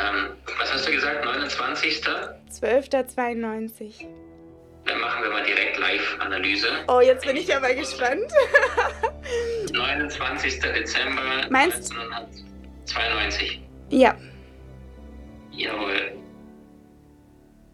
ähm, 0.00 0.36
was 0.58 0.72
hast 0.72 0.86
du 0.86 0.92
gesagt, 0.92 1.24
29. 1.24 2.00
12.92. 2.02 4.06
Dann 4.84 5.00
machen 5.00 5.22
wir 5.22 5.30
mal 5.30 5.44
direkt 5.44 5.78
Live-Analyse. 5.78 6.68
Oh, 6.88 7.00
jetzt 7.00 7.24
bin 7.26 7.36
ich 7.36 7.54
aber 7.54 7.72
gespannt. 7.74 8.32
29. 9.72 10.60
Dezember 10.60 11.22
Meinst 11.50 11.92
1992. 11.92 13.60
Ja. 13.90 14.16
Jawohl. 15.58 16.16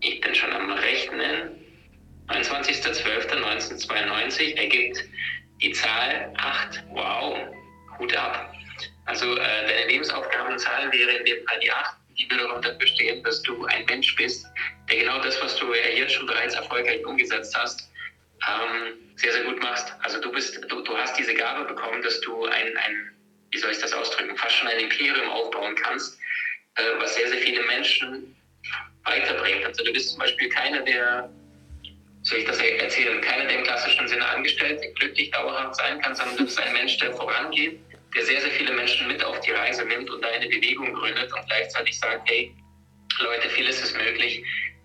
Ich 0.01 0.21
bin 0.23 0.35
schon 0.35 0.51
am 0.53 0.73
Rechnen. 0.73 1.51
29.12.1992 2.29 4.57
ergibt 4.57 5.05
die 5.61 5.73
Zahl 5.73 6.33
8. 6.39 6.83
Wow, 6.93 7.37
Hut 7.99 8.17
ab. 8.17 8.55
Also 9.05 9.37
äh, 9.37 9.67
deine 9.67 9.87
Lebensaufgabenzahl 9.89 10.91
wäre 10.93 11.11
in 11.11 11.27
dem 11.27 11.47
Fall 11.47 11.61
die 11.61 11.71
8, 11.71 11.95
die 12.19 12.31
würde 12.31 12.45
darunter 12.45 12.73
bestehen, 12.73 13.23
dass 13.23 13.43
du 13.43 13.67
ein 13.67 13.85
Mensch 13.85 14.17
bist, 14.17 14.47
der 14.89 15.01
genau 15.01 15.23
das, 15.23 15.39
was 15.43 15.55
du 15.57 15.75
ja 15.75 15.91
jetzt 15.91 16.15
schon 16.15 16.27
bereits 16.27 16.55
erfolgreich 16.55 17.05
umgesetzt 17.05 17.55
hast, 17.55 17.93
ähm, 18.49 18.95
sehr, 19.17 19.33
sehr 19.33 19.45
gut 19.45 19.63
machst. 19.63 19.93
Also 20.01 20.19
du 20.23 20.33
bist, 20.33 20.59
du, 20.71 20.81
du 20.81 20.97
hast 20.97 21.19
diese 21.19 21.35
Gabe 21.35 21.67
bekommen, 21.67 22.01
dass 22.01 22.19
du 22.21 22.47
ein, 22.47 22.75
ein, 22.79 23.11
wie 23.51 23.59
soll 23.59 23.73
ich 23.73 23.79
das 23.79 23.93
ausdrücken, 23.93 24.35
fast 24.39 24.55
schon 24.55 24.69
ein 24.69 24.79
Imperium 24.79 25.29
aufbauen 25.29 25.75
kannst, 25.75 26.19
äh, 26.77 26.83
was 26.99 27.15
sehr, 27.15 27.29
sehr 27.29 27.39
viele 27.39 27.63
Menschen 27.65 28.35
weiterbringt. 29.05 29.65
Also 29.65 29.85
du 29.85 29.93
bist 29.93 30.11
zum 30.11 30.19
Beispiel 30.19 30.49
keiner, 30.49 30.81
der, 30.81 31.29
soll 32.23 32.39
ich 32.39 32.45
das 32.47 32.59
erzählen, 32.59 33.21
keiner, 33.21 33.45
der 33.45 33.59
im 33.59 33.65
klassischen 33.65 34.09
Sinne 34.09 34.27
angestellt, 34.27 34.81
glücklich 34.97 35.31
dauerhaft 35.31 35.77
sein 35.77 36.01
kann, 36.01 36.15
sondern 36.15 36.37
du 36.37 36.45
bist 36.45 36.59
ein 36.59 36.73
Mensch, 36.73 36.97
der 36.99 37.13
vorangeht, 37.15 37.79
der 38.15 38.25
sehr, 38.25 38.41
sehr 38.41 38.51
viele 38.51 38.73
Menschen 38.73 39.09
mit 39.09 39.23
auf 39.23 39.39
die 39.41 39.51
Reise 39.51 39.85
nimmt 39.85 40.09
und 40.11 40.25
eine 40.25 40.47
Bewegung 40.49 40.93
gründet 40.95 41.33
und 41.33 41.47
gleichzeitig 41.47 41.99
sagt, 41.99 42.29
hey, 42.29 42.55
Leute, 43.21 43.49
vieles 43.51 43.81
ist 43.83 43.97
möglich 43.97 44.43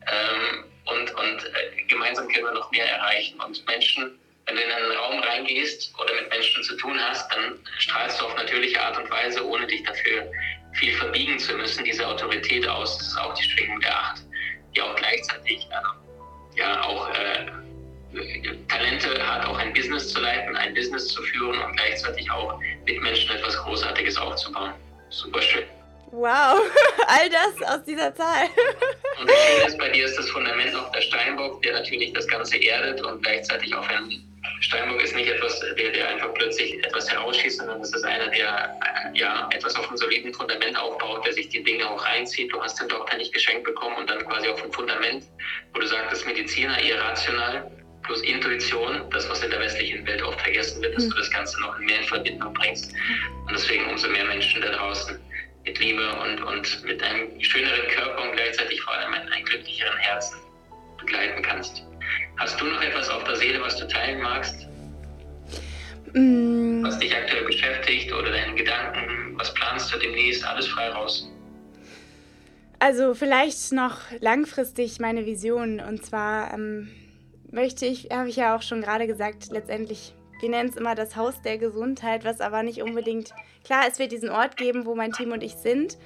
ähm, 0.08 0.66
und, 0.86 1.16
und 1.16 1.46
äh, 1.46 1.84
gemeinsam 1.88 2.28
können 2.28 2.46
wir 2.46 2.54
noch 2.54 2.72
mehr 2.72 2.86
erreichen. 2.86 3.40
Und 3.40 3.66
Menschen, 3.68 4.20
wenn 4.46 4.56
du 4.56 4.62
in 4.62 4.72
einen 4.72 4.92
Raum 4.92 5.20
reingehst 5.20 5.94
oder 6.00 6.14
mit 6.14 6.30
Menschen 6.30 6.64
zu 6.64 6.76
tun 6.78 7.00
hast, 7.00 7.32
dann 7.34 7.60
strahlst 7.80 8.20
du 8.20 8.26
auf 8.26 8.36
natürliche 8.36 8.82
Art 8.82 8.98
und 8.98 9.10
Weise, 9.10 9.46
ohne 9.46 9.66
dich 9.68 9.84
dafür 9.84 10.32
viel 10.74 10.94
verbiegen 10.96 11.38
zu 11.40 11.54
müssen, 11.54 11.84
diese 11.84 12.08
Autorität 12.08 12.68
aus. 12.68 12.98
Das 12.98 13.08
ist 13.08 13.18
auch 13.18 13.34
die 13.34 13.44
Schwingung 13.44 13.80
der 13.82 13.96
Acht, 13.96 14.22
die 14.76 14.82
auch 14.82 14.96
gleichzeitig 14.96 15.68
äh, 15.72 16.60
ja 16.60 16.82
auch 16.84 17.10
äh, 17.10 17.52
Talente 18.68 19.28
hat, 19.28 19.46
auch 19.46 19.58
ein 19.58 19.74
Business 19.74 20.10
zu 20.10 20.20
leiten, 20.20 20.56
ein 20.56 20.74
Business 20.74 21.08
zu 21.08 21.22
führen 21.22 21.62
und 21.62 21.76
gleichzeitig 21.76 22.30
auch 22.32 22.60
mit 22.86 23.02
Menschen 23.02 23.36
etwas 23.36 23.56
Großartiges 23.58 24.18
aufzubauen. 24.18 24.74
Super 25.10 25.42
schön. 25.42 25.64
Wow, 26.12 26.60
all 27.08 27.30
das 27.30 27.70
aus 27.70 27.84
dieser 27.84 28.16
Zahl. 28.16 28.46
Und 29.20 29.30
das 29.30 29.38
Schöne 29.46 29.68
ist, 29.68 29.78
bei 29.78 29.90
dir 29.90 30.06
ist 30.06 30.18
das 30.18 30.28
Fundament 30.30 30.74
noch 30.74 30.92
der 30.92 31.02
Steinbock, 31.02 31.62
der 31.62 31.74
natürlich 31.74 32.14
das 32.14 32.28
Ganze 32.28 32.58
erdet 32.58 33.02
und 33.04 33.22
gleichzeitig 33.22 33.76
auch 33.76 33.88
ein 33.88 34.29
Steinbock 34.62 35.02
ist 35.02 35.16
nicht 35.16 35.30
etwas, 35.30 35.60
der, 35.60 35.92
der 35.92 36.10
einfach 36.10 36.34
plötzlich 36.34 36.84
etwas 36.84 37.10
herausschießt, 37.10 37.58
sondern 37.60 37.82
es 37.82 37.94
ist 37.94 38.04
einer, 38.04 38.28
der 38.28 38.78
ja, 39.14 39.50
etwas 39.52 39.76
auf 39.76 39.88
einem 39.88 39.98
soliden 39.98 40.34
Fundament 40.34 40.78
aufbaut, 40.78 41.26
der 41.26 41.34
sich 41.34 41.50
die 41.50 41.64
Dinge 41.64 41.90
auch 41.90 42.06
reinzieht. 42.06 42.52
Du 42.52 42.62
hast 42.62 42.80
den 42.80 42.88
Doktor 42.88 43.18
nicht 43.18 43.34
geschenkt 43.34 43.64
bekommen 43.64 43.96
und 43.98 44.10
dann 44.10 44.24
quasi 44.26 44.48
auf 44.50 44.64
ein 44.64 44.72
Fundament, 44.72 45.24
wo 45.74 45.80
du 45.80 45.88
sagtest, 45.88 46.26
Mediziner 46.26 46.78
eher 46.80 47.02
rational 47.02 47.70
plus 48.04 48.22
Intuition, 48.22 49.06
das, 49.12 49.30
was 49.30 49.44
in 49.44 49.52
der 49.52 49.60
westlichen 49.60 50.06
Welt 50.08 50.22
oft 50.24 50.42
vergessen 50.42 50.82
wird, 50.82 50.96
dass 50.96 51.08
du 51.08 51.16
das 51.16 51.30
Ganze 51.30 51.60
noch 51.62 51.78
mehr 51.80 52.00
in 52.00 52.06
Verbindung 52.06 52.54
bringst. 52.54 52.92
Und 53.46 53.52
deswegen 53.52 53.86
umso 53.86 54.08
mehr 54.10 54.26
Menschen 54.26 54.62
da 54.62 54.72
draußen 54.72 55.20
mit 55.66 55.80
Liebe 55.80 56.12
und, 56.16 56.42
und 56.42 56.84
mit 56.84 57.04
einem 57.04 57.40
schöneren 57.44 57.88
Körper 57.90 58.24
und 58.24 58.32
gleichzeitig 58.34 58.82
vor 58.82 58.94
allem 58.94 59.14
einen, 59.14 59.30
einen 59.30 59.46
glücklicheren 59.46 59.98
Herzen 59.98 60.38
begleiten 60.98 61.42
kannst. 61.44 61.84
Hast 62.38 62.60
du 62.60 62.66
noch 62.66 62.82
etwas 62.82 63.10
auf 63.10 63.24
der 63.24 63.36
Seele, 63.36 63.62
was 63.62 63.78
du 63.78 63.88
teilen 63.88 64.22
magst? 64.22 64.68
Mm. 66.14 66.84
Was 66.84 66.98
dich 67.00 67.16
aktuell 67.16 67.46
beschäftigt 67.46 68.12
oder 68.12 68.32
deine 68.32 68.56
Gedanken? 68.56 69.38
Was 69.38 69.54
planst 69.54 69.94
du 69.94 70.00
demnächst? 70.00 70.46
Alles 70.46 70.68
frei 70.68 70.90
raus. 70.90 71.30
Also 72.80 73.14
vielleicht 73.14 73.74
noch 73.74 74.00
langfristig 74.22 75.00
meine 75.00 75.26
Vision. 75.26 75.82
Und 75.82 76.06
zwar 76.06 76.54
ähm, 76.54 76.90
möchte 77.52 77.86
ich, 77.86 78.10
habe 78.12 78.30
ich 78.30 78.38
ja 78.38 78.56
auch 78.56 78.62
schon 78.62 78.82
gerade 78.82 79.06
gesagt, 79.06 79.50
letztendlich, 79.52 80.16
wir 80.40 80.50
nennen 80.50 80.70
es 80.70 80.78
immer 80.78 80.96
das 80.96 81.16
Haus 81.18 81.42
der 81.42 81.58
Gesundheit, 81.58 82.24
was 82.24 82.40
aber 82.40 82.64
nicht 82.64 82.82
unbedingt, 82.82 83.34
klar, 83.66 83.84
es 83.88 84.00
wird 84.00 84.14
diesen 84.14 84.30
Ort 84.30 84.56
geben, 84.56 84.86
wo 84.86 84.96
mein 84.96 85.12
Team 85.12 85.34
und 85.34 85.44
ich 85.44 85.56
sind. 85.56 85.98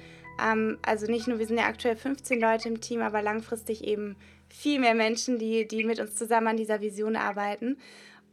Ähm, 0.42 0.78
also 0.82 1.06
nicht 1.06 1.28
nur, 1.28 1.38
wir 1.38 1.46
sind 1.46 1.58
ja 1.58 1.66
aktuell 1.66 1.96
15 1.96 2.40
Leute 2.40 2.68
im 2.68 2.80
Team, 2.80 3.02
aber 3.02 3.22
langfristig 3.22 3.84
eben 3.84 4.16
viel 4.54 4.78
mehr 4.78 4.94
Menschen, 4.94 5.38
die, 5.38 5.66
die 5.66 5.84
mit 5.84 5.98
uns 6.00 6.14
zusammen 6.14 6.48
an 6.48 6.56
dieser 6.56 6.80
Vision 6.80 7.16
arbeiten. 7.16 7.76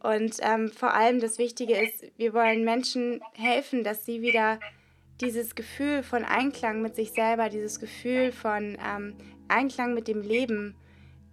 Und 0.02 0.38
ähm, 0.42 0.70
vor 0.70 0.94
allem 0.94 1.20
das 1.20 1.38
Wichtige 1.38 1.76
ist, 1.76 2.06
wir 2.18 2.34
wollen 2.34 2.64
Menschen 2.64 3.22
helfen, 3.34 3.84
dass 3.84 4.06
sie 4.06 4.22
wieder 4.22 4.60
dieses 5.20 5.56
Gefühl 5.56 6.04
von 6.04 6.24
Einklang 6.24 6.82
mit 6.82 6.96
sich 6.96 7.12
selber, 7.12 7.50
dieses 7.50 7.80
Gefühl 7.80 8.32
von 8.32 8.78
ähm, 8.84 9.16
Einklang 9.48 9.94
mit 9.94 10.08
dem 10.08 10.22
Leben, 10.22 10.76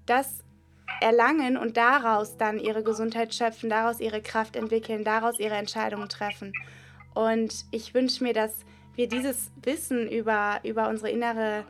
das 0.07 0.45
erlangen 1.01 1.57
und 1.57 1.77
daraus 1.77 2.37
dann 2.37 2.59
ihre 2.59 2.83
Gesundheit 2.83 3.35
schöpfen, 3.35 3.71
daraus 3.71 4.01
ihre 4.01 4.23
Kraft 4.23 4.57
entwickeln, 4.57 5.05
daraus 5.05 5.39
ihre 5.39 5.55
Entscheidungen 5.55 6.09
treffen. 6.09 6.53
Und 7.15 7.67
ich 7.71 7.95
wünsche 7.95 8.25
mir, 8.25 8.33
dass 8.33 8.65
wir 8.95 9.09
dieses 9.09 9.51
Wissen 9.63 10.09
über, 10.11 10.61
über 10.65 10.89
unsere 10.89 11.11
innere 11.11 11.65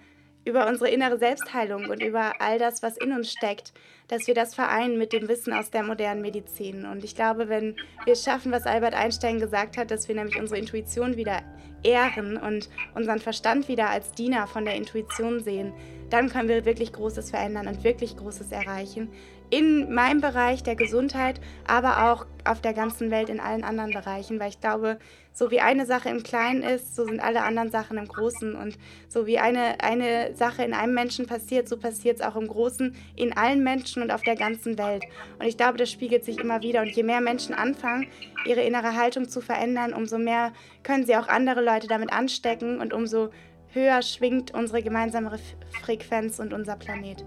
über 0.49 0.67
unsere 0.67 0.91
innere 0.91 1.19
Selbstheilung 1.19 1.87
und 1.87 2.03
über 2.03 2.41
all 2.41 2.59
das, 2.59 2.83
was 2.83 2.97
in 2.97 3.13
uns 3.13 3.31
steckt, 3.31 3.73
dass 4.09 4.27
wir 4.27 4.35
das 4.35 4.55
vereinen 4.55 4.99
mit 4.99 5.13
dem 5.13 5.29
Wissen 5.29 5.53
aus 5.53 5.71
der 5.71 5.83
modernen 5.83 6.23
Medizin. 6.23 6.87
Und 6.87 7.05
ich 7.05 7.15
glaube, 7.15 7.49
wenn 7.49 7.77
wir 8.05 8.15
es 8.15 8.25
schaffen, 8.25 8.51
was 8.51 8.67
Albert 8.67 8.95
Einstein 8.95 9.39
gesagt 9.39 9.77
hat, 9.77 9.91
dass 9.91 10.09
wir 10.09 10.15
nämlich 10.15 10.39
unsere 10.39 10.59
Intuition 10.59 11.17
wieder 11.17 11.43
ehren 11.83 12.37
und 12.37 12.69
unseren 12.95 13.19
Verstand 13.19 13.69
wieder 13.69 13.91
als 13.91 14.13
Diener 14.13 14.47
von 14.47 14.65
der 14.65 14.75
Intuition 14.75 15.41
sehen, 15.41 15.73
dann 16.11 16.31
können 16.31 16.49
wir 16.49 16.65
wirklich 16.65 16.93
Großes 16.93 17.31
verändern 17.31 17.69
und 17.69 17.85
wirklich 17.85 18.17
Großes 18.17 18.51
erreichen. 18.51 19.11
In 19.51 19.95
meinem 19.95 20.21
Bereich 20.21 20.63
der 20.63 20.77
Gesundheit, 20.77 21.41
aber 21.67 22.11
auch 22.11 22.27
auf 22.45 22.61
der 22.61 22.75
ganzen 22.75 23.11
Welt 23.11 23.29
in 23.29 23.41
allen 23.41 23.65
anderen 23.65 23.93
Bereichen, 23.93 24.39
weil 24.41 24.51
ich 24.51 24.61
glaube, 24.61 24.99
so 25.33 25.51
wie 25.51 25.61
eine 25.61 25.87
Sache 25.87 26.09
im 26.09 26.23
Kleinen 26.23 26.63
ist, 26.63 26.97
so 26.97 27.05
sind 27.05 27.21
alle 27.21 27.43
anderen 27.45 27.71
Sachen 27.71 27.97
im 27.97 28.09
Großen. 28.09 28.55
Und 28.55 28.77
so 29.09 29.27
wie 29.27 29.39
eine, 29.39 29.81
eine 29.81 30.35
Sache 30.35 30.65
in 30.65 30.75
einem 30.75 30.95
Menschen 30.95 31.27
passiert, 31.27 31.69
so 31.69 31.77
passiert 31.77 32.17
es 32.17 32.27
auch 32.27 32.37
im 32.37 32.49
Großen 32.49 32.95
in 33.15 33.37
allen 33.37 33.63
Menschen 33.63 34.03
und 34.03 34.11
auf 34.11 34.23
der 34.23 34.35
ganzen 34.35 34.77
Welt. 34.79 35.05
Und 35.39 35.47
ich 35.47 35.57
glaube, 35.57 35.79
das 35.79 35.91
spiegelt 35.91 36.25
sich 36.25 36.39
immer 36.39 36.61
wieder. 36.63 36.83
Und 36.83 36.91
je 36.91 37.05
mehr 37.05 37.21
Menschen 37.21 37.55
anfangen, 37.55 38.09
ihre 38.47 38.63
innere 38.63 38.97
Haltung 38.97 39.29
zu 39.29 39.41
verändern, 39.41 39.95
umso 39.95 40.19
mehr 40.19 40.53
können 40.83 41.07
sie 41.07 41.17
auch 41.17 41.29
andere 41.29 41.63
Leute 41.63 41.87
damit 41.87 42.13
anstecken 42.13 42.81
und 42.81 42.93
umso 42.93 43.31
höher 43.73 44.03
schwingt 44.03 44.53
unsere 44.53 44.83
gemeinsame 44.83 45.39
Frequenz 45.83 46.39
und 46.41 46.53
unser 46.53 46.77
Planet. 46.77 47.25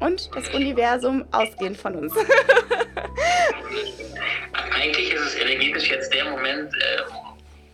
Und 0.00 0.30
das 0.34 0.48
Universum 0.50 1.24
ausgehend 1.32 1.76
von 1.76 1.94
uns. 1.96 2.14
Eigentlich 4.74 5.12
ist 5.12 5.20
es 5.22 5.34
energetisch 5.36 5.88
jetzt 5.90 6.14
der 6.14 6.24
Moment, 6.26 6.72
äh, 6.72 7.02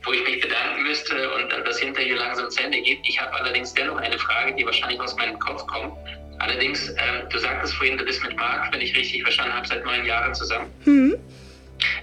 wo 0.04 0.12
ich 0.12 0.24
mich 0.24 0.40
bedanken 0.40 0.82
müsste 0.84 1.34
und 1.34 1.52
dann 1.52 1.64
das 1.64 1.78
Interview 1.80 2.16
langsam 2.16 2.48
zu 2.50 2.62
Ende 2.62 2.80
geht. 2.80 2.98
Ich 3.06 3.20
habe 3.20 3.32
allerdings 3.34 3.74
dennoch 3.74 3.98
eine 3.98 4.18
Frage, 4.18 4.54
die 4.54 4.64
wahrscheinlich 4.64 5.00
aus 5.00 5.14
meinem 5.16 5.38
Kopf 5.38 5.66
kommt. 5.66 5.92
Allerdings, 6.38 6.88
ähm, 6.90 7.28
du 7.30 7.38
sagtest 7.38 7.74
vorhin, 7.74 7.98
du 7.98 8.04
bist 8.04 8.22
mit 8.22 8.36
Marc, 8.36 8.72
wenn 8.72 8.80
ich 8.80 8.96
richtig 8.96 9.22
verstanden 9.22 9.54
habe, 9.54 9.66
seit 9.66 9.84
neun 9.84 10.04
Jahren 10.04 10.34
zusammen. 10.34 10.70
Mhm. 10.84 11.16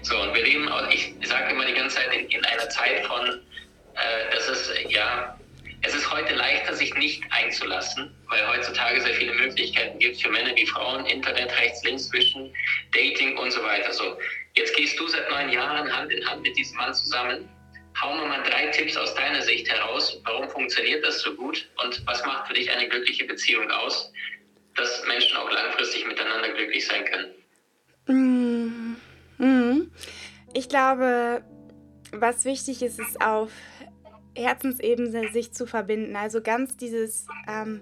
So, 0.04 0.20
und 0.20 0.34
wir 0.34 0.44
leben, 0.44 0.70
ich 0.92 1.14
sage 1.24 1.52
immer 1.52 1.66
die 1.66 1.74
ganze 1.74 1.98
Zeit, 1.98 2.14
in, 2.14 2.28
in 2.30 2.46
einer 2.46 2.70
Zeit 2.70 3.06
von, 3.06 3.28
äh, 3.28 4.34
das 4.34 4.48
ist, 4.50 4.72
ja, 4.90 5.38
es 5.84 5.96
ist 5.96 6.12
heute 6.12 6.36
leichter, 6.36 6.76
sich 6.76 6.94
nicht 6.96 7.24
einzulassen, 7.32 8.16
weil 8.28 8.48
heutzutage 8.48 9.02
sehr 9.02 9.16
viele 9.16 9.34
Möglichkeiten 9.34 9.98
gibt 9.98 10.22
für 10.22 10.30
Männer 10.30 10.56
wie 10.56 10.66
Frauen, 10.66 11.06
Internet, 11.06 11.52
rechts, 11.58 11.84
links, 11.84 12.08
zwischen, 12.10 12.54
Dating 12.92 13.38
und 13.38 13.52
so 13.52 13.64
weiter. 13.64 13.92
So, 13.92 14.18
jetzt 14.54 14.76
gehst 14.76 15.00
du 15.00 15.08
seit 15.08 15.30
neun 15.30 15.50
Jahren 15.50 15.92
Hand 15.92 16.12
in 16.12 16.26
Hand 16.28 16.44
mit 16.44 16.56
diesem 16.56 16.78
Mann 16.78 16.94
zusammen. 16.94 17.50
Hau 18.00 18.14
mir 18.16 18.26
mal 18.26 18.44
drei 18.44 18.68
Tipps 18.68 18.96
aus 18.96 19.14
deiner 19.16 19.42
Sicht 19.42 19.68
heraus. 19.70 20.22
Warum 20.24 20.50
funktioniert 20.50 21.04
das 21.04 21.22
so 21.22 21.36
gut 21.36 21.68
und 21.84 22.02
was 22.06 22.24
macht 22.26 22.48
für 22.48 22.54
dich 22.54 22.70
eine 22.70 22.88
glückliche 22.88 23.26
Beziehung 23.26 23.70
aus, 23.72 24.12
dass 24.76 25.04
Menschen 25.08 25.36
auch 25.38 25.52
langfristig 25.52 26.06
miteinander 26.06 26.50
glücklich 26.50 26.86
sein 26.86 27.06
können? 27.06 28.98
Mm, 29.40 29.44
mm. 29.44 29.92
Ich 30.54 30.70
glaube, 30.70 31.44
was 32.12 32.46
wichtig 32.46 32.82
ist, 32.82 33.00
ist 33.00 33.22
auf 33.22 33.52
Herzensebene 34.36 35.30
sich 35.32 35.54
zu 35.54 35.66
verbinden. 35.66 36.16
Also 36.16 36.42
ganz 36.42 36.78
dieses, 36.78 37.28
ähm, 37.48 37.82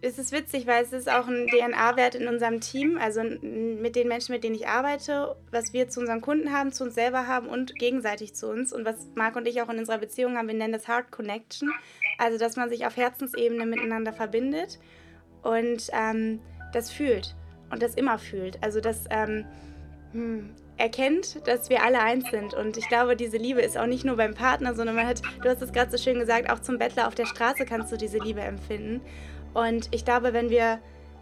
es 0.00 0.18
ist 0.18 0.32
witzig, 0.32 0.66
weil 0.66 0.84
es 0.84 0.92
ist 0.92 1.10
auch 1.10 1.26
ein 1.26 1.48
DNA-Wert 1.48 2.14
in 2.14 2.28
unserem 2.28 2.60
Team, 2.60 2.98
also 2.98 3.22
mit 3.22 3.96
den 3.96 4.06
Menschen, 4.06 4.32
mit 4.32 4.44
denen 4.44 4.54
ich 4.54 4.68
arbeite, 4.68 5.36
was 5.50 5.72
wir 5.72 5.88
zu 5.88 6.00
unseren 6.00 6.20
Kunden 6.20 6.52
haben, 6.52 6.72
zu 6.72 6.84
uns 6.84 6.94
selber 6.94 7.26
haben 7.26 7.48
und 7.48 7.74
gegenseitig 7.74 8.34
zu 8.34 8.48
uns. 8.48 8.72
Und 8.72 8.84
was 8.84 9.08
Marc 9.16 9.34
und 9.34 9.48
ich 9.48 9.60
auch 9.60 9.68
in 9.68 9.78
unserer 9.78 9.98
Beziehung 9.98 10.36
haben, 10.36 10.46
wir 10.46 10.54
nennen 10.54 10.72
das 10.72 10.86
Heart 10.86 11.10
Connection. 11.10 11.70
Also, 12.16 12.38
dass 12.38 12.56
man 12.56 12.70
sich 12.70 12.86
auf 12.86 12.96
Herzensebene 12.96 13.66
miteinander 13.66 14.12
verbindet 14.12 14.78
und 15.42 15.88
ähm, 15.92 16.40
das 16.72 16.90
fühlt 16.90 17.34
und 17.70 17.82
das 17.82 17.94
immer 17.94 18.18
fühlt. 18.18 18.62
Also, 18.62 18.80
das 18.80 19.04
ähm, 19.10 19.46
hm, 20.12 20.54
erkennt, 20.78 21.46
dass 21.46 21.68
wir 21.68 21.82
alle 21.82 22.00
eins 22.00 22.30
sind. 22.30 22.54
Und 22.54 22.76
ich 22.76 22.88
glaube, 22.88 23.16
diese 23.16 23.36
Liebe 23.36 23.60
ist 23.60 23.76
auch 23.76 23.86
nicht 23.86 24.04
nur 24.04 24.16
beim 24.16 24.34
Partner, 24.34 24.74
sondern 24.74 24.96
man 24.96 25.06
hat, 25.06 25.20
du 25.42 25.48
hast 25.48 25.60
es 25.60 25.72
gerade 25.72 25.90
so 25.90 26.02
schön 26.02 26.18
gesagt, 26.18 26.50
auch 26.50 26.60
zum 26.60 26.78
Bettler 26.78 27.08
auf 27.08 27.14
der 27.14 27.26
Straße 27.26 27.64
kannst 27.66 27.92
du 27.92 27.96
diese 27.96 28.18
Liebe 28.18 28.40
empfinden. 28.40 29.00
Und 29.54 29.88
ich 29.90 30.04
glaube, 30.04 30.32
wenn 30.32 30.50
wir 30.50 30.78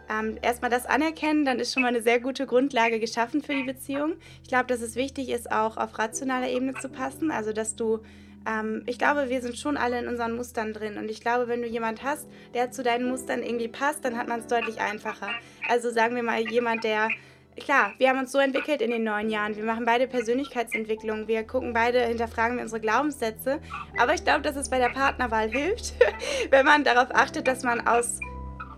ähm, 0.09 0.38
erstmal 0.42 0.70
das 0.70 0.86
anerkennen, 0.86 1.44
dann 1.44 1.59
ist 1.59 1.72
schon 1.72 1.82
mal 1.82 1.88
eine 1.88 2.02
sehr 2.02 2.20
gute 2.20 2.46
Grundlage 2.46 3.00
geschaffen 3.00 3.42
für 3.42 3.54
die 3.54 3.64
Beziehung. 3.64 4.14
Ich 4.42 4.48
glaube, 4.48 4.66
dass 4.66 4.80
es 4.80 4.94
wichtig 4.94 5.30
ist, 5.30 5.50
auch 5.50 5.76
auf 5.76 5.98
rationaler 5.98 6.48
Ebene 6.48 6.74
zu 6.74 6.88
passen. 6.88 7.30
Also, 7.30 7.52
dass 7.52 7.76
du, 7.76 8.00
ähm, 8.46 8.82
ich 8.86 8.98
glaube, 8.98 9.30
wir 9.30 9.40
sind 9.40 9.57
schon 9.57 9.76
alle 9.76 9.98
in 9.98 10.07
unseren 10.07 10.36
Mustern 10.36 10.72
drin. 10.72 10.98
Und 10.98 11.11
ich 11.11 11.20
glaube, 11.20 11.48
wenn 11.48 11.62
du 11.62 11.68
jemand 11.68 12.04
hast, 12.04 12.28
der 12.54 12.70
zu 12.70 12.82
deinen 12.82 13.09
Mustern 13.09 13.42
irgendwie 13.42 13.68
passt, 13.68 14.04
dann 14.04 14.16
hat 14.16 14.28
man 14.28 14.40
es 14.40 14.46
deutlich 14.46 14.80
einfacher. 14.80 15.30
Also 15.68 15.90
sagen 15.90 16.14
wir 16.14 16.22
mal 16.22 16.40
jemand, 16.40 16.84
der 16.84 17.09
klar, 17.57 17.92
wir 17.98 18.09
haben 18.09 18.18
uns 18.18 18.32
so 18.32 18.38
entwickelt 18.38 18.80
in 18.80 18.90
den 18.90 19.04
neun 19.04 19.30
Jahren. 19.30 19.57
Wir 19.57 19.64
machen 19.64 19.84
beide 19.84 20.07
Persönlichkeitsentwicklung. 20.07 21.28
Wir 21.28 21.44
gucken 21.44 21.72
beide, 21.72 22.00
hinterfragen 22.00 22.57
wir 22.57 22.62
unsere 22.62 22.80
Glaubenssätze. 22.80 23.61
Aber 23.98 24.14
ich 24.14 24.24
glaube, 24.24 24.42
dass 24.42 24.57
es 24.57 24.68
bei 24.68 24.78
der 24.78 24.90
Partnerwahl 24.90 25.50
hilft, 25.50 25.94
wenn 26.50 26.66
man 26.66 26.84
darauf 26.84 27.14
achtet, 27.14 27.46
dass 27.48 27.62
man 27.62 27.86
aus 27.86 28.20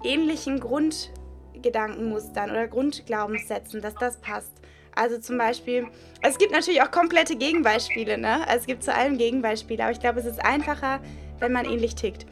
ähnlichen 0.05 0.61
Grundgedankenmustern 0.61 2.51
oder 2.51 2.69
Grundglaubenssätzen, 2.69 3.83
dass 3.83 3.95
das 3.95 4.21
passt. 4.21 4.53
Also 4.95 5.19
zum 5.19 5.39
Beispiel, 5.39 5.87
es 6.23 6.39
gibt 6.39 6.53
natürlich 6.53 6.83
auch 6.83 6.91
komplette 6.91 7.37
Gegenbeispiele, 7.37 8.19
ne? 8.19 8.47
Also 8.49 8.61
es 8.61 8.67
gibt 8.67 8.83
zu 8.83 8.93
allem 8.93 9.17
Gegenbeispiele, 9.17 9.83
aber 9.83 9.93
ich 9.93 10.01
glaube, 10.01 10.19
es 10.19 10.27
ist 10.27 10.45
einfacher, 10.45 11.01
wenn 11.39 11.53
man 11.53 11.67
ähnlich 11.67 11.95
tickt 11.95 12.27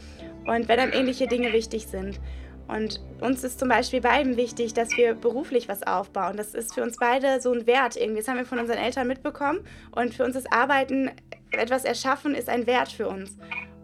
und 0.47 0.68
wenn 0.68 0.76
dann 0.76 0.92
ähnliche 0.92 1.28
Dinge 1.28 1.53
wichtig 1.53 1.86
sind. 1.86 2.20
Und 2.68 3.00
uns 3.20 3.44
ist 3.44 3.60
zum 3.60 3.68
Beispiel 3.68 4.00
beiden 4.00 4.36
wichtig, 4.36 4.74
dass 4.74 4.90
wir 4.96 5.14
beruflich 5.14 5.68
was 5.68 5.84
aufbauen. 5.84 6.36
Das 6.36 6.54
ist 6.54 6.74
für 6.74 6.82
uns 6.82 6.96
beide 6.98 7.40
so 7.40 7.52
ein 7.52 7.66
Wert 7.66 7.96
irgendwie. 7.96 8.18
Das 8.18 8.28
haben 8.28 8.38
wir 8.38 8.46
von 8.46 8.58
unseren 8.58 8.78
Eltern 8.78 9.06
mitbekommen. 9.06 9.60
Und 9.92 10.14
für 10.14 10.24
uns 10.24 10.34
ist 10.36 10.52
Arbeiten, 10.52 11.10
etwas 11.52 11.84
erschaffen, 11.84 12.34
ist 12.34 12.48
ein 12.48 12.66
Wert 12.66 12.90
für 12.90 13.08
uns. 13.08 13.36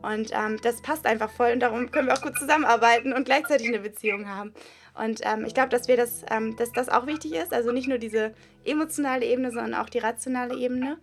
Und 0.03 0.33
ähm, 0.33 0.59
das 0.63 0.83
passt 0.83 1.07
einfach 1.07 1.31
voll 1.31 1.53
und 1.53 1.61
darum 1.61 1.91
können 1.91 2.09
wir 2.09 2.15
auch 2.15 2.23
gut 2.23 2.37
zusammenarbeiten 2.37 3.13
und 3.13 3.25
gleichzeitig 3.25 3.69
eine 3.69 3.79
Beziehung 3.79 4.29
haben. 4.29 4.53
Und 4.95 5.21
ähm, 5.23 5.45
ich 5.47 5.55
glaube, 5.55 5.71
dass 5.71 5.87
das, 5.87 6.25
ähm, 6.29 6.57
dass 6.57 6.73
das 6.73 6.89
auch 6.89 7.07
wichtig 7.07 7.33
ist. 7.35 7.55
Also 7.55 7.71
nicht 7.71 7.89
nur 7.89 7.99
diese 7.99 8.35
emotionale 8.65 9.25
Ebene, 9.25 9.53
sondern 9.53 9.75
auch 9.75 9.89
die 9.89 10.01
rationale 10.01 10.57
Ebene 10.57 10.99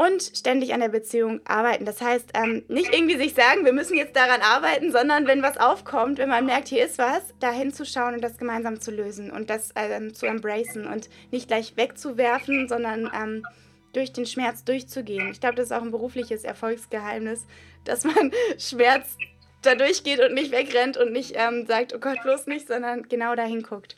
und 0.00 0.22
ständig 0.22 0.72
an 0.72 0.80
der 0.80 0.88
Beziehung 0.88 1.42
arbeiten. 1.44 1.84
Das 1.84 2.00
heißt, 2.00 2.30
ähm, 2.32 2.64
nicht 2.68 2.94
irgendwie 2.94 3.18
sich 3.18 3.34
sagen, 3.34 3.66
wir 3.66 3.74
müssen 3.74 3.98
jetzt 3.98 4.16
daran 4.16 4.40
arbeiten, 4.40 4.90
sondern 4.92 5.26
wenn 5.26 5.42
was 5.42 5.58
aufkommt, 5.58 6.16
wenn 6.16 6.30
man 6.30 6.46
merkt, 6.46 6.68
hier 6.68 6.86
ist 6.86 6.96
was, 6.96 7.20
da 7.38 7.52
hinzuschauen 7.52 8.14
und 8.14 8.24
das 8.24 8.38
gemeinsam 8.38 8.80
zu 8.80 8.92
lösen 8.92 9.30
und 9.30 9.50
das 9.50 9.72
ähm, 9.76 10.14
zu 10.14 10.24
embracen 10.24 10.86
und 10.86 11.10
nicht 11.30 11.48
gleich 11.48 11.76
wegzuwerfen, 11.76 12.66
sondern 12.66 13.10
ähm, 13.14 13.44
durch 13.92 14.10
den 14.10 14.24
Schmerz 14.24 14.64
durchzugehen. 14.64 15.30
Ich 15.32 15.40
glaube, 15.40 15.56
das 15.56 15.66
ist 15.66 15.72
auch 15.72 15.82
ein 15.82 15.90
berufliches 15.90 16.44
Erfolgsgeheimnis, 16.44 17.46
dass 17.84 18.04
man 18.04 18.32
Schmerz 18.58 19.18
da 19.60 19.74
durchgeht 19.74 20.20
und 20.20 20.32
nicht 20.32 20.50
wegrennt 20.50 20.96
und 20.96 21.12
nicht 21.12 21.34
ähm, 21.36 21.66
sagt, 21.66 21.94
oh 21.94 21.98
Gott, 21.98 22.22
bloß 22.22 22.46
nicht, 22.46 22.68
sondern 22.68 23.06
genau 23.10 23.34
dahin 23.34 23.62
guckt. 23.62 23.96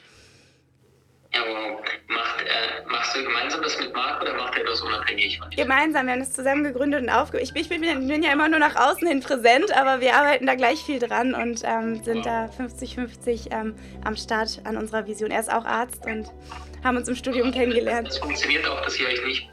Ja, 1.34 1.40
wow. 1.48 1.80
Macht, 2.08 2.42
äh, 2.42 2.86
machst 2.88 3.16
du 3.16 3.24
gemeinsam 3.24 3.62
das 3.62 3.78
mit 3.78 3.94
Marc 3.94 4.20
oder 4.20 4.34
macht 4.34 4.56
er 4.56 4.64
das 4.64 4.82
unabhängig 4.82 5.38
von 5.38 5.48
dir? 5.50 5.62
Gemeinsam, 5.62 6.06
wir 6.06 6.12
haben 6.12 6.20
das 6.20 6.32
zusammen 6.32 6.62
gegründet 6.62 7.02
und 7.02 7.08
aufgebaut. 7.08 7.48
Ich, 7.54 7.56
ich 7.56 7.68
bin, 7.68 7.80
bin, 7.80 8.22
ja 8.22 8.32
immer 8.32 8.48
nur 8.48 8.58
nach 8.58 8.76
außen 8.76 9.08
hin 9.08 9.20
präsent, 9.20 9.74
aber 9.74 10.00
wir 10.00 10.14
arbeiten 10.14 10.46
da 10.46 10.54
gleich 10.56 10.80
viel 10.80 10.98
dran 10.98 11.34
und 11.34 11.62
ähm, 11.64 12.02
sind 12.02 12.26
wow. 12.26 12.50
da 12.58 12.64
50-50 12.64 13.50
ähm, 13.50 13.74
am 14.04 14.16
Start 14.16 14.60
an 14.64 14.76
unserer 14.76 15.06
Vision. 15.06 15.30
Er 15.30 15.40
ist 15.40 15.50
auch 15.52 15.64
Arzt 15.64 16.04
und 16.04 16.30
haben 16.84 16.98
uns 16.98 17.08
im 17.08 17.16
Studium 17.16 17.50
kennengelernt. 17.50 18.08
Es 18.08 18.18
funktioniert 18.18 18.66
auch, 18.68 18.82
dass 18.82 19.00
ihr 19.00 19.06
euch 19.06 19.24
nicht 19.24 19.51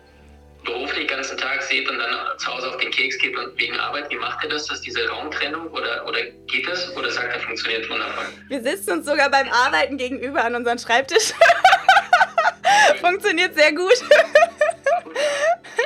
beruflich 0.69 1.07
den 1.07 1.15
ganzen 1.15 1.37
Tag 1.37 1.61
seht 1.63 1.89
und 1.89 1.97
dann 1.97 2.37
zu 2.37 2.47
Hause 2.47 2.69
auf 2.69 2.77
den 2.77 2.91
Keks 2.91 3.17
geht 3.17 3.35
und 3.35 3.57
wegen 3.59 3.77
Arbeit, 3.77 4.09
wie 4.09 4.17
macht 4.17 4.43
ihr 4.43 4.49
das? 4.49 4.65
Dass 4.67 4.81
diese 4.81 5.07
Raumtrennung 5.07 5.67
oder, 5.67 6.05
oder 6.07 6.21
geht 6.47 6.67
das? 6.67 6.95
Oder 6.95 7.09
sagt 7.09 7.33
er, 7.33 7.39
funktioniert 7.39 7.89
wundervoll? 7.89 8.25
Wir 8.47 8.61
sitzen 8.61 8.91
uns 8.91 9.05
sogar 9.05 9.29
beim 9.29 9.49
Arbeiten 9.49 9.97
gegenüber 9.97 10.43
an 10.43 10.55
unserem 10.55 10.77
Schreibtisch. 10.77 11.33
funktioniert 13.01 13.55
sehr 13.55 13.73
gut. 13.73 14.03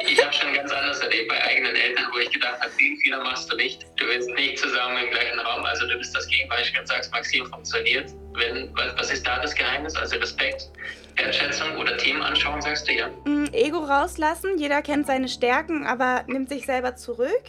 Ich 0.06 0.24
habe 0.24 0.34
schon 0.34 0.54
ganz 0.54 0.72
anders 0.72 1.00
erlebt 1.00 1.30
bei 1.30 1.44
eigenen 1.44 1.76
Eltern, 1.76 2.06
wo 2.14 2.20
ich 2.20 2.30
gedacht 2.32 2.60
habe, 2.60 2.72
den 2.80 2.98
Fehler 2.98 3.24
machst 3.24 3.52
du 3.52 3.56
nicht. 3.56 3.86
Du 3.98 4.06
willst 4.06 4.30
nicht 4.30 4.58
zusammen 4.58 4.98
im 5.04 5.10
gleichen 5.10 5.39
Raum. 5.39 5.64
Also 5.64 5.88
du 5.88 5.98
bist 5.98 6.16
das 6.16 6.28
Gegenbeispiel 6.28 6.80
und 6.80 6.88
sagst, 6.88 7.12
Maxim 7.12 7.46
funktioniert. 7.48 8.12
Wenn, 8.34 8.74
was, 8.98 9.12
ist 9.12 9.26
da 9.26 9.39
das 9.39 9.54
Geheimnis? 9.56 9.96
Also 9.96 10.18
Respekt. 10.18 10.70
Wertschätzung 11.16 11.78
oder 11.78 11.96
Themen 11.98 12.22
anschauen, 12.22 12.62
sagst 12.62 12.88
du 12.88 12.94
ja? 12.94 13.08
Mm, 13.26 13.46
Ego 13.52 13.80
rauslassen. 13.80 14.58
Jeder 14.58 14.82
kennt 14.82 15.06
seine 15.06 15.28
Stärken, 15.28 15.86
aber 15.86 16.24
nimmt 16.28 16.50
sich 16.50 16.66
selber 16.66 16.96
zurück. 16.96 17.44